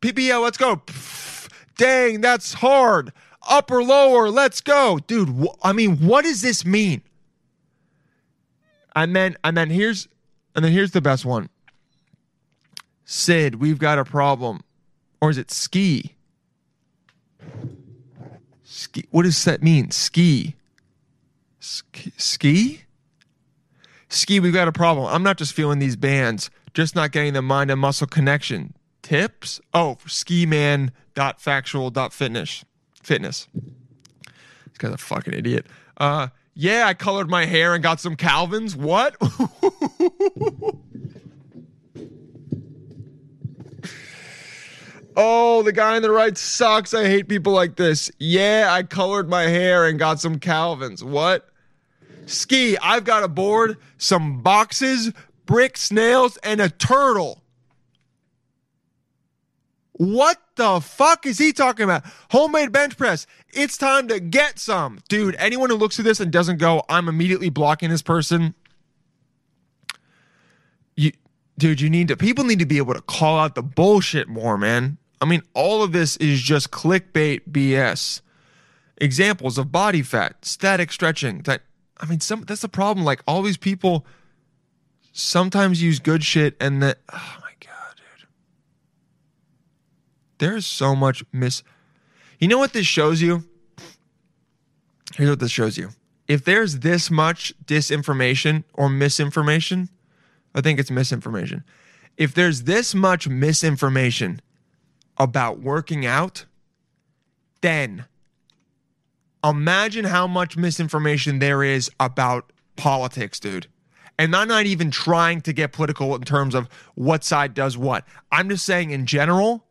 PPL, 0.00 0.40
let's 0.40 0.56
go. 0.56 0.76
Pff, 0.76 1.48
dang, 1.76 2.20
that's 2.20 2.52
hard. 2.54 3.12
Upper, 3.48 3.82
lower, 3.82 4.30
let's 4.30 4.60
go. 4.60 5.00
Dude, 5.04 5.30
wh- 5.30 5.56
I 5.64 5.72
mean, 5.72 5.96
what 5.96 6.24
does 6.24 6.42
this 6.42 6.64
mean? 6.64 7.02
And 8.94 9.16
then, 9.16 9.36
and 9.42 9.56
then 9.56 9.68
here's, 9.68 10.06
and 10.54 10.64
then 10.64 10.70
here's 10.70 10.92
the 10.92 11.00
best 11.00 11.24
one. 11.24 11.48
Sid, 13.04 13.56
we've 13.56 13.78
got 13.80 13.98
a 13.98 14.04
problem. 14.04 14.60
Or 15.20 15.30
is 15.30 15.38
it 15.38 15.50
ski? 15.50 16.14
Ski. 18.78 19.04
What 19.10 19.24
does 19.24 19.44
that 19.44 19.60
mean? 19.60 19.90
Ski. 19.90 20.54
Ski? 21.58 22.12
Ski? 22.16 22.82
Ski, 24.08 24.38
we've 24.38 24.54
got 24.54 24.68
a 24.68 24.72
problem. 24.72 25.12
I'm 25.12 25.24
not 25.24 25.36
just 25.36 25.52
feeling 25.52 25.80
these 25.80 25.96
bands, 25.96 26.48
just 26.74 26.94
not 26.94 27.10
getting 27.10 27.32
the 27.32 27.42
mind 27.42 27.72
and 27.72 27.80
muscle 27.80 28.06
connection. 28.06 28.74
Tips? 29.02 29.60
Oh, 29.74 29.98
skiman.factual.fitness. 30.06 32.64
Fitness. 33.02 33.48
This 33.52 34.78
guy's 34.78 34.92
a 34.92 34.96
fucking 34.96 35.34
idiot. 35.34 35.66
Uh, 35.96 36.28
yeah, 36.54 36.84
I 36.86 36.94
colored 36.94 37.28
my 37.28 37.46
hair 37.46 37.74
and 37.74 37.82
got 37.82 37.98
some 37.98 38.14
Calvins. 38.14 38.76
What? 38.76 39.16
oh, 45.18 45.62
the 45.62 45.72
guy 45.72 45.96
on 45.96 46.02
the 46.02 46.10
right 46.10 46.38
sucks. 46.38 46.94
I 46.94 47.04
hate 47.04 47.28
people 47.28 47.52
like 47.52 47.76
this. 47.76 48.10
Yeah, 48.18 48.68
I 48.70 48.84
colored 48.84 49.28
my 49.28 49.42
hair 49.42 49.86
and 49.86 49.98
got 49.98 50.20
some 50.20 50.38
Calvins. 50.38 51.02
What? 51.02 51.48
Ski, 52.26 52.78
I've 52.78 53.04
got 53.04 53.24
a 53.24 53.28
board, 53.28 53.76
some 53.98 54.42
boxes, 54.42 55.12
bricks, 55.44 55.90
nails, 55.90 56.36
and 56.38 56.60
a 56.60 56.70
turtle. 56.70 57.42
What 59.92 60.40
the 60.54 60.80
fuck 60.80 61.26
is 61.26 61.38
he 61.38 61.52
talking 61.52 61.82
about? 61.82 62.04
Homemade 62.30 62.70
bench 62.70 62.96
press. 62.96 63.26
It's 63.48 63.76
time 63.76 64.06
to 64.08 64.20
get 64.20 64.60
some. 64.60 65.00
Dude, 65.08 65.34
anyone 65.36 65.70
who 65.70 65.76
looks 65.76 65.98
at 65.98 66.04
this 66.04 66.20
and 66.20 66.30
doesn't 66.30 66.58
go, 66.58 66.84
I'm 66.88 67.08
immediately 67.08 67.48
blocking 67.48 67.90
this 67.90 68.02
person. 68.02 68.54
You 70.94 71.10
dude, 71.58 71.80
you 71.80 71.90
need 71.90 72.06
to 72.08 72.16
people 72.16 72.44
need 72.44 72.60
to 72.60 72.66
be 72.66 72.76
able 72.76 72.94
to 72.94 73.00
call 73.00 73.40
out 73.40 73.56
the 73.56 73.62
bullshit 73.62 74.28
more, 74.28 74.56
man. 74.56 74.98
I 75.20 75.26
mean, 75.26 75.42
all 75.54 75.82
of 75.82 75.92
this 75.92 76.16
is 76.18 76.40
just 76.40 76.70
clickbait 76.70 77.42
BS. 77.50 78.20
Examples 78.98 79.58
of 79.58 79.70
body 79.70 80.02
fat, 80.02 80.44
static 80.44 80.92
stretching. 80.92 81.42
That 81.42 81.62
I 81.98 82.06
mean, 82.06 82.20
some 82.20 82.42
that's 82.42 82.62
the 82.62 82.68
problem. 82.68 83.04
Like 83.04 83.22
all 83.26 83.42
these 83.42 83.56
people 83.56 84.06
sometimes 85.12 85.82
use 85.82 85.98
good 85.98 86.24
shit 86.24 86.56
and 86.60 86.82
that 86.82 86.98
oh 87.12 87.36
my 87.40 87.50
god, 87.60 87.96
dude. 87.96 88.28
There's 90.38 90.66
so 90.66 90.94
much 90.94 91.24
miss 91.32 91.62
You 92.38 92.48
know 92.48 92.58
what 92.58 92.72
this 92.72 92.86
shows 92.86 93.20
you? 93.22 93.44
Here's 95.16 95.30
what 95.30 95.40
this 95.40 95.50
shows 95.50 95.76
you. 95.76 95.90
If 96.26 96.44
there's 96.44 96.80
this 96.80 97.10
much 97.10 97.54
disinformation 97.64 98.64
or 98.74 98.88
misinformation, 98.88 99.88
I 100.54 100.60
think 100.60 100.78
it's 100.78 100.90
misinformation. 100.90 101.64
If 102.16 102.34
there's 102.34 102.64
this 102.64 102.94
much 102.94 103.28
misinformation 103.28 104.40
about 105.18 105.60
working 105.60 106.06
out, 106.06 106.44
then 107.60 108.06
imagine 109.44 110.04
how 110.04 110.26
much 110.26 110.56
misinformation 110.56 111.38
there 111.38 111.62
is 111.62 111.90
about 111.98 112.52
politics, 112.76 113.40
dude. 113.40 113.66
And 114.18 114.34
I'm 114.34 114.48
not 114.48 114.66
even 114.66 114.90
trying 114.90 115.40
to 115.42 115.52
get 115.52 115.72
political 115.72 116.14
in 116.14 116.22
terms 116.22 116.54
of 116.54 116.68
what 116.94 117.22
side 117.22 117.54
does 117.54 117.78
what. 117.78 118.04
I'm 118.32 118.48
just 118.48 118.64
saying 118.64 118.90
in 118.90 119.06
general, 119.06 119.64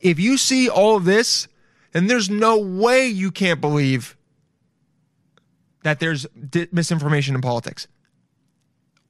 if 0.00 0.18
you 0.20 0.36
see 0.36 0.68
all 0.68 0.96
of 0.96 1.04
this, 1.04 1.48
then 1.92 2.06
there's 2.06 2.28
no 2.28 2.58
way 2.58 3.06
you 3.06 3.30
can't 3.30 3.60
believe 3.60 4.16
that 5.84 6.00
there's 6.00 6.26
di- 6.50 6.68
misinformation 6.70 7.34
in 7.34 7.40
politics. 7.40 7.88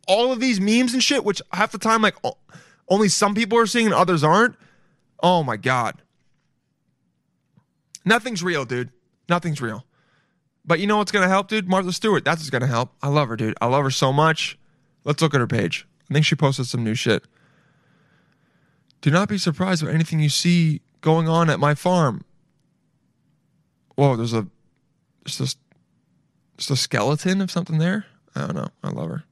All 0.06 0.32
of 0.32 0.38
these 0.40 0.60
memes 0.60 0.94
and 0.94 1.02
shit, 1.02 1.24
which 1.24 1.42
half 1.52 1.72
the 1.72 1.78
time, 1.78 2.02
like 2.02 2.14
only 2.88 3.08
some 3.08 3.34
people 3.34 3.58
are 3.58 3.66
seeing 3.66 3.86
and 3.86 3.94
others 3.94 4.22
aren't. 4.22 4.54
Oh 5.20 5.42
my 5.42 5.56
God. 5.56 6.02
Nothing's 8.04 8.42
real, 8.42 8.64
dude. 8.64 8.90
Nothing's 9.28 9.60
real. 9.60 9.84
But 10.64 10.80
you 10.80 10.86
know 10.86 10.98
what's 10.98 11.12
going 11.12 11.22
to 11.22 11.28
help, 11.28 11.48
dude? 11.48 11.68
Martha 11.68 11.92
Stewart. 11.92 12.24
That's 12.24 12.40
what's 12.40 12.50
going 12.50 12.62
to 12.62 12.68
help. 12.68 12.92
I 13.02 13.08
love 13.08 13.28
her, 13.28 13.36
dude. 13.36 13.54
I 13.60 13.66
love 13.66 13.84
her 13.84 13.90
so 13.90 14.12
much. 14.12 14.58
Let's 15.04 15.22
look 15.22 15.34
at 15.34 15.40
her 15.40 15.46
page. 15.46 15.86
I 16.10 16.14
think 16.14 16.26
she 16.26 16.34
posted 16.34 16.66
some 16.66 16.84
new 16.84 16.94
shit. 16.94 17.24
Do 19.00 19.10
not 19.10 19.28
be 19.28 19.38
surprised 19.38 19.84
by 19.84 19.92
anything 19.92 20.20
you 20.20 20.28
see 20.28 20.80
going 21.00 21.28
on 21.28 21.48
at 21.50 21.60
my 21.60 21.74
farm. 21.74 22.24
Whoa, 23.94 24.16
there's 24.16 24.32
a 24.32 24.46
just 25.24 25.58
just 26.56 26.70
a 26.70 26.76
skeleton 26.76 27.40
of 27.40 27.50
something 27.50 27.78
there. 27.78 28.06
I 28.34 28.40
don't 28.40 28.54
know. 28.54 28.68
I 28.82 28.90
love 28.90 29.08
her. 29.08 29.24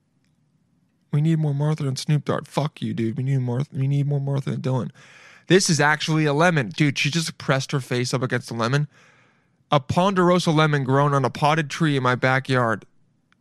We 1.12 1.20
need 1.20 1.38
more 1.38 1.54
Martha 1.54 1.86
and 1.86 1.98
Snoop 1.98 2.24
Dogg. 2.24 2.46
Fuck 2.46 2.82
you, 2.82 2.94
dude. 2.94 3.16
We 3.16 3.22
need 3.22 3.38
Martha. 3.38 3.68
We 3.72 3.88
need 3.88 4.06
more 4.06 4.20
Martha 4.20 4.50
and 4.50 4.62
Dylan. 4.62 4.90
This 5.48 5.70
is 5.70 5.80
actually 5.80 6.24
a 6.24 6.32
lemon, 6.32 6.70
dude. 6.70 6.98
She 6.98 7.10
just 7.10 7.38
pressed 7.38 7.72
her 7.72 7.80
face 7.80 8.12
up 8.12 8.22
against 8.22 8.48
the 8.48 8.54
lemon. 8.54 8.88
A 9.70 9.80
ponderosa 9.80 10.50
lemon 10.50 10.84
grown 10.84 11.14
on 11.14 11.24
a 11.24 11.30
potted 11.30 11.70
tree 11.70 11.96
in 11.96 12.02
my 12.02 12.14
backyard 12.14 12.84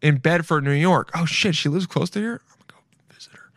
in 0.02 0.18
Bedford, 0.18 0.64
New 0.64 0.72
York. 0.72 1.10
Oh 1.16 1.26
shit, 1.26 1.56
she 1.56 1.70
lives 1.70 1.86
close 1.86 2.10
to 2.12 2.20
here. 2.20 2.42
I'm 2.52 2.58
gonna 2.68 2.82
go 3.10 3.14
visit 3.16 3.34
her. 3.34 3.52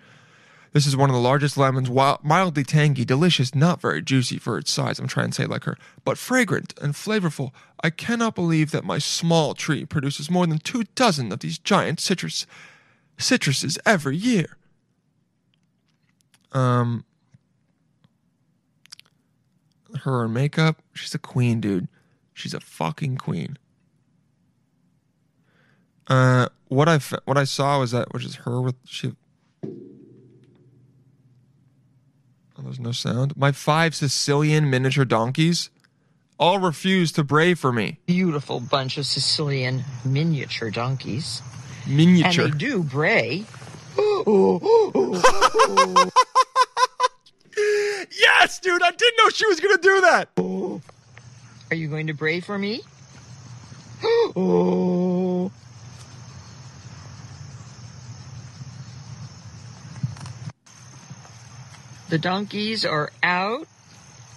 This 0.73 0.87
is 0.87 0.97
one 0.97 1.11
of 1.11 1.15
the 1.15 1.21
largest 1.21 1.57
lemons, 1.57 1.91
wild, 1.91 2.25
mildly 2.25 2.65
tangy, 2.65 3.05
delicious, 3.05 3.55
not 3.55 3.81
very 3.81 4.03
juicy 4.03 4.39
for 4.39 4.59
its 4.59 4.71
size. 4.71 4.99
I'm 4.99 5.09
trying 5.09 5.29
to 5.29 5.35
say 5.35 5.47
like 5.47 5.65
her, 5.65 5.77
but 6.05 6.19
fragrant 6.19 6.75
and 6.81 6.95
flavorful. 6.95 7.53
I 7.83 7.91
cannot 7.91 8.35
believe 8.35 8.71
that 8.71 8.85
my 8.85 8.99
small 8.99 9.55
tree 9.55 9.85
produces 9.85 10.31
more 10.31 10.47
than 10.47 10.59
two 10.59 10.85
dozen 10.95 11.33
of 11.33 11.41
these 11.41 11.59
giant 11.59 12.01
citrus 12.01 12.47
citruses 13.19 13.79
every 13.85 14.17
year. 14.17 14.57
Um, 16.53 17.05
her 20.03 20.25
in 20.25 20.33
makeup, 20.33 20.83
she's 20.95 21.15
a 21.15 21.19
queen, 21.19 21.61
dude. 21.61 21.89
She's 22.35 22.55
a 22.55 22.61
fucking 22.61 23.17
queen. 23.17 23.59
Uh, 26.07 26.49
what 26.69 26.89
I 26.89 26.99
what 27.25 27.37
I 27.37 27.45
saw 27.45 27.81
was 27.81 27.91
that 27.91 28.13
which 28.13 28.25
is 28.25 28.37
her 28.37 28.61
with 28.61 28.77
she. 28.85 29.13
Oh, 29.65 29.69
there's 32.63 32.81
no 32.81 32.93
sound. 32.93 33.37
My 33.37 33.53
five 33.53 33.95
Sicilian 33.95 34.71
miniature 34.71 35.05
donkeys 35.05 35.71
all 36.39 36.61
refuse 36.61 37.13
to 37.13 37.25
bray 37.25 37.55
for 37.55 37.73
me. 37.73 37.99
beautiful 38.07 38.61
bunch 38.61 38.99
of 38.99 39.07
Sicilian 39.07 39.83
miniature 40.05 40.71
donkeys. 40.71 41.43
Miniature. 41.87 42.45
And 42.45 42.55
they 42.55 42.59
do 42.59 42.83
bray. 42.83 43.45
Yes, 48.41 48.59
dude. 48.61 48.83
I 48.83 48.91
didn't 48.93 49.17
know 49.19 49.29
she 49.31 49.47
was 49.47 49.61
gonna 49.61 49.79
do 49.79 50.01
that. 50.03 50.29
Are 51.71 51.75
you 51.77 51.89
going 51.89 52.07
to 52.07 52.15
bray 52.15 52.41
for 52.41 52.59
me? 52.59 52.83
The 62.09 62.19
donkeys 62.19 62.85
are 62.85 63.11
out. 63.23 63.67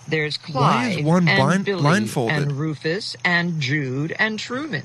There's 0.08 0.38
Why 0.52 0.88
is 0.90 0.96
Clyde 0.96 1.06
one 1.06 1.28
and 1.28 1.38
blind- 1.38 1.66
Billy 1.66 1.82
blindfolded? 1.82 2.38
and 2.38 2.52
Rufus 2.54 3.16
and 3.24 3.62
Jude 3.62 4.14
and 4.20 4.38
Truman. 4.38 4.84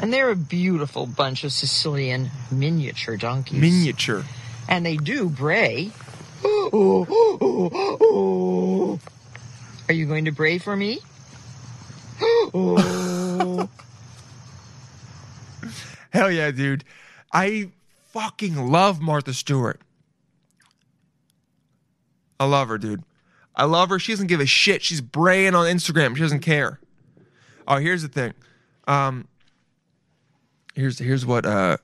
And 0.00 0.12
they're 0.12 0.30
a 0.30 0.36
beautiful 0.36 1.06
bunch 1.06 1.44
of 1.44 1.52
Sicilian 1.52 2.30
miniature 2.50 3.16
donkeys. 3.16 3.60
Miniature. 3.60 4.24
and 4.68 4.84
they 4.84 4.96
do 4.96 5.28
bray. 5.28 5.92
Are 6.44 6.48
you 9.92 10.06
going 10.06 10.26
to 10.26 10.32
bray 10.32 10.58
for 10.58 10.76
me? 10.76 10.98
Hell 16.12 16.30
yeah, 16.30 16.50
dude. 16.50 16.84
I 17.32 17.70
fucking 18.12 18.70
love 18.70 19.00
Martha 19.00 19.32
Stewart. 19.32 19.80
I 22.38 22.44
love 22.44 22.68
her, 22.68 22.78
dude. 22.78 23.02
I 23.56 23.64
love 23.64 23.88
her. 23.88 23.98
She 23.98 24.12
doesn't 24.12 24.26
give 24.26 24.40
a 24.40 24.46
shit. 24.46 24.82
She's 24.82 25.00
braying 25.00 25.54
on 25.54 25.66
Instagram. 25.66 26.14
She 26.14 26.22
doesn't 26.22 26.40
care. 26.40 26.78
Oh, 27.66 27.76
here's 27.76 28.02
the 28.02 28.08
thing. 28.08 28.34
Um, 28.86 29.28
here's 30.74 30.98
here's 30.98 31.24
what 31.24 31.46
uh, 31.46 31.78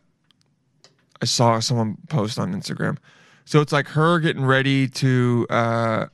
I 1.22 1.24
saw 1.24 1.58
someone 1.60 1.96
post 2.08 2.38
on 2.38 2.54
Instagram. 2.54 2.98
So 3.44 3.60
it's 3.60 3.72
like 3.72 3.88
her 3.88 4.20
getting 4.20 4.44
ready 4.44 4.88
to 4.88 5.46
uh, 5.50 6.06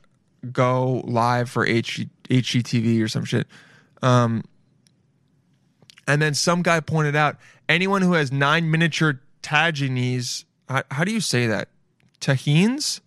go 0.51 1.01
live 1.05 1.49
for 1.49 1.65
H- 1.65 2.07
HGTV 2.29 3.01
or 3.03 3.07
some 3.07 3.25
shit. 3.25 3.47
Um, 4.01 4.43
and 6.07 6.21
then 6.21 6.33
some 6.33 6.61
guy 6.61 6.79
pointed 6.79 7.15
out 7.15 7.37
anyone 7.67 8.01
who 8.01 8.13
has 8.13 8.31
nine 8.31 8.71
miniature 8.71 9.21
tagines, 9.43 10.45
how, 10.69 10.83
how 10.91 11.03
do 11.03 11.11
you 11.11 11.21
say 11.21 11.47
that? 11.47 11.69
Tahines? 12.19 13.01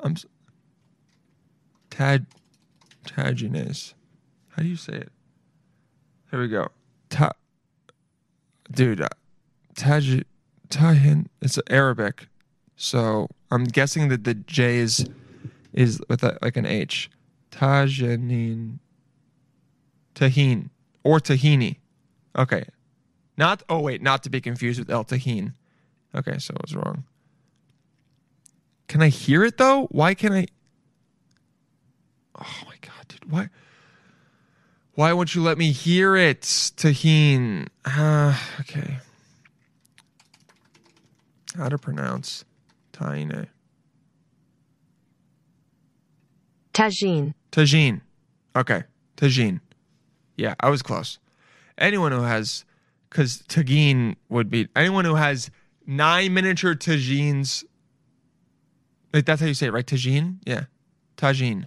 I'm 0.00 0.16
tag 1.90 2.24
tagines. 3.04 3.94
How 4.50 4.62
do 4.62 4.68
you 4.68 4.76
say 4.76 4.94
it? 4.94 5.12
Here 6.30 6.40
we 6.40 6.48
go. 6.48 6.68
Ta, 7.10 7.32
dude, 8.70 9.00
uh, 9.00 9.08
taj 9.74 10.20
tahin. 10.68 11.26
It's 11.40 11.58
Arabic, 11.68 12.28
so 12.82 13.28
I'm 13.52 13.62
guessing 13.62 14.08
that 14.08 14.24
the 14.24 14.34
J 14.34 14.78
is 14.78 15.08
is 15.72 16.02
with 16.08 16.24
a, 16.24 16.36
like 16.42 16.56
an 16.56 16.66
H. 16.66 17.08
Tajanin. 17.52 18.80
Tahin 20.16 20.70
or 21.04 21.20
tahini. 21.20 21.76
Okay. 22.36 22.64
Not 23.36 23.62
oh 23.68 23.78
wait, 23.78 24.02
not 24.02 24.24
to 24.24 24.30
be 24.30 24.40
confused 24.40 24.80
with 24.80 24.90
El 24.90 25.04
Tahin. 25.04 25.52
Okay, 26.12 26.38
so 26.38 26.54
I 26.54 26.60
was 26.60 26.74
wrong. 26.74 27.04
Can 28.88 29.00
I 29.00 29.10
hear 29.10 29.44
it 29.44 29.58
though? 29.58 29.86
Why 29.92 30.14
can 30.14 30.32
I 30.32 30.46
Oh 32.34 32.62
my 32.66 32.74
god, 32.80 33.06
dude. 33.06 33.30
Why 33.30 33.48
why 34.94 35.12
won't 35.12 35.36
you 35.36 35.42
let 35.42 35.56
me 35.56 35.70
hear 35.70 36.16
it? 36.16 36.40
Tahin. 36.40 37.68
Ah, 37.86 38.44
okay. 38.58 38.98
How 41.56 41.68
to 41.68 41.78
pronounce 41.78 42.44
Tahine. 42.92 43.48
Tajine. 46.74 47.34
Tajine. 47.50 48.00
Okay. 48.56 48.84
Tajine. 49.16 49.60
Yeah, 50.36 50.54
I 50.60 50.70
was 50.70 50.82
close. 50.82 51.18
Anyone 51.78 52.12
who 52.12 52.22
has, 52.22 52.64
because 53.10 53.42
Tagine 53.48 54.16
would 54.28 54.50
be, 54.50 54.68
anyone 54.74 55.04
who 55.04 55.14
has 55.14 55.50
nine 55.86 56.32
miniature 56.32 56.74
Tajines, 56.74 57.64
like 59.12 59.26
that's 59.26 59.40
how 59.40 59.46
you 59.46 59.54
say 59.54 59.66
it, 59.66 59.72
right? 59.72 59.86
Tajine? 59.86 60.38
Yeah. 60.46 60.64
Tajine. 61.16 61.66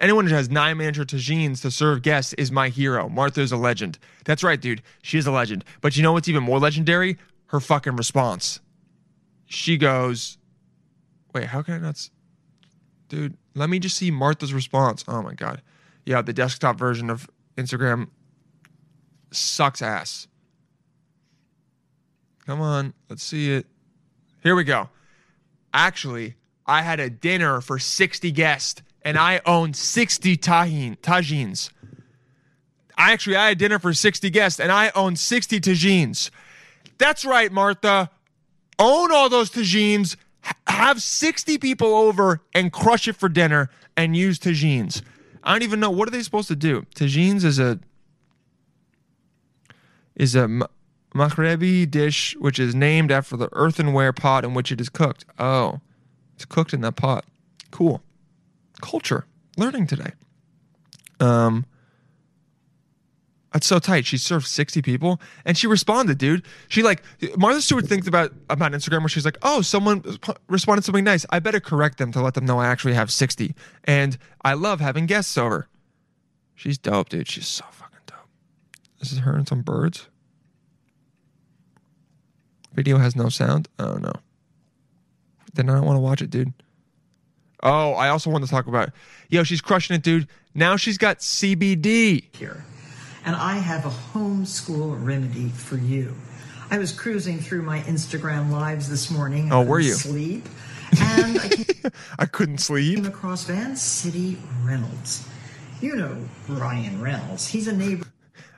Anyone 0.00 0.26
who 0.26 0.34
has 0.34 0.50
nine 0.50 0.76
miniature 0.78 1.04
tagines 1.04 1.62
to 1.62 1.70
serve 1.70 2.02
guests 2.02 2.32
is 2.32 2.50
my 2.50 2.68
hero. 2.68 3.08
Martha 3.08 3.40
is 3.40 3.52
a 3.52 3.56
legend. 3.56 3.98
That's 4.24 4.42
right, 4.42 4.60
dude. 4.60 4.82
She 5.02 5.18
is 5.18 5.26
a 5.26 5.30
legend. 5.30 5.64
But 5.80 5.96
you 5.96 6.02
know 6.02 6.12
what's 6.12 6.28
even 6.28 6.42
more 6.42 6.58
legendary? 6.58 7.16
Her 7.46 7.60
fucking 7.60 7.94
response. 7.94 8.60
She 9.46 9.76
goes, 9.76 10.36
wait, 11.40 11.48
how 11.48 11.62
can 11.62 11.74
I 11.74 11.78
not? 11.78 11.90
s- 11.90 12.10
Dude, 13.08 13.36
let 13.54 13.70
me 13.70 13.78
just 13.78 13.96
see 13.96 14.10
Martha's 14.10 14.52
response. 14.52 15.04
Oh 15.08 15.22
my 15.22 15.34
god. 15.34 15.62
Yeah, 16.04 16.20
the 16.22 16.32
desktop 16.32 16.78
version 16.78 17.08
of 17.10 17.28
Instagram 17.56 18.08
sucks 19.30 19.80
ass. 19.82 20.26
Come 22.46 22.60
on, 22.60 22.94
let's 23.08 23.22
see 23.22 23.52
it. 23.52 23.66
Here 24.42 24.54
we 24.54 24.64
go. 24.64 24.88
Actually, 25.74 26.34
I 26.66 26.82
had 26.82 26.98
a 27.00 27.10
dinner 27.10 27.60
for 27.60 27.78
60 27.78 28.30
guests 28.32 28.82
and 29.02 29.18
I 29.18 29.40
owned 29.44 29.76
60 29.76 30.36
tajin, 30.38 30.96
tagines. 30.98 31.70
I 32.96 33.12
actually 33.12 33.36
I 33.36 33.48
had 33.48 33.58
dinner 33.58 33.78
for 33.78 33.92
60 33.92 34.30
guests 34.30 34.58
and 34.60 34.72
I 34.72 34.90
owned 34.94 35.18
60 35.18 35.60
tagines. 35.60 36.30
That's 36.98 37.24
right, 37.24 37.52
Martha. 37.52 38.10
Own 38.78 39.12
all 39.12 39.28
those 39.28 39.50
tagines, 39.50 40.14
h- 40.14 40.18
have 40.78 41.02
60 41.02 41.58
people 41.58 41.94
over 41.94 42.40
and 42.54 42.72
crush 42.72 43.08
it 43.08 43.16
for 43.16 43.28
dinner 43.28 43.70
and 43.96 44.16
use 44.16 44.38
tagines. 44.38 45.02
I 45.42 45.52
don't 45.52 45.62
even 45.62 45.80
know 45.80 45.90
what 45.90 46.08
are 46.08 46.10
they 46.10 46.22
supposed 46.22 46.48
to 46.48 46.56
do. 46.56 46.86
Tagines 46.94 47.44
is 47.44 47.58
a 47.58 47.78
is 50.14 50.34
a 50.34 50.48
Maghrebi 51.14 51.88
dish 51.90 52.36
which 52.38 52.58
is 52.58 52.74
named 52.74 53.12
after 53.12 53.36
the 53.36 53.48
earthenware 53.52 54.12
pot 54.12 54.44
in 54.44 54.52
which 54.54 54.72
it 54.72 54.80
is 54.80 54.88
cooked. 54.88 55.24
Oh, 55.38 55.80
it's 56.34 56.44
cooked 56.44 56.74
in 56.74 56.80
that 56.82 56.96
pot. 56.96 57.24
Cool. 57.70 58.02
Culture. 58.80 59.26
Learning 59.56 59.86
today. 59.86 60.12
Um, 61.20 61.66
that's 63.52 63.66
so 63.66 63.78
tight. 63.78 64.04
She 64.04 64.18
served 64.18 64.46
60 64.46 64.82
people 64.82 65.20
and 65.44 65.56
she 65.56 65.66
responded, 65.66 66.18
dude. 66.18 66.44
She 66.68 66.82
like 66.82 67.02
Martha 67.36 67.62
Stewart 67.62 67.86
thinks 67.86 68.06
about 68.06 68.32
about 68.50 68.72
Instagram 68.72 69.00
where 69.00 69.08
she's 69.08 69.24
like, 69.24 69.38
"Oh, 69.42 69.62
someone 69.62 70.04
responded 70.48 70.84
something 70.84 71.04
nice. 71.04 71.24
I 71.30 71.38
better 71.38 71.60
correct 71.60 71.98
them 71.98 72.12
to 72.12 72.20
let 72.20 72.34
them 72.34 72.44
know 72.44 72.58
I 72.58 72.66
actually 72.66 72.94
have 72.94 73.10
60." 73.10 73.54
And 73.84 74.18
I 74.44 74.52
love 74.54 74.80
having 74.80 75.06
guests 75.06 75.38
over. 75.38 75.68
She's 76.54 76.76
dope, 76.76 77.08
dude. 77.08 77.28
She's 77.28 77.46
so 77.48 77.64
fucking 77.70 78.00
dope. 78.06 78.28
This 78.98 79.12
is 79.12 79.20
her 79.20 79.34
and 79.34 79.48
some 79.48 79.62
birds. 79.62 80.08
Video 82.74 82.98
has 82.98 83.16
no 83.16 83.28
sound. 83.28 83.68
Oh 83.78 83.94
no. 83.94 84.12
Then 85.54 85.70
I 85.70 85.74
don't 85.74 85.86
want 85.86 85.96
to 85.96 86.00
watch 86.00 86.20
it, 86.20 86.30
dude. 86.30 86.52
Oh, 87.62 87.92
I 87.94 88.10
also 88.10 88.30
want 88.30 88.44
to 88.44 88.50
talk 88.50 88.66
about. 88.66 88.90
Yo, 89.30 89.42
she's 89.42 89.60
crushing 89.60 89.96
it, 89.96 90.02
dude. 90.02 90.28
Now 90.54 90.76
she's 90.76 90.98
got 90.98 91.18
CBD. 91.18 92.34
here. 92.36 92.64
And 93.24 93.36
I 93.36 93.54
have 93.54 93.84
a 93.84 93.90
homeschool 93.90 95.04
remedy 95.04 95.48
for 95.48 95.76
you. 95.76 96.14
I 96.70 96.78
was 96.78 96.92
cruising 96.92 97.38
through 97.38 97.62
my 97.62 97.80
Instagram 97.80 98.50
lives 98.50 98.88
this 98.88 99.10
morning. 99.10 99.52
Oh, 99.52 99.62
were 99.62 99.80
you? 99.80 99.94
Sleep. 99.94 100.46
And 101.00 101.38
I 101.38 101.48
came 101.48 101.92
I 102.18 102.24
couldn't 102.24 102.58
sleep. 102.58 102.96
Came 102.96 103.04
across 103.04 103.44
Van 103.44 103.76
City 103.76 104.38
Reynolds. 104.64 105.28
You 105.82 105.96
know 105.96 106.16
Ryan 106.48 107.02
Reynolds. 107.02 107.46
He's 107.48 107.68
a 107.68 107.76
neighbor 107.76 108.06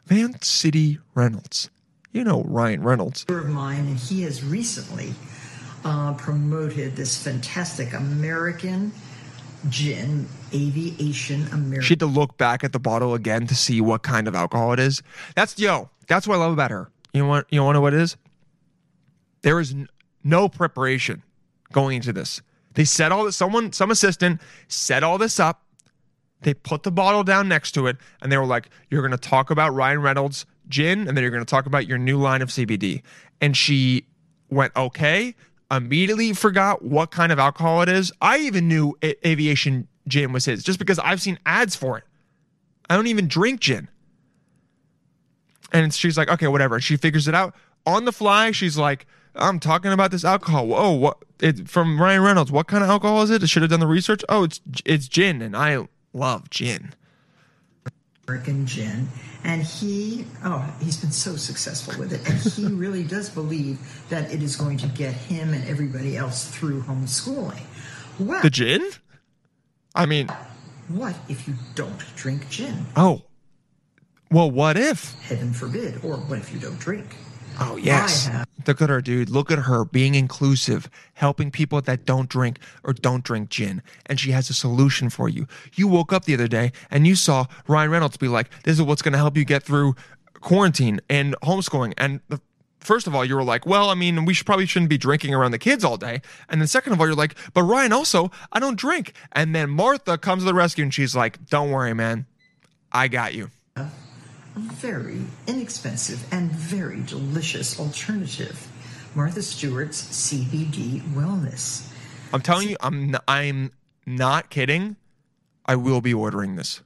Van 0.06 0.40
City 0.40 1.00
Reynolds. 1.14 1.70
You 2.12 2.22
know 2.22 2.42
Ryan 2.44 2.84
Reynolds. 2.84 3.24
of 3.28 3.48
mine, 3.48 3.80
and 3.86 3.96
he 3.96 4.22
has 4.22 4.44
recently 4.44 5.12
uh, 5.84 6.14
promoted 6.14 6.94
this 6.94 7.20
fantastic 7.20 7.92
American 7.94 8.92
gin, 9.68 10.28
Aviation 10.54 11.46
American. 11.48 11.82
She 11.82 11.92
had 11.92 12.00
to 12.00 12.06
look 12.06 12.36
back 12.38 12.64
at 12.64 12.72
the 12.72 12.78
bottle 12.78 13.14
again 13.14 13.46
to 13.46 13.54
see 13.54 13.80
what 13.80 14.02
kind 14.02 14.28
of 14.28 14.34
alcohol 14.34 14.72
it 14.72 14.80
is. 14.80 15.02
That's 15.34 15.58
yo. 15.58 15.90
That's 16.08 16.26
what 16.26 16.36
I 16.36 16.38
love 16.38 16.52
about 16.52 16.70
her. 16.70 16.90
You 17.12 17.22
know 17.22 17.28
what? 17.28 17.46
You 17.50 17.62
want 17.62 17.74
know 17.74 17.80
what 17.80 17.94
it 17.94 18.00
is? 18.00 18.16
There 19.42 19.58
is 19.60 19.74
no 20.22 20.48
preparation 20.48 21.22
going 21.72 21.96
into 21.96 22.12
this. 22.12 22.42
They 22.74 22.84
set 22.84 23.12
all 23.12 23.24
this. 23.24 23.36
Someone, 23.36 23.72
some 23.72 23.90
assistant, 23.90 24.40
set 24.68 25.02
all 25.02 25.18
this 25.18 25.40
up. 25.40 25.62
They 26.42 26.54
put 26.54 26.82
the 26.82 26.92
bottle 26.92 27.22
down 27.22 27.48
next 27.48 27.72
to 27.72 27.86
it, 27.86 27.96
and 28.22 28.30
they 28.30 28.38
were 28.38 28.46
like, 28.46 28.70
"You're 28.90 29.02
going 29.02 29.10
to 29.12 29.18
talk 29.18 29.50
about 29.50 29.74
Ryan 29.74 30.02
Reynolds 30.02 30.46
gin, 30.68 31.06
and 31.06 31.16
then 31.16 31.22
you're 31.22 31.30
going 31.30 31.44
to 31.44 31.50
talk 31.50 31.66
about 31.66 31.86
your 31.86 31.98
new 31.98 32.18
line 32.18 32.42
of 32.42 32.48
CBD." 32.48 33.02
And 33.40 33.56
she 33.56 34.06
went, 34.48 34.74
"Okay." 34.76 35.34
Immediately 35.72 36.32
forgot 36.32 36.84
what 36.84 37.12
kind 37.12 37.30
of 37.30 37.38
alcohol 37.38 37.80
it 37.82 37.88
is. 37.88 38.10
I 38.20 38.38
even 38.38 38.66
knew 38.66 38.98
aviation 39.04 39.86
gin 40.10 40.32
was 40.32 40.44
his, 40.44 40.62
just 40.62 40.78
because 40.78 40.98
I've 40.98 41.20
seen 41.20 41.38
ads 41.46 41.74
for 41.74 41.96
it. 41.98 42.04
I 42.88 42.96
don't 42.96 43.06
even 43.06 43.28
drink 43.28 43.60
gin. 43.60 43.88
And 45.72 45.94
she's 45.94 46.18
like, 46.18 46.28
okay, 46.28 46.48
whatever. 46.48 46.74
And 46.74 46.84
she 46.84 46.96
figures 46.96 47.28
it 47.28 47.34
out 47.34 47.54
on 47.86 48.04
the 48.04 48.12
fly. 48.12 48.50
She's 48.50 48.76
like, 48.76 49.06
I'm 49.36 49.60
talking 49.60 49.92
about 49.92 50.10
this 50.10 50.24
alcohol. 50.24 50.66
Whoa, 50.66 50.90
what? 50.92 51.18
It 51.40 51.68
from 51.68 52.00
Ryan 52.00 52.22
Reynolds. 52.22 52.50
What 52.52 52.66
kind 52.66 52.82
of 52.82 52.90
alcohol 52.90 53.22
is 53.22 53.30
it? 53.30 53.42
I 53.42 53.46
should 53.46 53.62
have 53.62 53.70
done 53.70 53.80
the 53.80 53.86
research. 53.86 54.22
Oh, 54.28 54.42
it's 54.44 54.60
it's 54.84 55.08
gin, 55.08 55.40
and 55.40 55.56
I 55.56 55.86
love 56.12 56.50
gin. 56.50 56.92
American 58.28 58.66
gin, 58.66 59.08
and 59.44 59.62
he 59.62 60.24
oh 60.44 60.58
he's 60.80 60.96
been 60.96 61.10
so 61.12 61.36
successful 61.36 61.98
with 61.98 62.12
it, 62.12 62.28
and 62.28 62.38
he 62.40 62.66
really 62.76 63.02
does 63.02 63.30
believe 63.30 63.78
that 64.08 64.32
it 64.32 64.42
is 64.42 64.56
going 64.56 64.76
to 64.78 64.86
get 64.88 65.14
him 65.14 65.54
and 65.54 65.66
everybody 65.66 66.16
else 66.16 66.48
through 66.48 66.82
homeschooling. 66.82 67.62
Well, 68.18 68.42
The 68.42 68.50
gin? 68.50 68.90
I 69.94 70.06
mean, 70.06 70.28
what 70.88 71.16
if 71.28 71.46
you 71.48 71.54
don't 71.74 71.98
drink 72.16 72.48
gin? 72.48 72.86
oh, 72.96 73.22
well, 74.32 74.48
what 74.50 74.76
if? 74.76 75.20
Heaven 75.22 75.52
forbid. 75.52 76.04
Or 76.04 76.16
what 76.16 76.38
if 76.38 76.52
you 76.52 76.60
don't 76.60 76.78
drink? 76.78 77.16
Oh 77.58 77.76
yes. 77.76 78.26
Have- 78.26 78.46
Look 78.66 78.80
at 78.82 78.90
her, 78.90 79.00
dude. 79.00 79.30
Look 79.30 79.50
at 79.50 79.58
her 79.60 79.84
being 79.86 80.14
inclusive, 80.14 80.88
helping 81.14 81.50
people 81.50 81.80
that 81.80 82.04
don't 82.04 82.28
drink 82.28 82.58
or 82.84 82.92
don't 82.92 83.24
drink 83.24 83.48
gin. 83.48 83.82
And 84.06 84.20
she 84.20 84.30
has 84.30 84.48
a 84.50 84.54
solution 84.54 85.10
for 85.10 85.28
you. 85.28 85.46
You 85.74 85.88
woke 85.88 86.12
up 86.12 86.26
the 86.26 86.34
other 86.34 86.46
day 86.46 86.70
and 86.90 87.06
you 87.06 87.16
saw 87.16 87.46
Ryan 87.66 87.90
Reynolds 87.90 88.16
be 88.18 88.28
like, 88.28 88.50
"This 88.62 88.76
is 88.78 88.82
what's 88.82 89.02
going 89.02 89.12
to 89.12 89.18
help 89.18 89.36
you 89.36 89.44
get 89.44 89.62
through 89.64 89.96
quarantine 90.40 91.00
and 91.08 91.34
homeschooling." 91.42 91.94
And 91.98 92.20
the 92.28 92.40
First 92.80 93.06
of 93.06 93.14
all, 93.14 93.24
you 93.24 93.36
were 93.36 93.44
like, 93.44 93.66
well, 93.66 93.90
I 93.90 93.94
mean, 93.94 94.24
we 94.24 94.32
should 94.34 94.46
probably 94.46 94.66
shouldn't 94.66 94.88
be 94.88 94.98
drinking 94.98 95.34
around 95.34 95.50
the 95.52 95.58
kids 95.58 95.84
all 95.84 95.96
day. 95.98 96.22
And 96.48 96.60
then 96.60 96.66
second 96.66 96.94
of 96.94 97.00
all, 97.00 97.06
you're 97.06 97.14
like, 97.14 97.36
but 97.52 97.62
Ryan 97.62 97.92
also, 97.92 98.30
I 98.52 98.58
don't 98.58 98.78
drink. 98.78 99.12
And 99.32 99.54
then 99.54 99.68
Martha 99.70 100.16
comes 100.16 100.42
to 100.42 100.46
the 100.46 100.54
rescue 100.54 100.84
and 100.84 100.92
she's 100.92 101.14
like, 101.14 101.46
don't 101.46 101.70
worry, 101.70 101.94
man. 101.94 102.26
I 102.90 103.08
got 103.08 103.34
you. 103.34 103.50
a 103.76 103.88
very 104.56 105.20
inexpensive 105.46 106.26
and 106.32 106.50
very 106.50 107.02
delicious 107.02 107.78
alternative. 107.78 108.66
Martha 109.14 109.42
Stewart's 109.42 110.02
CBD 110.02 111.00
Wellness. 111.12 111.86
I'm 112.32 112.40
telling 112.40 112.68
you, 112.70 112.76
I'm 112.80 113.14
n- 113.14 113.20
I'm 113.28 113.72
not 114.06 114.50
kidding. 114.50 114.96
I 115.66 115.76
will 115.76 116.00
be 116.00 116.14
ordering 116.14 116.56
this, 116.56 116.80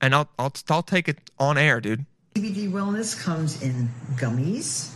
and 0.00 0.14
I'll 0.14 0.28
I'll 0.38 0.52
I'll 0.68 0.82
take 0.82 1.08
it 1.08 1.30
on 1.38 1.56
air, 1.58 1.80
dude. 1.80 2.04
CBD 2.34 2.70
Wellness 2.70 3.18
comes 3.22 3.60
in 3.62 3.90
gummies, 4.16 4.88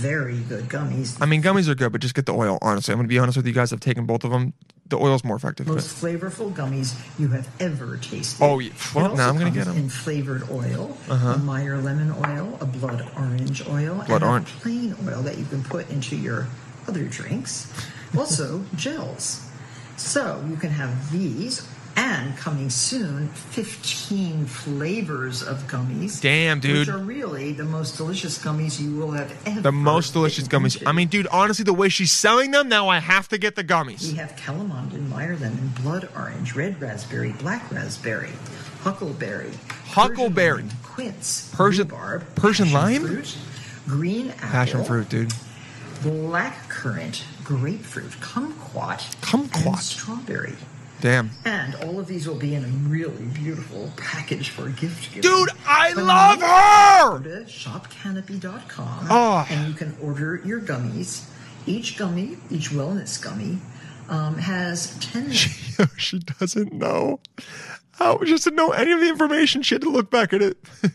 very 0.00 0.40
good 0.40 0.64
gummies. 0.68 1.16
I 1.22 1.26
mean, 1.26 1.42
gummies 1.42 1.66
are 1.68 1.74
good, 1.74 1.90
but 1.90 2.02
just 2.02 2.14
get 2.14 2.26
the 2.26 2.34
oil. 2.34 2.58
Honestly, 2.60 2.92
I'm 2.92 2.98
gonna 2.98 3.08
be 3.08 3.18
honest 3.18 3.36
with 3.38 3.46
you 3.46 3.54
guys. 3.54 3.72
I've 3.72 3.80
taken 3.80 4.04
both 4.04 4.24
of 4.24 4.30
them. 4.30 4.52
The 4.88 4.98
oil's 4.98 5.24
more 5.24 5.36
effective. 5.36 5.66
Most 5.66 6.02
flavorful 6.02 6.52
gummies 6.52 6.94
you 7.18 7.28
have 7.28 7.48
ever 7.60 7.96
tasted. 7.96 8.44
Oh, 8.44 8.58
yeah. 8.58 8.72
Well, 8.94 9.16
now 9.16 9.30
I'm 9.30 9.38
gonna 9.38 9.44
comes 9.46 9.56
get 9.56 9.66
'em. 9.68 9.72
Uh-huh. 9.72 9.80
In 9.80 9.88
flavored 9.88 10.50
oil, 10.50 10.98
a 11.08 11.38
Meyer 11.38 11.78
lemon 11.80 12.12
oil, 12.12 12.58
a 12.60 12.66
blood 12.66 13.10
orange 13.16 13.66
oil, 13.66 14.04
Blood 14.06 14.22
and 14.22 14.24
orange. 14.24 14.48
plain 14.60 14.94
oil 15.08 15.22
that 15.22 15.38
you 15.38 15.46
can 15.46 15.62
put 15.64 15.88
into 15.88 16.14
your 16.14 16.46
other 16.86 17.04
drinks. 17.04 17.72
Also, 18.18 18.66
gels. 18.76 19.40
So 19.96 20.44
you 20.50 20.56
can 20.56 20.70
have 20.70 21.10
these, 21.10 21.66
and 21.96 22.36
coming 22.36 22.70
soon, 22.70 23.28
15 23.28 24.46
flavors 24.46 25.42
of 25.42 25.58
gummies. 25.66 26.20
Damn, 26.20 26.60
dude. 26.60 26.80
Which 26.80 26.88
are 26.88 26.98
really 26.98 27.52
the 27.52 27.64
most 27.64 27.96
delicious 27.96 28.38
gummies 28.42 28.80
you 28.80 28.96
will 28.96 29.10
have 29.12 29.30
ever. 29.46 29.60
the 29.60 29.72
most 29.72 30.12
delicious 30.12 30.48
gummies. 30.48 30.76
into. 30.76 30.88
I 30.88 30.92
mean, 30.92 31.08
dude, 31.08 31.26
honestly, 31.28 31.64
the 31.64 31.72
way 31.74 31.88
she's 31.88 32.10
selling 32.12 32.50
them 32.50 32.68
now, 32.68 32.88
I 32.88 32.98
have 32.98 33.28
to 33.28 33.38
get 33.38 33.56
the 33.56 33.64
gummies. 33.64 34.10
We 34.10 34.16
have 34.18 34.34
calamondin, 34.36 35.08
Meyer 35.08 35.36
lemon, 35.36 35.72
blood 35.82 36.08
orange, 36.16 36.54
red 36.54 36.80
raspberry, 36.80 37.32
black 37.32 37.70
raspberry, 37.70 38.30
huckleberry, 38.82 39.50
Huckleberry. 39.88 40.62
Persian 40.62 40.78
quince, 40.82 41.50
Persian- 41.54 41.88
barb, 41.88 42.24
Persian 42.34 42.72
lime? 42.72 43.02
fruit, 43.06 43.36
green 43.86 44.30
apple, 44.30 44.48
Passion 44.48 44.84
fruit, 44.84 45.08
dude. 45.08 45.32
black 46.02 46.68
currant, 46.68 47.24
grapefruit, 47.44 48.10
kumquat, 48.20 49.14
Kumquat. 49.20 49.66
and 49.66 49.78
strawberry. 49.78 50.54
Damn. 51.02 51.30
And 51.44 51.74
all 51.84 51.98
of 51.98 52.06
these 52.06 52.26
will 52.28 52.36
be 52.38 52.54
in 52.54 52.64
a 52.64 52.68
really 52.88 53.24
beautiful 53.26 53.92
package 53.96 54.48
for 54.50 54.68
a 54.68 54.70
gift 54.70 55.12
giving. 55.12 55.22
Dude, 55.30 55.50
I 55.66 55.92
So 55.94 56.02
love 56.04 56.38
Go 56.40 57.18
her. 57.18 57.44
to 57.44 57.50
shopcanopy.com 57.50 59.06
Oh. 59.10 59.46
and 59.50 59.66
you 59.68 59.74
can 59.74 59.96
order 60.00 60.40
your 60.44 60.60
gummies. 60.60 61.28
Each 61.66 61.96
gummy, 61.98 62.38
each 62.50 62.70
wellness 62.70 63.20
gummy, 63.20 63.58
um, 64.08 64.38
has 64.38 64.96
10 65.00 65.32
she 65.96 66.20
doesn't 66.20 66.72
know 66.72 67.18
how 67.98 68.18
she 68.24 68.30
doesn't 68.30 68.54
know 68.54 68.70
any 68.70 68.92
of 68.92 69.00
the 69.00 69.08
information. 69.08 69.62
She 69.62 69.74
had 69.74 69.82
to 69.82 69.90
look 69.90 70.08
back 70.08 70.32
at 70.32 70.40
it 70.40 70.56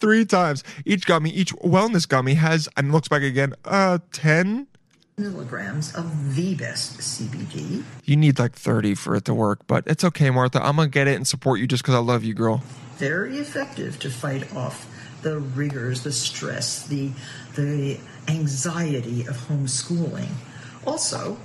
three 0.00 0.24
times. 0.24 0.62
Each 0.84 1.04
gummy, 1.04 1.30
each 1.30 1.52
wellness 1.56 2.06
gummy 2.08 2.34
has 2.34 2.68
and 2.76 2.92
looks 2.92 3.08
back 3.08 3.22
again. 3.22 3.54
Uh, 3.64 3.98
ten. 4.12 4.67
Milligrams 5.18 5.94
of 5.94 6.34
the 6.36 6.54
best 6.54 6.98
CBD. 6.98 7.82
You 8.04 8.16
need 8.16 8.38
like 8.38 8.52
thirty 8.52 8.94
for 8.94 9.14
it 9.16 9.24
to 9.26 9.34
work, 9.34 9.60
but 9.66 9.84
it's 9.86 10.04
okay, 10.04 10.30
Martha. 10.30 10.64
I'm 10.64 10.76
gonna 10.76 10.88
get 10.88 11.08
it 11.08 11.16
and 11.16 11.26
support 11.26 11.60
you 11.60 11.66
just 11.66 11.82
because 11.82 11.94
I 11.94 11.98
love 11.98 12.24
you, 12.24 12.34
girl. 12.34 12.62
Very 12.96 13.38
effective 13.38 13.98
to 14.00 14.10
fight 14.10 14.54
off 14.56 14.86
the 15.22 15.38
rigors, 15.40 16.02
the 16.04 16.12
stress, 16.12 16.86
the 16.86 17.10
the 17.54 17.98
anxiety 18.28 19.22
of 19.26 19.36
homeschooling. 19.48 20.28
Also, 20.86 21.36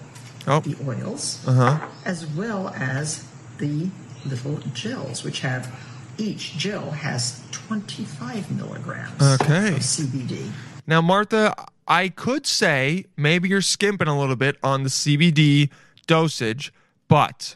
Oh, 0.45 0.59
the 0.59 0.75
oils, 0.85 1.39
uh 1.47 1.53
huh. 1.77 1.87
as 2.05 2.25
well 2.27 2.67
as 2.75 3.23
the 3.59 3.89
little 4.25 4.57
gels, 4.73 5.23
which 5.23 5.39
have 5.39 5.73
each 6.17 6.57
gel 6.57 6.91
has 6.91 7.41
25 7.51 8.51
milligrams 8.51 9.21
Okay. 9.41 9.69
of 9.69 9.79
CBD. 9.79 10.51
Now, 10.85 11.01
Martha, 11.01 11.55
I 11.87 12.09
could 12.09 12.45
say 12.45 13.05
maybe 13.15 13.49
you're 13.49 13.61
skimping 13.61 14.07
a 14.07 14.19
little 14.19 14.35
bit 14.35 14.57
on 14.63 14.83
the 14.83 14.89
CBD 14.89 15.69
dosage, 16.07 16.73
but 17.07 17.55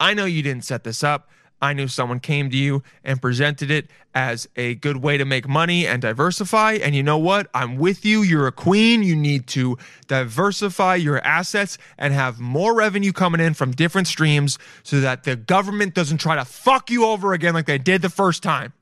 I 0.00 0.14
know 0.14 0.24
you 0.24 0.42
didn't 0.42 0.64
set 0.64 0.84
this 0.84 1.02
up. 1.02 1.30
I 1.62 1.72
knew 1.72 1.88
someone 1.88 2.20
came 2.20 2.50
to 2.50 2.56
you 2.56 2.82
and 3.04 3.22
presented 3.22 3.70
it 3.70 3.88
as 4.14 4.46
a 4.54 4.74
good 4.74 4.98
way 4.98 5.16
to 5.16 5.24
make 5.24 5.48
money 5.48 5.86
and 5.86 6.02
diversify. 6.02 6.74
And 6.74 6.94
you 6.94 7.02
know 7.02 7.16
what? 7.16 7.48
I'm 7.54 7.76
with 7.76 8.04
you. 8.04 8.22
You're 8.22 8.46
a 8.46 8.52
queen. 8.52 9.02
You 9.02 9.16
need 9.16 9.46
to 9.48 9.78
diversify 10.06 10.96
your 10.96 11.24
assets 11.24 11.78
and 11.96 12.12
have 12.12 12.38
more 12.38 12.74
revenue 12.74 13.12
coming 13.12 13.40
in 13.40 13.54
from 13.54 13.70
different 13.70 14.08
streams 14.08 14.58
so 14.82 15.00
that 15.00 15.24
the 15.24 15.36
government 15.36 15.94
doesn't 15.94 16.18
try 16.18 16.36
to 16.36 16.44
fuck 16.44 16.90
you 16.90 17.06
over 17.06 17.32
again 17.32 17.54
like 17.54 17.66
they 17.66 17.78
did 17.78 18.02
the 18.02 18.10
first 18.10 18.42
time. 18.42 18.74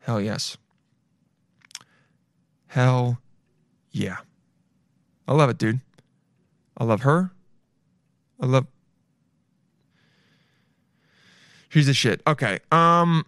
Hell 0.00 0.20
yes. 0.20 0.56
Hell 2.76 3.18
yeah. 3.90 4.18
I 5.26 5.32
love 5.32 5.48
it, 5.48 5.56
dude. 5.56 5.80
I 6.76 6.84
love 6.84 7.00
her. 7.04 7.30
I 8.38 8.44
love 8.44 8.66
She's 11.70 11.86
the 11.86 11.94
shit. 11.94 12.20
Okay. 12.26 12.58
Um 12.70 13.24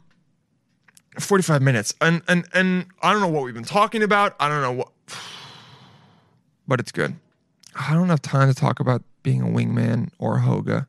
45 1.19 1.63
minutes. 1.63 1.95
And 2.03 2.21
and 2.29 2.45
and 2.53 2.89
I 3.01 3.11
don't 3.11 3.23
know 3.23 3.29
what 3.29 3.43
we've 3.43 3.55
been 3.55 3.65
talking 3.65 4.03
about. 4.03 4.37
I 4.39 4.51
don't 4.51 4.61
know 4.61 4.73
what 4.73 4.89
but 6.69 6.79
it's 6.79 6.93
good. 6.93 7.17
I 7.75 7.95
don't 7.95 8.11
have 8.11 8.21
time 8.21 8.49
to 8.49 8.55
talk 8.55 8.81
about 8.81 9.03
being 9.23 9.41
a 9.41 9.47
wingman 9.47 10.11
or 10.19 10.41
Hoga. 10.41 10.87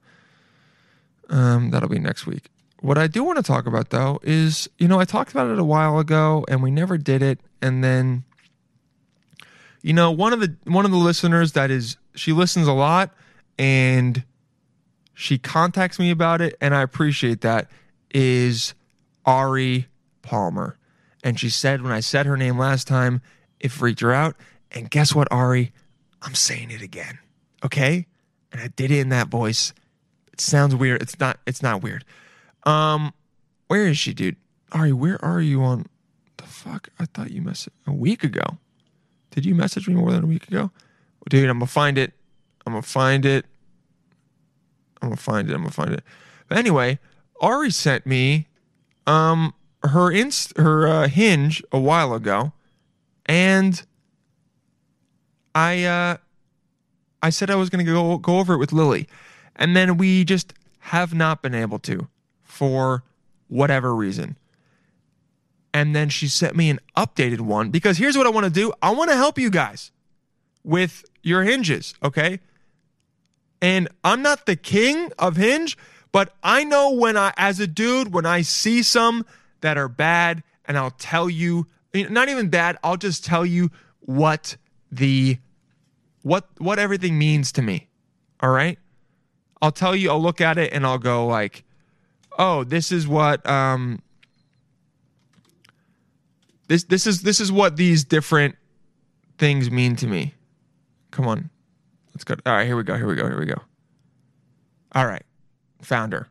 Um, 1.30 1.70
that'll 1.70 1.88
be 1.88 2.00
next 2.00 2.28
week. 2.28 2.50
What 2.82 2.98
I 2.98 3.08
do 3.08 3.24
want 3.24 3.38
to 3.38 3.44
talk 3.44 3.68
about 3.68 3.92
though 3.92 4.20
is, 4.22 4.68
you 4.78 4.90
know, 4.90 5.00
I 5.00 5.06
talked 5.06 5.32
about 5.32 5.50
it 5.50 5.58
a 5.58 5.64
while 5.64 5.98
ago 5.98 6.44
and 6.50 6.62
we 6.62 6.72
never 6.72 6.98
did 6.98 7.22
it. 7.22 7.40
And 7.62 7.82
then, 7.82 8.26
you 9.82 9.94
know, 9.94 10.12
one 10.12 10.34
of 10.34 10.40
the 10.40 10.56
one 10.66 10.86
of 10.86 10.92
the 10.92 10.98
listeners 10.98 11.54
that 11.54 11.72
is 11.72 11.98
she 12.16 12.34
listens 12.34 12.68
a 12.68 12.74
lot 12.74 13.14
and 13.58 14.24
she 15.14 15.38
contacts 15.38 16.00
me 16.00 16.12
about 16.12 16.40
it, 16.40 16.56
and 16.62 16.74
I 16.74 16.82
appreciate 16.82 17.42
that, 17.42 17.70
is 18.12 18.74
Ari 19.26 19.88
Palmer. 20.22 20.78
And 21.24 21.38
she 21.38 21.50
said 21.50 21.82
when 21.82 21.92
I 21.92 22.00
said 22.00 22.26
her 22.26 22.38
name 22.38 22.58
last 22.58 22.88
time, 22.88 23.22
it 23.60 23.70
freaked 23.70 24.00
her 24.00 24.14
out. 24.14 24.38
And 24.72 24.90
guess 24.90 25.14
what, 25.14 25.28
Ari? 25.30 25.74
I'm 26.22 26.36
saying 26.36 26.72
it 26.72 26.82
again. 26.82 27.20
Okay? 27.66 28.08
And 28.54 28.62
I 28.62 28.68
did 28.70 28.92
it 28.92 29.00
in 29.00 29.10
that 29.10 29.28
voice. 29.28 29.74
It 30.32 30.40
sounds 30.40 30.74
weird. 30.74 31.02
It's 31.02 31.20
not 31.20 31.40
it's 31.46 31.62
not 31.62 31.84
weird. 31.84 32.06
Um, 32.64 33.14
where 33.68 33.88
is 33.88 33.98
she, 33.98 34.14
dude? 34.14 34.38
Ari, 34.72 34.94
where 34.94 35.24
are 35.24 35.42
you 35.42 35.62
on 35.64 35.86
the 36.38 36.46
fuck? 36.46 36.90
I 36.98 37.06
thought 37.06 37.32
you 37.32 37.42
messaged 37.42 37.70
a 37.88 37.92
week 37.92 38.24
ago. 38.24 38.58
Did 39.32 39.46
you 39.46 39.56
message 39.56 39.88
me 39.88 39.96
more 39.96 40.12
than 40.12 40.24
a 40.24 40.28
week 40.28 40.48
ago? 40.48 40.72
Dude, 41.30 41.50
I'm 41.50 41.60
gonna 41.60 41.68
find 41.68 41.98
it. 41.98 42.14
I'm 42.66 42.74
gonna 42.74 42.82
find 42.82 43.26
it. 43.26 43.46
I'm 45.02 45.10
gonna 45.10 45.18
find 45.18 45.50
it. 45.50 45.54
I'm 45.54 45.62
gonna 45.62 45.72
find 45.72 45.94
it. 45.94 46.04
But 46.48 46.58
anyway, 46.58 47.00
Ari 47.42 47.72
sent 47.72 48.06
me 48.06 48.48
um 49.06 49.54
her 49.84 50.12
inst 50.12 50.58
her 50.58 50.88
uh, 50.88 51.08
hinge 51.08 51.64
a 51.72 51.80
while 51.80 52.14
ago, 52.14 52.54
and 53.26 53.82
I 55.54 55.84
uh 55.84 56.18
I 57.22 57.30
said 57.30 57.50
I 57.50 57.56
was 57.56 57.70
gonna 57.70 57.84
go 57.84 58.18
go 58.18 58.40
over 58.40 58.54
it 58.54 58.58
with 58.58 58.74
Lily, 58.74 59.08
and 59.56 59.76
then 59.76 59.98
we 59.98 60.24
just 60.24 60.54
have 60.80 61.14
not 61.14 61.42
been 61.42 61.54
able 61.54 61.80
to 61.80 62.08
for 62.44 63.04
whatever 63.48 63.96
reason. 63.96 64.38
And 65.74 65.96
then 65.96 66.10
she 66.10 66.28
sent 66.28 66.56
me 66.56 66.70
an 66.70 66.80
updated 66.98 67.42
one 67.42 67.70
because 67.70 67.98
here's 67.98 68.18
what 68.18 68.26
I 68.26 68.30
want 68.30 68.46
to 68.46 68.52
do. 68.52 68.74
I 68.82 68.92
want 68.92 69.12
to 69.12 69.16
help 69.16 69.38
you 69.38 69.50
guys 69.50 69.92
with 70.64 71.06
your 71.22 71.44
hinges, 71.44 71.94
okay? 72.04 72.40
And 73.62 73.88
I'm 74.04 74.22
not 74.22 74.46
the 74.46 74.56
king 74.56 75.12
of 75.20 75.36
hinge, 75.36 75.78
but 76.12 76.34
I 76.42 76.64
know 76.64 76.94
when 76.94 77.18
I, 77.18 77.34
as 77.38 77.60
a 77.60 77.68
dude, 77.68 78.14
when 78.14 78.26
I 78.26 78.42
see 78.42 78.82
some 78.82 79.26
that 79.62 79.78
are 79.78 79.88
bad, 79.88 80.44
and 80.66 80.78
I'll 80.78 80.92
tell 80.92 81.30
you, 81.30 81.68
not 81.94 82.30
even 82.30 82.50
bad, 82.50 82.78
I'll 82.84 82.98
just 82.98 83.26
tell 83.26 83.46
you 83.46 83.70
what 84.00 84.56
the, 84.92 85.38
what, 86.24 86.48
what 86.58 86.80
everything 86.80 87.18
means 87.18 87.52
to 87.54 87.62
me. 87.62 87.90
All 88.40 88.50
right. 88.50 88.80
I'll 89.62 89.72
tell 89.72 89.96
you, 89.96 90.10
I'll 90.10 90.22
look 90.22 90.42
at 90.42 90.58
it 90.58 90.72
and 90.74 90.86
I'll 90.86 91.00
go 91.00 91.28
like, 91.28 91.64
oh, 92.38 92.64
this 92.64 92.92
is 92.92 93.08
what, 93.08 93.46
um, 93.48 94.02
this, 96.70 96.86
this 96.86 97.06
is, 97.06 97.24
this 97.24 97.42
is 97.42 97.52
what 97.52 97.76
these 97.76 98.06
different 98.06 98.56
things 99.38 99.70
mean 99.70 99.98
to 99.98 100.08
me. 100.08 100.36
Come 101.12 101.28
on. 101.28 101.50
Let's 102.14 102.24
go. 102.24 102.36
All 102.46 102.54
right, 102.54 102.66
here 102.66 102.78
we 102.78 102.84
go. 102.84 102.96
Here 102.96 103.08
we 103.08 103.16
go. 103.16 103.28
Here 103.28 103.40
we 103.40 103.46
go. 103.46 103.62
All 104.94 105.06
right. 105.06 105.24
Founder. 105.82 106.28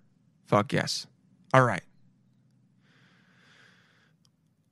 Fuck 0.46 0.72
yes. 0.72 1.06
All 1.52 1.62
right. 1.62 1.82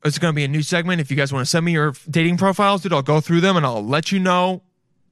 It's 0.04 0.18
going 0.18 0.32
to 0.32 0.36
be 0.36 0.44
a 0.44 0.48
new 0.48 0.62
segment. 0.62 1.00
If 1.00 1.10
you 1.10 1.16
guys 1.16 1.32
want 1.32 1.44
to 1.44 1.50
send 1.50 1.64
me 1.64 1.72
your 1.72 1.94
dating 2.08 2.36
profiles, 2.36 2.82
dude, 2.82 2.92
I'll 2.92 3.02
go 3.02 3.20
through 3.20 3.40
them 3.40 3.56
and 3.56 3.66
I'll 3.66 3.84
let 3.84 4.12
you 4.12 4.20
know. 4.20 4.62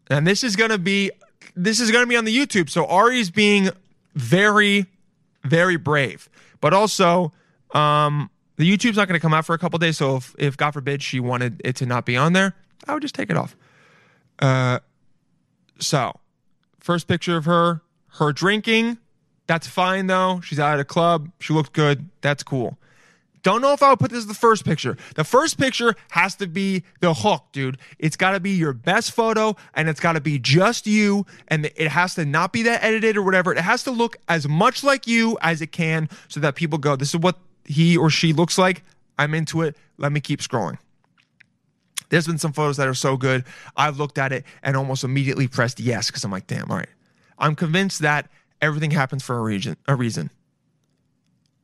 And 0.09 0.27
this 0.27 0.45
is 0.45 0.57
going 0.57 0.71
to 0.71 0.79
be 0.79 1.11
this 1.57 1.81
is 1.81 1.91
going 1.91 2.05
to 2.05 2.09
be 2.09 2.17
on 2.17 2.25
the 2.25 2.37
YouTube. 2.37 2.71
So 2.71 2.87
Ari's 2.87 3.31
being 3.31 3.71
very 4.15 4.87
very 5.43 5.77
brave. 5.77 6.29
But 6.61 6.75
also 6.75 7.33
um 7.73 8.31
the 8.57 8.71
YouTube's 8.71 8.97
not 8.97 9.09
going 9.09 9.19
to 9.19 9.23
come 9.23 9.35
out 9.35 9.45
for 9.45 9.55
a 9.55 9.59
couple 9.59 9.79
days, 9.79 9.97
so 9.99 10.17
if 10.17 10.35
if 10.39 10.57
God 10.57 10.73
forbid 10.73 11.03
she 11.03 11.21
wanted 11.21 11.61
it 11.65 11.77
to 11.77 11.87
not 11.87 12.05
be 12.05 12.17
on 12.17 12.33
there, 12.33 12.55
I 12.87 12.95
would 12.95 13.03
just 13.03 13.15
take 13.15 13.31
it 13.31 13.37
off. 13.37 13.57
Uh 14.39 14.79
so, 15.81 16.21
first 16.81 17.09
picture 17.09 17.37
of 17.37 17.45
her, 17.47 17.83
her 18.19 18.33
drinking. 18.33 18.99
That's 19.47 19.67
fine 19.67 20.07
though. 20.07 20.41
She's 20.43 20.59
out 20.59 20.75
at 20.75 20.81
a 20.81 20.85
club. 20.85 21.31
She 21.41 21.53
looked 21.53 21.73
good. 21.73 22.09
That's 22.21 22.43
cool. 22.43 22.79
Don't 23.43 23.61
know 23.61 23.75
if 23.75 23.83
I 23.83 23.91
would 23.91 23.99
put 23.99 24.11
this 24.11 24.21
as 24.21 24.27
the 24.27 24.33
first 24.33 24.65
picture. 24.65 24.97
The 25.17 25.25
first 25.25 25.59
picture 25.59 25.95
has 26.11 26.35
to 26.37 26.47
be 26.47 26.83
the 27.01 27.13
hook, 27.13 27.45
dude. 27.53 27.77
It's 27.99 28.17
got 28.17 28.31
to 28.31 28.41
be 28.41 28.53
your 28.53 28.73
best 28.73 29.13
photo 29.13 29.55
and 29.75 29.87
it's 29.87 30.01
got 30.01 30.15
to 30.15 30.21
be 30.23 30.39
just 30.39 30.87
you. 30.87 31.27
And 31.49 31.67
it 31.67 31.89
has 31.89 32.15
to 32.15 32.25
not 32.25 32.55
be 32.55 32.63
that 32.63 32.83
edited 32.83 33.19
or 33.19 33.23
whatever. 33.23 33.53
It 33.53 33.61
has 33.61 33.85
to 33.85 33.91
look 33.91 34.17
as 34.29 34.49
much 34.49 34.83
like 34.83 35.07
you 35.07 35.37
as 35.43 35.61
it 35.61 35.73
can 35.73 36.09
so 36.29 36.41
that 36.41 36.55
people 36.55 36.79
go, 36.79 36.97
this 36.97 37.11
is 37.11 37.21
what 37.21 37.37
he 37.65 37.97
or 37.97 38.11
she 38.11 38.33
looks 38.33 38.59
like. 38.59 38.83
I'm 39.19 39.35
into 39.35 39.63
it. 39.63 39.77
Let 39.97 40.13
me 40.13 40.21
keep 40.21 40.41
scrolling. 40.41 40.79
There's 42.09 42.27
been 42.27 42.39
some 42.39 42.53
photos 42.53 42.77
that 42.77 42.89
are 42.89 42.95
so 42.95 43.17
good. 43.17 43.45
I've 43.77 43.99
looked 43.99 44.19
at 44.19 44.33
it 44.33 44.45
and 44.63 44.77
almost 44.77 45.05
immediately 45.05 45.49
pressed 45.49 45.81
yes 45.81 46.09
because 46.09 46.25
I'm 46.25 46.31
like, 46.31 46.47
damn, 46.47 46.71
all 46.71 46.77
right. 46.77 46.89
I'm 47.39 47.57
convinced 47.57 48.01
that 48.01 48.29
everything 48.61 48.91
happens 48.91 49.23
for 49.23 49.39
a 49.39 49.43
reason. 49.43 49.77
A 49.89 49.95
reason. 49.95 50.31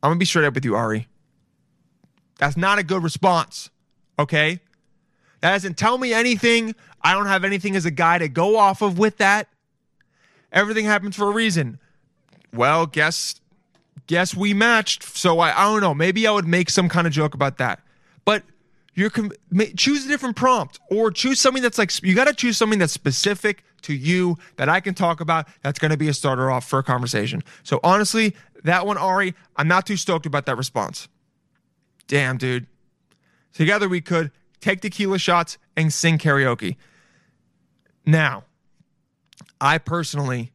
I'm 0.03 0.11
gonna 0.11 0.18
be 0.18 0.24
straight 0.24 0.46
up 0.46 0.55
with 0.55 0.64
you, 0.64 0.74
Ari. 0.76 1.07
That's 2.38 2.57
not 2.57 2.78
a 2.78 2.82
good 2.82 3.03
response. 3.03 3.70
Okay? 4.18 4.61
That 5.40 5.53
doesn't 5.53 5.76
tell 5.76 5.98
me 5.98 6.12
anything. 6.12 6.74
I 7.03 7.14
don't 7.14 7.26
have 7.26 7.44
anything 7.44 7.76
as 7.76 7.86
a 7.86 7.90
guy 7.90 8.18
to 8.18 8.28
go 8.28 8.57
off 8.57 8.82
of 8.82 8.98
with 8.98 9.18
that. 9.18 9.48
Everything 10.53 10.84
happens 10.84 11.16
for 11.16 11.28
a 11.28 11.32
reason. 11.32 11.78
Well, 12.53 12.86
guess 12.86 13.39
guess 14.11 14.35
we 14.35 14.53
matched. 14.53 15.05
So 15.17 15.39
I, 15.39 15.57
I 15.57 15.63
don't 15.73 15.81
know. 15.81 15.95
Maybe 15.95 16.27
I 16.27 16.33
would 16.33 16.47
make 16.47 16.69
some 16.69 16.89
kind 16.89 17.07
of 17.07 17.13
joke 17.13 17.33
about 17.33 17.59
that. 17.59 17.81
But 18.25 18.43
you're 18.93 19.11
choose 19.77 20.05
a 20.05 20.09
different 20.09 20.35
prompt 20.35 20.81
or 20.91 21.13
choose 21.13 21.41
something 21.41 21.63
that's 21.63 21.79
like 21.79 22.03
you 22.03 22.17
got 22.17 22.27
to 22.27 22.35
choose 22.35 22.57
something 22.57 22.81
that's 22.81 22.93
specific 22.93 23.63
to 23.83 23.95
you 23.95 24.37
that 24.57 24.69
I 24.69 24.81
can 24.81 24.95
talk 24.95 25.21
about 25.21 25.47
that's 25.63 25.79
going 25.79 25.93
to 25.93 25.97
be 25.97 26.09
a 26.09 26.13
starter 26.13 26.51
off 26.51 26.69
for 26.69 26.81
a 26.81 26.83
conversation. 26.83 27.45
So 27.63 27.79
honestly, 27.85 28.35
that 28.65 28.85
one 28.85 28.99
Ari, 28.99 29.33
I'm 29.55 29.69
not 29.69 29.87
too 29.87 29.97
stoked 29.97 30.27
about 30.27 30.45
that 30.47 30.57
response. 30.57 31.09
Damn, 32.09 32.37
dude. 32.37 32.67
Together 33.55 33.89
we 33.89 34.01
could 34.01 34.33
take 34.61 34.81
tequila 34.81 35.21
shots 35.21 35.57
and 35.77 35.93
sing 35.93 36.19
karaoke. 36.19 36.77
Now, 38.05 38.43
I 39.61 39.79
personally 39.79 40.51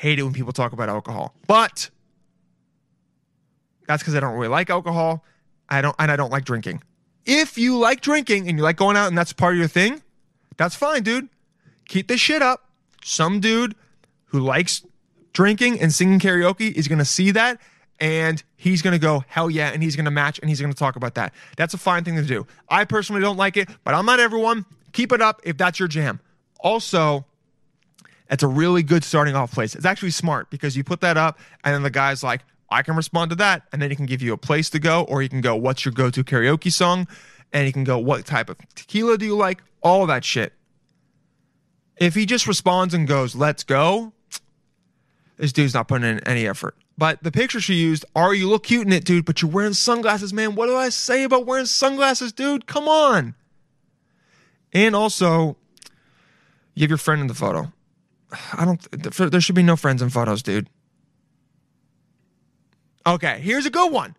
hate 0.00 0.18
it 0.18 0.24
when 0.24 0.32
people 0.32 0.52
talk 0.52 0.72
about 0.72 0.88
alcohol. 0.88 1.36
But 1.46 1.90
that's 3.86 4.02
because 4.02 4.14
I 4.14 4.20
don't 4.20 4.34
really 4.34 4.48
like 4.48 4.70
alcohol. 4.70 5.24
I 5.68 5.80
don't 5.80 5.96
and 5.98 6.10
I 6.10 6.16
don't 6.16 6.30
like 6.30 6.44
drinking. 6.44 6.82
If 7.24 7.58
you 7.58 7.78
like 7.78 8.00
drinking 8.00 8.48
and 8.48 8.58
you 8.58 8.62
like 8.62 8.76
going 8.76 8.96
out 8.96 9.08
and 9.08 9.18
that's 9.18 9.32
part 9.32 9.54
of 9.54 9.58
your 9.58 9.68
thing, 9.68 10.02
that's 10.56 10.74
fine, 10.74 11.02
dude. 11.02 11.28
Keep 11.88 12.08
this 12.08 12.20
shit 12.20 12.42
up. 12.42 12.70
Some 13.04 13.40
dude 13.40 13.74
who 14.26 14.40
likes 14.40 14.84
drinking 15.32 15.80
and 15.80 15.92
singing 15.92 16.18
karaoke 16.18 16.72
is 16.72 16.88
going 16.88 16.98
to 16.98 17.04
see 17.04 17.30
that 17.32 17.60
and 17.98 18.42
he's 18.56 18.82
going 18.82 18.92
to 18.92 18.98
go, 18.98 19.24
hell 19.28 19.50
yeah, 19.50 19.68
and 19.68 19.82
he's 19.82 19.96
going 19.96 20.04
to 20.04 20.10
match 20.10 20.38
and 20.38 20.48
he's 20.48 20.60
going 20.60 20.72
to 20.72 20.78
talk 20.78 20.96
about 20.96 21.14
that. 21.14 21.32
That's 21.56 21.74
a 21.74 21.78
fine 21.78 22.04
thing 22.04 22.16
to 22.16 22.22
do. 22.22 22.46
I 22.68 22.84
personally 22.84 23.22
don't 23.22 23.36
like 23.36 23.56
it, 23.56 23.68
but 23.84 23.94
I'm 23.94 24.06
not 24.06 24.20
everyone. 24.20 24.66
Keep 24.92 25.12
it 25.12 25.20
up 25.20 25.40
if 25.44 25.56
that's 25.56 25.78
your 25.78 25.88
jam. 25.88 26.20
Also, 26.60 27.24
it's 28.30 28.42
a 28.42 28.48
really 28.48 28.82
good 28.82 29.04
starting 29.04 29.34
off 29.34 29.52
place. 29.52 29.74
It's 29.74 29.84
actually 29.84 30.10
smart 30.10 30.50
because 30.50 30.76
you 30.76 30.84
put 30.84 31.00
that 31.00 31.16
up 31.16 31.38
and 31.64 31.74
then 31.74 31.82
the 31.82 31.90
guy's 31.90 32.22
like, 32.22 32.42
I 32.70 32.82
can 32.82 32.96
respond 32.96 33.30
to 33.30 33.36
that. 33.36 33.62
And 33.72 33.80
then 33.80 33.90
he 33.90 33.96
can 33.96 34.06
give 34.06 34.22
you 34.22 34.32
a 34.32 34.38
place 34.38 34.70
to 34.70 34.78
go, 34.78 35.02
or 35.04 35.22
he 35.22 35.28
can 35.28 35.40
go, 35.40 35.54
What's 35.56 35.84
your 35.84 35.92
go 35.92 36.10
to 36.10 36.24
karaoke 36.24 36.72
song? 36.72 37.06
And 37.52 37.66
he 37.66 37.72
can 37.72 37.84
go, 37.84 37.98
What 37.98 38.24
type 38.26 38.48
of 38.48 38.58
tequila 38.74 39.18
do 39.18 39.26
you 39.26 39.36
like? 39.36 39.62
All 39.82 40.06
that 40.06 40.24
shit. 40.24 40.52
If 41.98 42.14
he 42.14 42.26
just 42.26 42.46
responds 42.46 42.92
and 42.94 43.06
goes, 43.06 43.34
Let's 43.34 43.64
go, 43.64 44.12
this 45.36 45.52
dude's 45.52 45.74
not 45.74 45.88
putting 45.88 46.08
in 46.08 46.20
any 46.20 46.46
effort. 46.46 46.76
But 46.98 47.22
the 47.22 47.30
picture 47.30 47.60
she 47.60 47.74
used, 47.74 48.04
are 48.14 48.32
you 48.32 48.48
look 48.48 48.64
cute 48.64 48.86
in 48.86 48.92
it, 48.92 49.04
dude, 49.04 49.26
but 49.26 49.42
you're 49.42 49.50
wearing 49.50 49.74
sunglasses, 49.74 50.32
man. 50.32 50.54
What 50.54 50.66
do 50.66 50.76
I 50.76 50.88
say 50.88 51.24
about 51.24 51.44
wearing 51.44 51.66
sunglasses, 51.66 52.32
dude? 52.32 52.66
Come 52.66 52.88
on. 52.88 53.34
And 54.72 54.96
also, 54.96 55.56
you 56.74 56.82
have 56.82 56.90
your 56.90 56.98
friend 56.98 57.20
in 57.20 57.26
the 57.26 57.34
photo. 57.34 57.70
I 58.54 58.64
don't, 58.64 58.80
there 58.92 59.40
should 59.40 59.54
be 59.54 59.62
no 59.62 59.76
friends 59.76 60.00
in 60.00 60.08
photos, 60.08 60.42
dude. 60.42 60.68
Okay, 63.06 63.38
here's 63.40 63.66
a 63.66 63.70
good 63.70 63.92
one. 63.92 64.16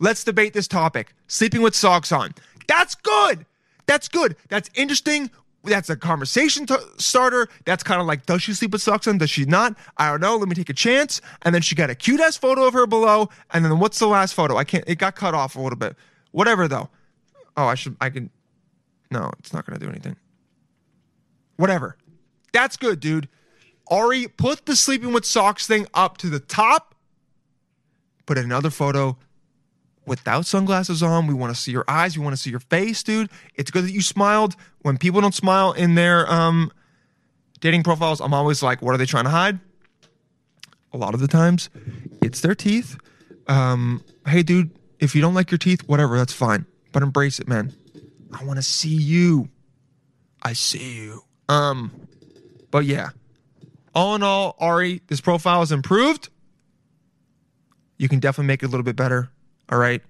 Let's 0.00 0.24
debate 0.24 0.54
this 0.54 0.66
topic. 0.66 1.14
Sleeping 1.28 1.62
with 1.62 1.74
socks 1.74 2.10
on. 2.10 2.34
That's 2.66 2.94
good. 2.94 3.46
That's 3.86 4.08
good. 4.08 4.36
That's 4.48 4.70
interesting. 4.74 5.30
That's 5.62 5.88
a 5.88 5.96
conversation 5.96 6.66
t- 6.66 6.74
starter. 6.98 7.48
That's 7.64 7.82
kind 7.82 8.00
of 8.00 8.06
like, 8.06 8.26
does 8.26 8.42
she 8.42 8.52
sleep 8.52 8.72
with 8.72 8.82
socks 8.82 9.06
on? 9.06 9.18
Does 9.18 9.30
she 9.30 9.44
not? 9.44 9.76
I 9.96 10.10
don't 10.10 10.20
know. 10.20 10.36
Let 10.36 10.48
me 10.48 10.54
take 10.54 10.68
a 10.68 10.74
chance. 10.74 11.20
And 11.42 11.54
then 11.54 11.62
she 11.62 11.74
got 11.74 11.90
a 11.90 11.94
cute 11.94 12.20
ass 12.20 12.36
photo 12.36 12.66
of 12.66 12.74
her 12.74 12.86
below. 12.86 13.30
And 13.52 13.64
then 13.64 13.78
what's 13.78 13.98
the 13.98 14.08
last 14.08 14.34
photo? 14.34 14.56
I 14.56 14.64
can't. 14.64 14.84
It 14.86 14.98
got 14.98 15.14
cut 15.16 15.34
off 15.34 15.56
a 15.56 15.60
little 15.60 15.78
bit. 15.78 15.96
Whatever 16.32 16.68
though. 16.68 16.90
Oh, 17.56 17.66
I 17.66 17.76
should. 17.76 17.96
I 18.00 18.10
can. 18.10 18.30
No, 19.10 19.30
it's 19.38 19.52
not 19.52 19.64
going 19.64 19.78
to 19.78 19.84
do 19.84 19.90
anything. 19.90 20.16
Whatever. 21.56 21.96
That's 22.52 22.76
good, 22.76 23.00
dude. 23.00 23.28
Ari, 23.88 24.28
put 24.28 24.66
the 24.66 24.74
sleeping 24.74 25.12
with 25.12 25.24
socks 25.24 25.66
thing 25.66 25.86
up 25.94 26.18
to 26.18 26.28
the 26.28 26.40
top. 26.40 26.93
Put 28.26 28.38
another 28.38 28.70
photo 28.70 29.16
without 30.06 30.46
sunglasses 30.46 31.02
on. 31.02 31.26
We 31.26 31.34
want 31.34 31.54
to 31.54 31.60
see 31.60 31.72
your 31.72 31.84
eyes. 31.88 32.16
We 32.16 32.24
want 32.24 32.36
to 32.36 32.42
see 32.42 32.50
your 32.50 32.60
face, 32.60 33.02
dude. 33.02 33.30
It's 33.54 33.70
good 33.70 33.84
that 33.84 33.92
you 33.92 34.02
smiled. 34.02 34.54
When 34.82 34.98
people 34.98 35.20
don't 35.20 35.34
smile 35.34 35.72
in 35.72 35.94
their 35.94 36.30
um, 36.30 36.70
dating 37.60 37.82
profiles, 37.82 38.20
I'm 38.20 38.34
always 38.34 38.62
like, 38.62 38.82
what 38.82 38.94
are 38.94 38.98
they 38.98 39.06
trying 39.06 39.24
to 39.24 39.30
hide? 39.30 39.58
A 40.92 40.96
lot 40.96 41.14
of 41.14 41.20
the 41.20 41.28
times, 41.28 41.70
it's 42.22 42.40
their 42.40 42.54
teeth. 42.54 42.96
Um, 43.46 44.04
hey, 44.26 44.42
dude, 44.42 44.70
if 45.00 45.14
you 45.14 45.20
don't 45.20 45.34
like 45.34 45.50
your 45.50 45.58
teeth, 45.58 45.86
whatever, 45.88 46.16
that's 46.16 46.32
fine. 46.32 46.66
But 46.92 47.02
embrace 47.02 47.40
it, 47.40 47.48
man. 47.48 47.74
I 48.32 48.44
want 48.44 48.58
to 48.58 48.62
see 48.62 48.94
you. 48.94 49.48
I 50.42 50.52
see 50.52 50.94
you. 50.96 51.24
Um, 51.48 51.90
but 52.70 52.84
yeah. 52.84 53.10
All 53.94 54.14
in 54.14 54.22
all, 54.22 54.56
Ari, 54.58 55.02
this 55.06 55.20
profile 55.20 55.62
is 55.62 55.72
improved. 55.72 56.28
You 58.04 58.08
can 58.10 58.20
definitely 58.20 58.48
make 58.48 58.62
it 58.62 58.66
a 58.66 58.68
little 58.68 58.84
bit 58.84 58.96
better. 58.96 59.30
All 59.70 59.78
right. 59.78 60.02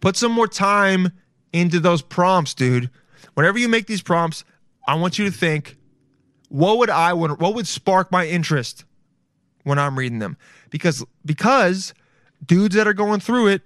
Put 0.00 0.14
some 0.14 0.30
more 0.30 0.46
time 0.46 1.10
into 1.54 1.80
those 1.80 2.02
prompts, 2.02 2.52
dude. 2.52 2.90
Whenever 3.32 3.58
you 3.58 3.66
make 3.66 3.86
these 3.86 4.02
prompts, 4.02 4.44
I 4.86 4.96
want 4.96 5.18
you 5.18 5.24
to 5.24 5.30
think, 5.30 5.78
what 6.50 6.76
would 6.76 6.90
I 6.90 7.14
want 7.14 7.40
what 7.40 7.54
would 7.54 7.66
spark 7.66 8.12
my 8.12 8.26
interest 8.26 8.84
when 9.62 9.78
I'm 9.78 9.98
reading 9.98 10.18
them? 10.18 10.36
Because 10.68 11.02
because 11.24 11.94
dudes 12.44 12.74
that 12.74 12.86
are 12.86 12.92
going 12.92 13.20
through 13.20 13.46
it, 13.46 13.62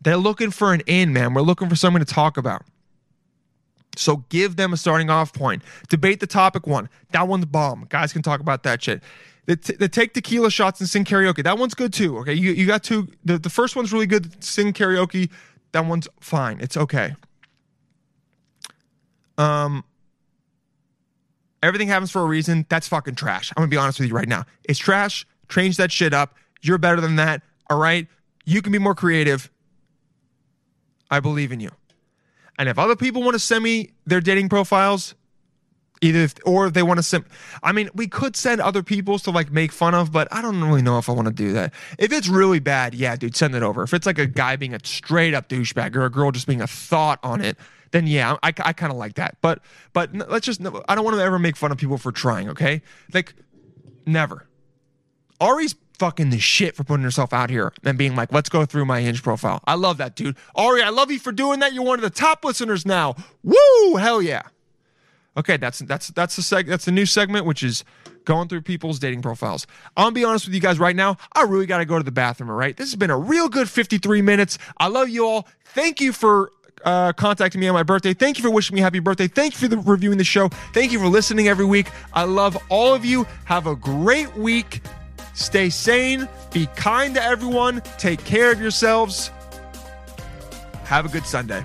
they're 0.00 0.16
looking 0.16 0.52
for 0.52 0.72
an 0.72 0.82
in, 0.86 1.12
man. 1.12 1.34
We're 1.34 1.40
looking 1.40 1.68
for 1.68 1.74
someone 1.74 2.04
to 2.04 2.14
talk 2.14 2.36
about. 2.36 2.62
So 3.96 4.18
give 4.28 4.56
them 4.56 4.72
a 4.72 4.76
starting 4.76 5.10
off 5.10 5.32
point. 5.32 5.62
Debate 5.88 6.20
the 6.20 6.26
topic 6.26 6.66
one. 6.66 6.88
That 7.12 7.28
one's 7.28 7.46
bomb. 7.46 7.86
Guys 7.88 8.12
can 8.12 8.22
talk 8.22 8.40
about 8.40 8.62
that 8.62 8.82
shit. 8.82 9.02
The, 9.46 9.56
t- 9.56 9.74
the 9.74 9.88
take 9.88 10.14
tequila 10.14 10.50
shots 10.50 10.80
and 10.80 10.88
sing 10.88 11.04
karaoke. 11.04 11.42
That 11.42 11.58
one's 11.58 11.74
good 11.74 11.92
too. 11.92 12.18
Okay, 12.18 12.34
you 12.34 12.52
you 12.52 12.66
got 12.66 12.84
two. 12.84 13.08
The, 13.24 13.38
the 13.38 13.50
first 13.50 13.74
one's 13.74 13.92
really 13.92 14.06
good. 14.06 14.42
Sing 14.44 14.72
karaoke. 14.72 15.30
That 15.72 15.86
one's 15.86 16.08
fine. 16.20 16.60
It's 16.60 16.76
okay. 16.76 17.14
Um, 19.38 19.84
everything 21.62 21.88
happens 21.88 22.10
for 22.10 22.22
a 22.22 22.26
reason. 22.26 22.66
That's 22.68 22.86
fucking 22.86 23.14
trash. 23.16 23.52
I'm 23.56 23.62
gonna 23.62 23.70
be 23.70 23.76
honest 23.76 23.98
with 23.98 24.08
you 24.08 24.14
right 24.14 24.28
now. 24.28 24.44
It's 24.64 24.78
trash. 24.78 25.26
Change 25.48 25.78
that 25.78 25.90
shit 25.90 26.14
up. 26.14 26.36
You're 26.62 26.78
better 26.78 27.00
than 27.00 27.16
that. 27.16 27.42
All 27.68 27.78
right. 27.78 28.06
You 28.44 28.62
can 28.62 28.72
be 28.72 28.78
more 28.78 28.94
creative. 28.94 29.50
I 31.10 31.20
believe 31.20 31.50
in 31.50 31.60
you. 31.60 31.70
And 32.60 32.68
if 32.68 32.78
other 32.78 32.94
people 32.94 33.22
want 33.22 33.32
to 33.32 33.38
send 33.38 33.64
me 33.64 33.92
their 34.04 34.20
dating 34.20 34.50
profiles, 34.50 35.14
either 36.02 36.18
if, 36.18 36.34
or 36.44 36.66
if 36.66 36.74
they 36.74 36.82
want 36.82 36.98
to 36.98 37.02
send, 37.02 37.24
I 37.62 37.72
mean, 37.72 37.88
we 37.94 38.06
could 38.06 38.36
send 38.36 38.60
other 38.60 38.82
people's 38.82 39.22
to 39.22 39.30
like 39.30 39.50
make 39.50 39.72
fun 39.72 39.94
of, 39.94 40.12
but 40.12 40.28
I 40.30 40.42
don't 40.42 40.62
really 40.62 40.82
know 40.82 40.98
if 40.98 41.08
I 41.08 41.12
want 41.12 41.26
to 41.26 41.32
do 41.32 41.54
that. 41.54 41.72
If 41.98 42.12
it's 42.12 42.28
really 42.28 42.58
bad, 42.58 42.94
yeah, 42.94 43.16
dude, 43.16 43.34
send 43.34 43.54
it 43.54 43.62
over. 43.62 43.82
If 43.82 43.94
it's 43.94 44.04
like 44.04 44.18
a 44.18 44.26
guy 44.26 44.56
being 44.56 44.74
a 44.74 44.78
straight 44.84 45.32
up 45.32 45.48
douchebag 45.48 45.96
or 45.96 46.04
a 46.04 46.10
girl 46.10 46.32
just 46.32 46.46
being 46.46 46.60
a 46.60 46.66
thought 46.66 47.18
on 47.22 47.40
it, 47.40 47.56
then 47.92 48.06
yeah, 48.06 48.36
I, 48.42 48.48
I 48.48 48.74
kind 48.74 48.92
of 48.92 48.98
like 48.98 49.14
that. 49.14 49.38
But 49.40 49.62
but 49.94 50.14
let's 50.14 50.44
just, 50.44 50.60
I 50.60 50.94
don't 50.94 51.04
want 51.04 51.16
to 51.16 51.22
ever 51.22 51.38
make 51.38 51.56
fun 51.56 51.72
of 51.72 51.78
people 51.78 51.96
for 51.96 52.12
trying. 52.12 52.50
Okay, 52.50 52.82
like 53.14 53.32
never. 54.04 54.46
Ari's 55.40 55.74
fucking 56.00 56.30
the 56.30 56.38
shit 56.38 56.74
for 56.74 56.82
putting 56.82 57.04
herself 57.04 57.34
out 57.34 57.50
here 57.50 57.74
and 57.84 57.98
being 57.98 58.16
like, 58.16 58.32
let's 58.32 58.48
go 58.48 58.64
through 58.64 58.86
my 58.86 59.02
hinge 59.02 59.22
profile. 59.22 59.62
I 59.66 59.74
love 59.74 59.98
that, 59.98 60.16
dude. 60.16 60.34
Ari, 60.54 60.82
I 60.82 60.88
love 60.88 61.10
you 61.10 61.18
for 61.18 61.30
doing 61.30 61.60
that. 61.60 61.74
You're 61.74 61.84
one 61.84 61.98
of 61.98 62.02
the 62.02 62.08
top 62.08 62.42
listeners 62.42 62.86
now. 62.86 63.16
Woo! 63.44 63.96
Hell 63.96 64.22
yeah. 64.22 64.42
Okay, 65.36 65.58
that's 65.58 65.80
that's 65.80 66.08
that's 66.08 66.36
the 66.36 66.42
seg 66.42 66.66
that's 66.66 66.86
the 66.86 66.90
new 66.90 67.04
segment, 67.04 67.44
which 67.44 67.62
is 67.62 67.84
going 68.24 68.48
through 68.48 68.62
people's 68.62 68.98
dating 68.98 69.20
profiles. 69.20 69.66
I'll 69.94 70.10
be 70.10 70.24
honest 70.24 70.46
with 70.46 70.54
you 70.54 70.60
guys 70.60 70.78
right 70.78 70.96
now. 70.96 71.18
I 71.34 71.42
really 71.42 71.66
got 71.66 71.78
to 71.78 71.84
go 71.84 71.98
to 71.98 72.02
the 72.02 72.10
bathroom. 72.10 72.50
All 72.50 72.56
right, 72.56 72.76
this 72.76 72.88
has 72.88 72.96
been 72.96 73.10
a 73.10 73.18
real 73.18 73.50
good 73.50 73.68
53 73.68 74.22
minutes. 74.22 74.56
I 74.78 74.88
love 74.88 75.10
you 75.10 75.26
all. 75.26 75.46
Thank 75.66 76.00
you 76.00 76.12
for 76.12 76.50
uh, 76.84 77.12
contacting 77.12 77.60
me 77.60 77.68
on 77.68 77.74
my 77.74 77.82
birthday. 77.82 78.14
Thank 78.14 78.38
you 78.38 78.42
for 78.42 78.50
wishing 78.50 78.74
me 78.74 78.80
happy 78.80 79.00
birthday. 79.00 79.28
Thank 79.28 79.52
you 79.52 79.60
for 79.60 79.68
the, 79.68 79.78
reviewing 79.78 80.16
the 80.16 80.24
show. 80.24 80.48
Thank 80.72 80.92
you 80.92 80.98
for 80.98 81.08
listening 81.08 81.46
every 81.46 81.66
week. 81.66 81.90
I 82.14 82.24
love 82.24 82.56
all 82.70 82.94
of 82.94 83.04
you. 83.04 83.26
Have 83.44 83.66
a 83.66 83.76
great 83.76 84.34
week. 84.34 84.80
Stay 85.34 85.70
sane. 85.70 86.28
Be 86.52 86.66
kind 86.76 87.14
to 87.14 87.22
everyone. 87.22 87.82
Take 87.98 88.24
care 88.24 88.52
of 88.52 88.60
yourselves. 88.60 89.30
Have 90.84 91.06
a 91.06 91.08
good 91.08 91.24
Sunday. 91.24 91.64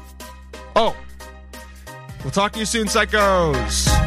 Oh, 0.75 0.95
we'll 2.23 2.31
talk 2.31 2.51
to 2.53 2.59
you 2.59 2.65
soon, 2.65 2.87
psychos. 2.87 4.04